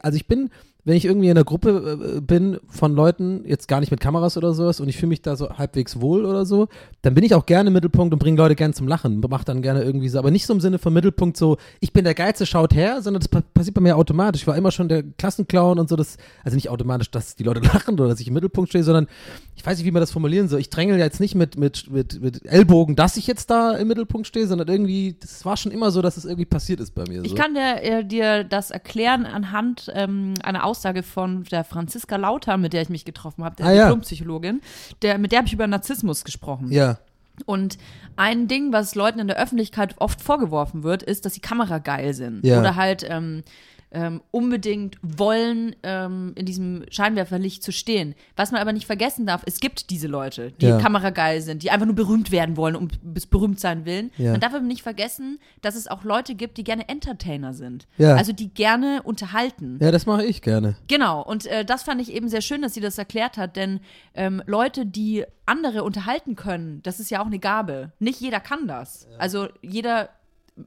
[0.00, 0.50] also ich bin,
[0.84, 4.36] wenn ich irgendwie in einer Gruppe äh, bin von Leuten, jetzt gar nicht mit Kameras
[4.36, 6.68] oder sowas, und ich fühle mich da so halbwegs wohl oder so,
[7.02, 9.22] dann bin ich auch gerne im Mittelpunkt und bringe Leute gerne zum Lachen.
[9.28, 12.04] Mach dann gerne irgendwie so, aber nicht so im Sinne von Mittelpunkt so, ich bin
[12.04, 14.42] der Geilste, schaut her, sondern das pa passiert bei mir automatisch.
[14.42, 17.60] Ich war immer schon der Klassenclown und so, das, also nicht automatisch, dass die Leute
[17.72, 19.06] lachen oder dass ich im Mittelpunkt stehe, sondern
[19.56, 20.60] ich weiß nicht, wie man das formulieren soll.
[20.60, 24.26] Ich drängel jetzt nicht mit, mit, mit, mit Ellbogen, dass ich jetzt da im Mittelpunkt
[24.26, 27.18] stehe, sondern irgendwie, das war schon immer so, dass es irgendwie passiert ist bei mir.
[27.18, 27.26] So.
[27.26, 32.56] Ich kann dir, äh, dir das erklären anhand ähm, einer Aussage von der Franziska Lauter,
[32.56, 33.84] mit der ich mich getroffen habe, der Ah, ja.
[33.86, 34.60] Diplompsychologin.
[35.02, 36.70] Der, mit der habe ich über Narzissmus gesprochen.
[36.72, 36.98] ja.
[37.46, 37.78] Und
[38.16, 42.44] ein Ding, was Leuten in der Öffentlichkeit oft vorgeworfen wird, ist, dass sie kamerageil sind.
[42.44, 42.60] Ja.
[42.60, 43.44] Oder halt ähm,
[43.92, 48.14] ähm, unbedingt wollen, ähm, in diesem Scheinwerferlicht zu stehen.
[48.36, 50.78] Was man aber nicht vergessen darf, es gibt diese Leute, die Ja.
[50.78, 54.10] kamerageil sind, die einfach nur berühmt werden wollen, um bis berühmt sein willen.
[54.16, 54.32] Ja.
[54.32, 57.88] Man darf aber nicht vergessen, dass es auch Leute gibt, die gerne Entertainer sind.
[57.98, 58.14] Ja.
[58.14, 59.78] Also die gerne unterhalten.
[59.80, 60.76] Ja, das mache ich gerne.
[60.86, 63.80] Genau, und äh, das fand ich eben sehr schön, dass sie das erklärt hat, denn
[64.14, 67.92] ähm, Leute, die andere unterhalten können, das ist ja auch eine Gabe.
[67.98, 69.08] Nicht jeder kann das.
[69.18, 70.10] Also jeder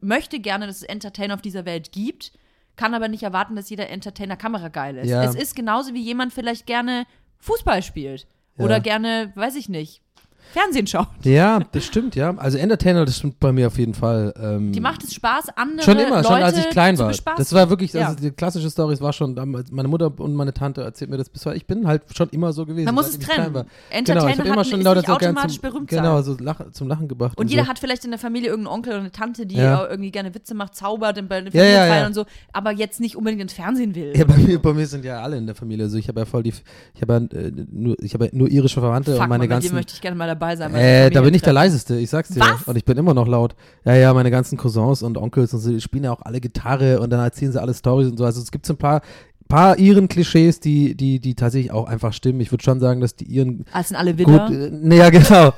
[0.01, 2.33] möchte gerne, dass es Entertainer auf dieser Welt gibt,
[2.75, 5.09] kann aber nicht erwarten, dass jeder Entertainer kamerageil ist.
[5.09, 5.23] Ja.
[5.23, 7.05] Es ist genauso wie jemand vielleicht gerne
[7.39, 8.27] Fußball spielt.
[8.57, 8.65] Ja.
[8.65, 10.02] Oder gerne, weiß ich nicht,
[10.51, 11.07] Fernsehen schaut.
[11.23, 12.35] Ja, das stimmt, ja.
[12.37, 14.33] Also Entertainer, das stimmt bei mir auf jeden Fall.
[14.39, 17.11] Ähm, Die macht es Spaß, andere Schon immer, Leute schon als ich klein war.
[17.37, 18.07] Das war wirklich, Ja.
[18.09, 19.33] also die klassische Story, es war schon,
[19.71, 21.57] meine Mutter und meine Tante erzählt mir das bis heute.
[21.57, 22.85] Ich bin halt schon immer so gewesen.
[22.85, 23.65] Man muss es trennen.
[23.89, 26.03] Entertainer genau, ich immer schon Leute so automatisch zum, berühmt sein.
[26.03, 27.37] Genau, so lach, zum Lachen gebracht.
[27.37, 27.69] Und jeder so.
[27.69, 29.87] hat vielleicht in der Familie irgendeinen Onkel oder eine Tante, die Ja.
[29.89, 32.05] irgendwie gerne Witze macht, zaubert in- bei den Ja, ja, ja.
[32.07, 34.13] und so, aber jetzt nicht unbedingt ins Fernsehen will.
[34.15, 35.85] Ja, bei mir, bei mir sind ja alle in der Familie.
[35.85, 36.53] Also ich habe ja voll die,
[36.93, 39.49] ich habe ja, äh, nur, ich habe ja nur irische Verwandte Fuck, und meine Mann,
[39.49, 39.73] ganzen.
[39.73, 40.73] möchte ich gerne mal dabei sein.
[40.75, 42.39] Äh, da bin ich der leiseste, ich sag's dir.
[42.41, 42.63] Was?
[42.67, 43.55] Und ich bin immer noch laut.
[43.85, 46.99] Ja, ja, meine ganzen Cousins und Onkels und so, die spielen ja auch alle Gitarre
[46.99, 48.25] und dann erzählen sie alle Stories und so.
[48.25, 49.01] Also es gibt so ein paar,
[49.47, 52.39] paar Iren-Klischees, die, die, die tatsächlich auch einfach stimmen.
[52.41, 54.49] Ich würde schon sagen, dass die Iren Ah, es sind alle gut, Widder.
[54.49, 55.53] äh, nee, ja, genau.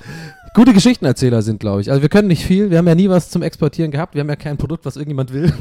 [0.54, 1.90] Gute Geschichtenerzähler sind, glaube ich.
[1.90, 2.70] Also wir können nicht viel.
[2.70, 4.14] Wir haben ja nie was zum Exportieren gehabt.
[4.16, 5.54] Wir haben ja kein Produkt, was irgendjemand will.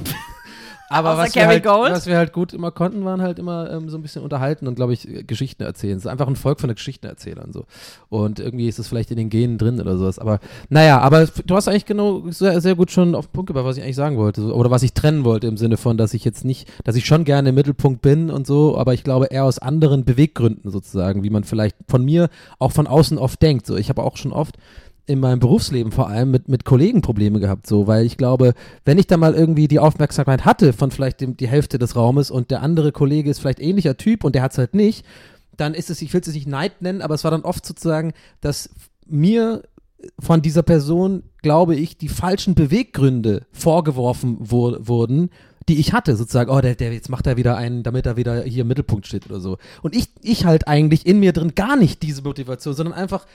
[0.90, 3.96] Aber was wir, halt, was wir halt gut immer konnten, waren halt immer ähm, so
[3.96, 5.96] ein bisschen unterhalten und, glaube ich, Geschichten erzählen.
[5.96, 7.64] Es ist einfach ein Volk von Geschichtenerzählern so.
[8.10, 10.18] Und irgendwie ist es vielleicht in den Genen drin oder sowas.
[10.18, 13.64] Aber naja, aber du hast eigentlich genau sehr, sehr gut schon auf den Punkt gebracht,
[13.64, 14.42] was ich eigentlich sagen wollte.
[14.42, 17.06] So, oder was ich trennen wollte im Sinne von, dass ich jetzt nicht, dass ich
[17.06, 21.22] schon gerne im Mittelpunkt bin und so, aber ich glaube eher aus anderen Beweggründen sozusagen,
[21.22, 22.28] wie man vielleicht von mir
[22.58, 23.66] auch von außen oft denkt.
[23.66, 24.56] So, ich habe auch schon oft
[25.06, 28.98] in meinem Berufsleben vor allem mit, mit Kollegen Probleme gehabt, so, weil ich glaube, wenn
[28.98, 32.50] ich da mal irgendwie die Aufmerksamkeit hatte von vielleicht dem, die Hälfte des Raumes und
[32.50, 35.04] der andere Kollege ist vielleicht ähnlicher Typ und der hat es halt nicht,
[35.56, 38.12] dann ist es, ich will es nicht Neid nennen, aber es war dann oft sozusagen,
[38.40, 38.70] dass
[39.06, 39.62] mir
[40.18, 45.30] von dieser Person, glaube ich, die falschen Beweggründe vorgeworfen wur wurden,
[45.68, 48.42] die ich hatte, sozusagen, oh, der, der, jetzt macht er wieder einen, damit er wieder
[48.42, 49.56] hier im Mittelpunkt steht oder so.
[49.82, 53.26] Und ich, ich halt eigentlich in mir drin gar nicht diese Motivation, sondern einfach,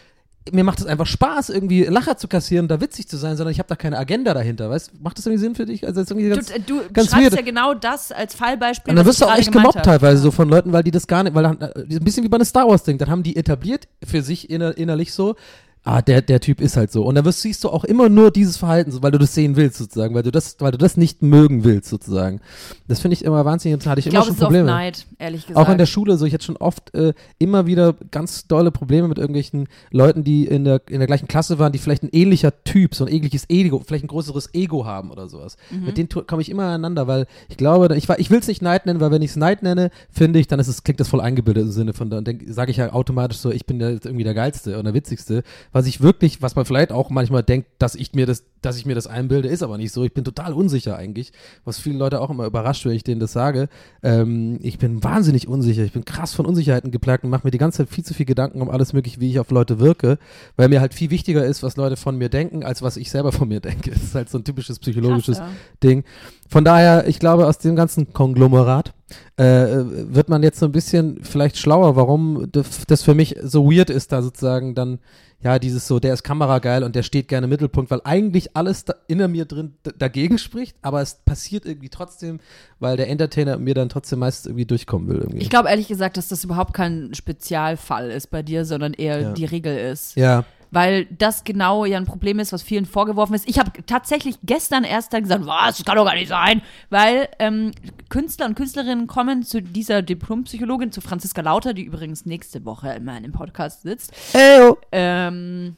[0.52, 3.60] mir macht es einfach Spaß, irgendwie Lacher zu kassieren, da witzig zu sein, sondern ich
[3.60, 5.86] habe da keine Agenda dahinter, weißt Macht das irgendwie Sinn für dich?
[5.86, 8.92] Also, das irgendwie ganz, Du, du ganz ja genau das als Fallbeispiel.
[8.92, 11.24] und dann wirst du auch echt gemobbt teilweise so von Leuten, weil die das gar
[11.24, 13.88] nicht, weil äh, ein bisschen wie bei einem Star Wars Ding, dann haben die etabliert
[14.04, 15.36] für sich inner, innerlich so,
[15.84, 17.04] ah, der, der Typ ist halt so.
[17.04, 19.78] Und dann wirst, siehst du auch immer nur dieses Verhalten, weil du das sehen willst,
[19.78, 22.42] sozusagen, weil du das, weil du das nicht mögen willst, sozusagen.
[22.88, 24.50] Das finde ich immer wahnsinnig, da hatte ich, Ich immer glaube, schon es ist oft
[24.50, 24.68] Probleme.
[24.68, 25.66] Neid, ehrlich gesagt.
[25.66, 29.08] Auch in der Schule, so ich hatte schon oft äh, immer wieder ganz dolle Probleme
[29.08, 32.64] mit irgendwelchen Leuten, die in der, in der gleichen Klasse waren, die vielleicht ein ähnlicher
[32.64, 35.58] Typ, so ein ähnliches Ego, vielleicht ein größeres Ego haben oder sowas.
[35.72, 35.86] Mhm.
[35.86, 38.86] Mit denen komme ich immer aneinander, weil ich glaube, ich, ich will es nicht Neid
[38.86, 41.22] nennen, weil wenn ich es Neid nenne, finde ich, dann ist es, klingt das voll
[41.22, 44.34] eingebildet im Sinne von, dann sage ich ja automatisch so, ich bin jetzt irgendwie der
[44.34, 45.44] Geilste und der Witzigste.
[45.72, 48.86] Was ich wirklich, was man vielleicht auch manchmal denkt, dass ich mir das, dass ich
[48.86, 50.04] mir das einbilde, ist aber nicht so.
[50.04, 51.32] Ich bin total unsicher eigentlich,
[51.64, 53.70] was viele Leute auch immer überrascht, wenn ich denen das sage.
[54.04, 55.84] Ähm, ich bin wahnsinnig unsicher.
[55.84, 58.26] Ich bin krass von Unsicherheiten geplagt und mache mir die ganze Zeit viel zu viel
[58.26, 60.18] Gedanken um alles mögliche, wie ich auf Leute wirke,
[60.56, 63.32] weil mir halt viel wichtiger ist, was Leute von mir denken, als was ich selber
[63.32, 63.92] von mir denke.
[63.92, 65.50] Das ist halt so ein typisches psychologisches Krass,
[65.84, 66.04] Ding.
[66.50, 68.94] Von daher, ich glaube, aus dem ganzen Konglomerat
[69.38, 73.90] äh, wird man jetzt so ein bisschen vielleicht schlauer, warum das für mich so weird
[73.90, 75.00] ist, da sozusagen dann,
[75.42, 78.84] ja, dieses so, der ist kamerageil und der steht gerne im Mittelpunkt, weil eigentlich alles
[78.86, 82.40] da in mir drin dagegen spricht, aber es passiert irgendwie trotzdem,
[82.80, 85.18] weil der Entertainer mir dann trotzdem meistens irgendwie durchkommen will.
[85.20, 85.38] Irgendwie.
[85.38, 89.32] Ich glaube ehrlich gesagt, dass das überhaupt kein Spezialfall ist bei dir, sondern eher Ja.
[89.34, 90.16] die Regel ist.
[90.18, 93.48] ja, Weil das genau ja ein Problem ist, was vielen vorgeworfen ist.
[93.50, 96.62] Ich habe tatsächlich gestern erst dann gesagt, was, das kann doch gar nicht sein.
[96.90, 97.72] Weil ähm,
[98.10, 103.06] Künstler und Künstlerinnen kommen zu dieser Diplompsychologin, zu Franziska Lauter, die übrigens nächste Woche in
[103.06, 104.14] meinem Podcast sitzt.
[104.34, 104.78] Eyo.
[104.92, 105.78] Ähm,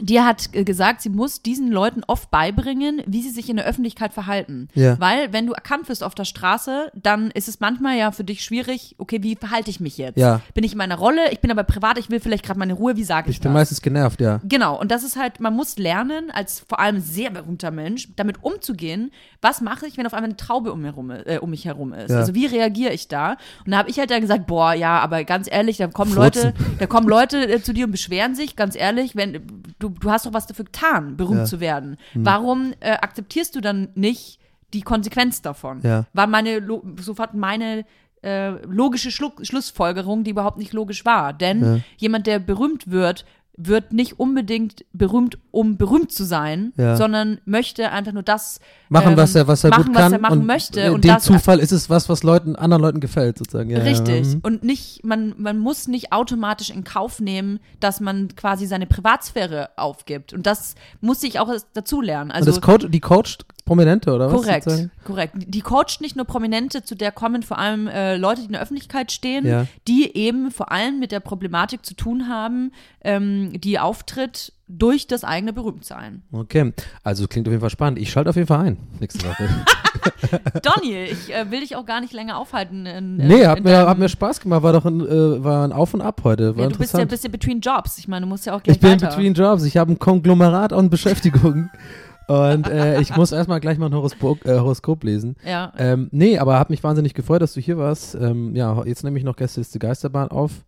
[0.00, 4.14] die hat gesagt, sie muss diesen Leuten oft beibringen, wie sie sich in der Öffentlichkeit
[4.14, 4.68] verhalten.
[4.74, 4.98] Ja.
[4.98, 8.42] Weil, wenn du erkannt wirst auf der Straße, dann ist es manchmal ja für dich
[8.42, 10.16] schwierig, okay, wie verhalte ich mich jetzt?
[10.16, 10.40] Ja.
[10.54, 11.30] Bin ich in meiner Rolle?
[11.30, 13.52] Ich bin aber privat, ich will vielleicht gerade meine Ruhe, wie sage ich, Ich bin
[13.52, 13.60] das?
[13.60, 14.40] meistens genervt, ja.
[14.44, 18.42] Genau, und das ist halt, man muss lernen, als vor allem sehr berühmter Mensch, damit
[18.42, 19.10] umzugehen,
[19.42, 21.92] was mache ich, wenn auf einmal eine Traube um, mir rum, äh, um mich herum
[21.92, 22.10] ist.
[22.10, 22.18] Ja.
[22.18, 23.36] Also wie reagiere ich da?
[23.66, 26.44] Und da habe ich halt dann gesagt, boah, ja, aber ganz ehrlich, da kommen Furzen.
[26.44, 29.42] Leute, da kommen Leute äh, zu dir und beschweren sich, ganz ehrlich, wenn
[29.82, 31.44] du, du hast doch was dafür getan, berühmt Ja.
[31.44, 31.96] zu werden.
[32.14, 34.38] Warum äh, akzeptierst du dann nicht
[34.72, 35.80] die Konsequenz davon?
[35.82, 36.04] Ja.
[36.12, 36.60] War meine
[37.00, 37.84] sofort meine
[38.24, 41.32] äh, logische Schlu Schlussfolgerung, die überhaupt nicht logisch war.
[41.32, 41.78] Denn Ja.
[41.98, 43.24] jemand, der berühmt wird,
[43.56, 46.96] wird nicht unbedingt berühmt, um berühmt zu sein, Ja.
[46.96, 50.12] sondern möchte einfach nur das Machen, ähm, was er, was er machen, gut was kann.
[50.14, 50.92] er machen und möchte.
[50.92, 53.70] Und dem Zufall ist es was, was Leuten, anderen Leuten gefällt, sozusagen.
[53.70, 54.26] Ja, Richtig.
[54.26, 54.40] Ja, mhm.
[54.42, 59.70] Und nicht, man, man muss nicht automatisch in Kauf nehmen, dass man quasi seine Privatsphäre
[59.76, 60.32] aufgibt.
[60.32, 62.30] Und das muss ich auch dazu lernen.
[62.30, 64.42] Und Also das Coach, die coacht Prominente, oder was?
[64.42, 64.66] Korrekt,
[65.04, 65.34] korrekt.
[65.38, 68.62] Die coacht nicht nur Prominente, zu der kommen vor allem äh, Leute, die in der
[68.62, 69.66] Öffentlichkeit stehen, Ja.
[69.86, 75.22] die eben vor allem mit der Problematik zu tun haben, ähm, die auftritt durch das
[75.22, 76.22] eigene Berühmtsein.
[76.32, 76.72] Okay,
[77.04, 77.98] also klingt auf jeden Fall spannend.
[77.98, 79.48] Ich schalte auf jeden Fall ein nächste Woche.
[80.62, 82.86] Donny, ich äh, will dich auch gar nicht länger aufhalten.
[82.86, 84.62] In, in, nee, hat mir, deinem- hat mir Spaß gemacht.
[84.62, 86.56] War doch ein, äh, war ein Auf und Ab heute.
[86.56, 87.98] War ja, du bist ja, bist ja between Jobs.
[87.98, 89.08] Ich meine, du musst ja auch gleich ich bin weiter.
[89.08, 89.64] between Jobs.
[89.64, 91.70] Ich habe ein Konglomerat an Beschäftigungen.
[92.28, 95.36] und äh, ich muss erstmal gleich mal ein Horoskop, äh, Horoskop lesen.
[95.46, 98.14] Ja, Ähm, nee, aber habe mich wahnsinnig gefreut, dass du hier warst.
[98.14, 100.64] Ähm, ja, jetzt nehme ich noch Gästeliste Geisterbahn auf.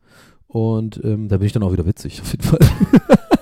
[0.46, 2.58] Und ähm, da bin ich dann auch wieder witzig, auf jeden Fall.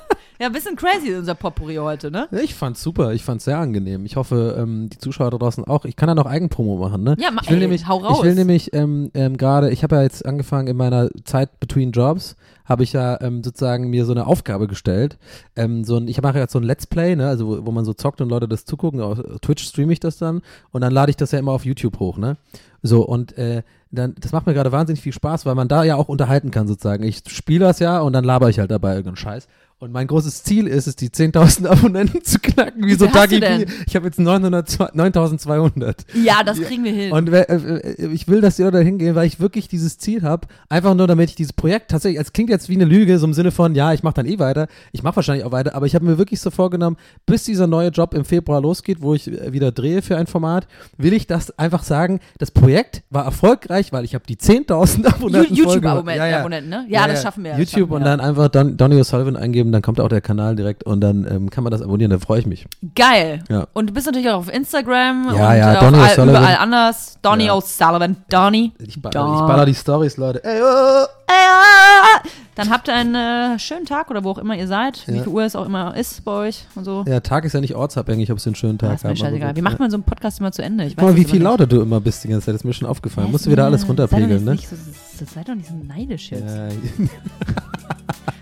[0.43, 2.27] ja, ein bisschen crazy unser Potpourri heute, ne?
[2.43, 4.05] Ich fand's super, ich fand's sehr angenehm.
[4.05, 5.85] Ich hoffe, ähm, die Zuschauer da draußen auch.
[5.85, 7.15] Ich kann da noch Eigenpromo machen, ne?
[7.21, 8.19] Ja, ma- ich will ey, nämlich, hau raus.
[8.19, 11.93] Ich will nämlich ähm, ähm, gerade, ich habe ja jetzt angefangen in meiner Zeit between
[11.93, 12.35] Jobs,
[12.65, 15.17] habe ich ja ähm, sozusagen mir so eine Aufgabe gestellt.
[15.55, 17.29] Ähm, so ein, ich mache jetzt so ein Let's Play, ne?
[17.29, 19.01] Also wo, wo man so zockt und Leute das zugucken.
[19.01, 22.01] Auf Twitch streame ich das dann und dann lade ich das ja immer auf YouTube
[22.01, 22.37] hoch, ne?
[22.83, 23.63] So und äh,
[23.93, 26.67] dann, das macht mir gerade wahnsinnig viel Spaß, weil man da ja auch unterhalten kann
[26.67, 27.05] sozusagen.
[27.05, 29.47] Ich spiele das ja und dann laber ich halt dabei irgendeinen Scheiß.
[29.83, 33.41] Und mein großes Ziel ist es, die 10.000 Abonnenten zu knacken, wie so hast du
[33.41, 33.67] Dagi.
[33.85, 35.97] Ich habe jetzt 900 9.200.
[36.23, 37.11] Ja, das kriegen wir hin.
[37.11, 40.47] Und äh, äh, ich will, dass Leute da hingehen, weil ich wirklich dieses Ziel habe,
[40.69, 43.35] einfach nur damit ich dieses Projekt tatsächlich, es klingt jetzt wie eine Lüge, so im
[43.35, 45.97] Sinne von, ja, ich mache dann eh weiter, ich mache wahrscheinlich auch weiter, aber ich
[45.97, 49.53] habe mir wirklich so vorgenommen, bis dieser neue Job im Februar losgeht, wo ich äh,
[49.53, 54.05] wieder drehe für ein Format, will ich das einfach sagen, das Projekt war erfolgreich, weil
[54.05, 55.51] ich habe die 10.000 Abonnenten voll gemacht.
[55.51, 56.87] YouTube-Abonnenten, Abonnenten, ne?
[56.89, 57.59] Ja, das schaffen wir.
[57.59, 57.97] YouTube schaffen wir.
[57.97, 61.27] und dann einfach Don, Donny O'Sullivan eingeben, dann kommt auch der Kanal direkt und dann
[61.31, 62.67] ähm, kann man das abonnieren, dann freue ich mich.
[62.95, 63.43] Geil.
[63.49, 63.67] Ja.
[63.73, 67.19] Und du bist natürlich auch auf Instagram Ja, und ja, Donny auf überall anders.
[67.23, 67.55] Donny Ja.
[67.55, 68.17] O'Sullivan.
[68.29, 68.73] Donny.
[68.79, 69.35] Ich baller, Don.
[69.35, 70.45] ich baller die Stories, Leute.
[70.45, 71.22] Ey, oh.
[71.29, 75.07] Äh, Dann habt ihr einen äh, schönen Tag oder wo auch immer ihr seid.
[75.07, 75.23] Wie Ja.
[75.23, 77.05] viel Uhr es auch immer ist bei euch und so.
[77.09, 79.49] Ja, Tag ist ja nicht ortsabhängig, ob es einen schönen Tag Das ist mir scheißegal.
[79.51, 79.79] gut, Wie macht ja.
[79.81, 80.85] man so einen Podcast immer zu Ende?
[80.85, 82.55] Ich Guck mal, wie viel lauter du immer bist die ganze Zeit.
[82.57, 83.31] Ist mir schon aufgefallen.
[83.31, 84.53] Musst du wieder alles runterpegeln, ne?
[84.53, 86.55] nicht so, so, sei doch nicht so neidisch jetzt.
[86.55, 86.69] Ja,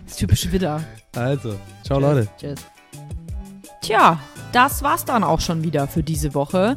[0.05, 0.83] Das ist typisch Widder.
[1.15, 1.55] also,
[1.85, 2.09] ciao Tschüss.
[2.09, 2.29] Leute.
[2.39, 2.59] Tschüss.
[3.81, 4.19] Tja,
[4.53, 6.77] das war's dann auch schon wieder für diese Woche.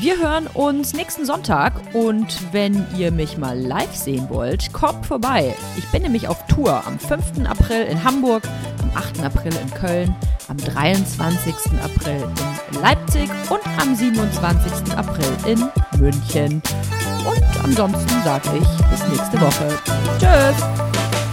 [0.00, 5.54] Wir hören uns nächsten Sonntag und wenn ihr mich mal live sehen wollt, kommt vorbei.
[5.76, 7.46] Ich bin nämlich auf Tour am 5.
[7.48, 8.42] April in Hamburg,
[8.82, 9.24] am 8.
[9.24, 10.14] April in Köln,
[10.48, 11.54] am 23.
[11.82, 12.28] April
[12.72, 14.96] in Leipzig und am 27.
[14.96, 15.64] April in
[15.98, 16.62] München.
[17.26, 19.78] Und ansonsten sage ich bis nächste Woche.
[20.18, 21.25] Tschüss!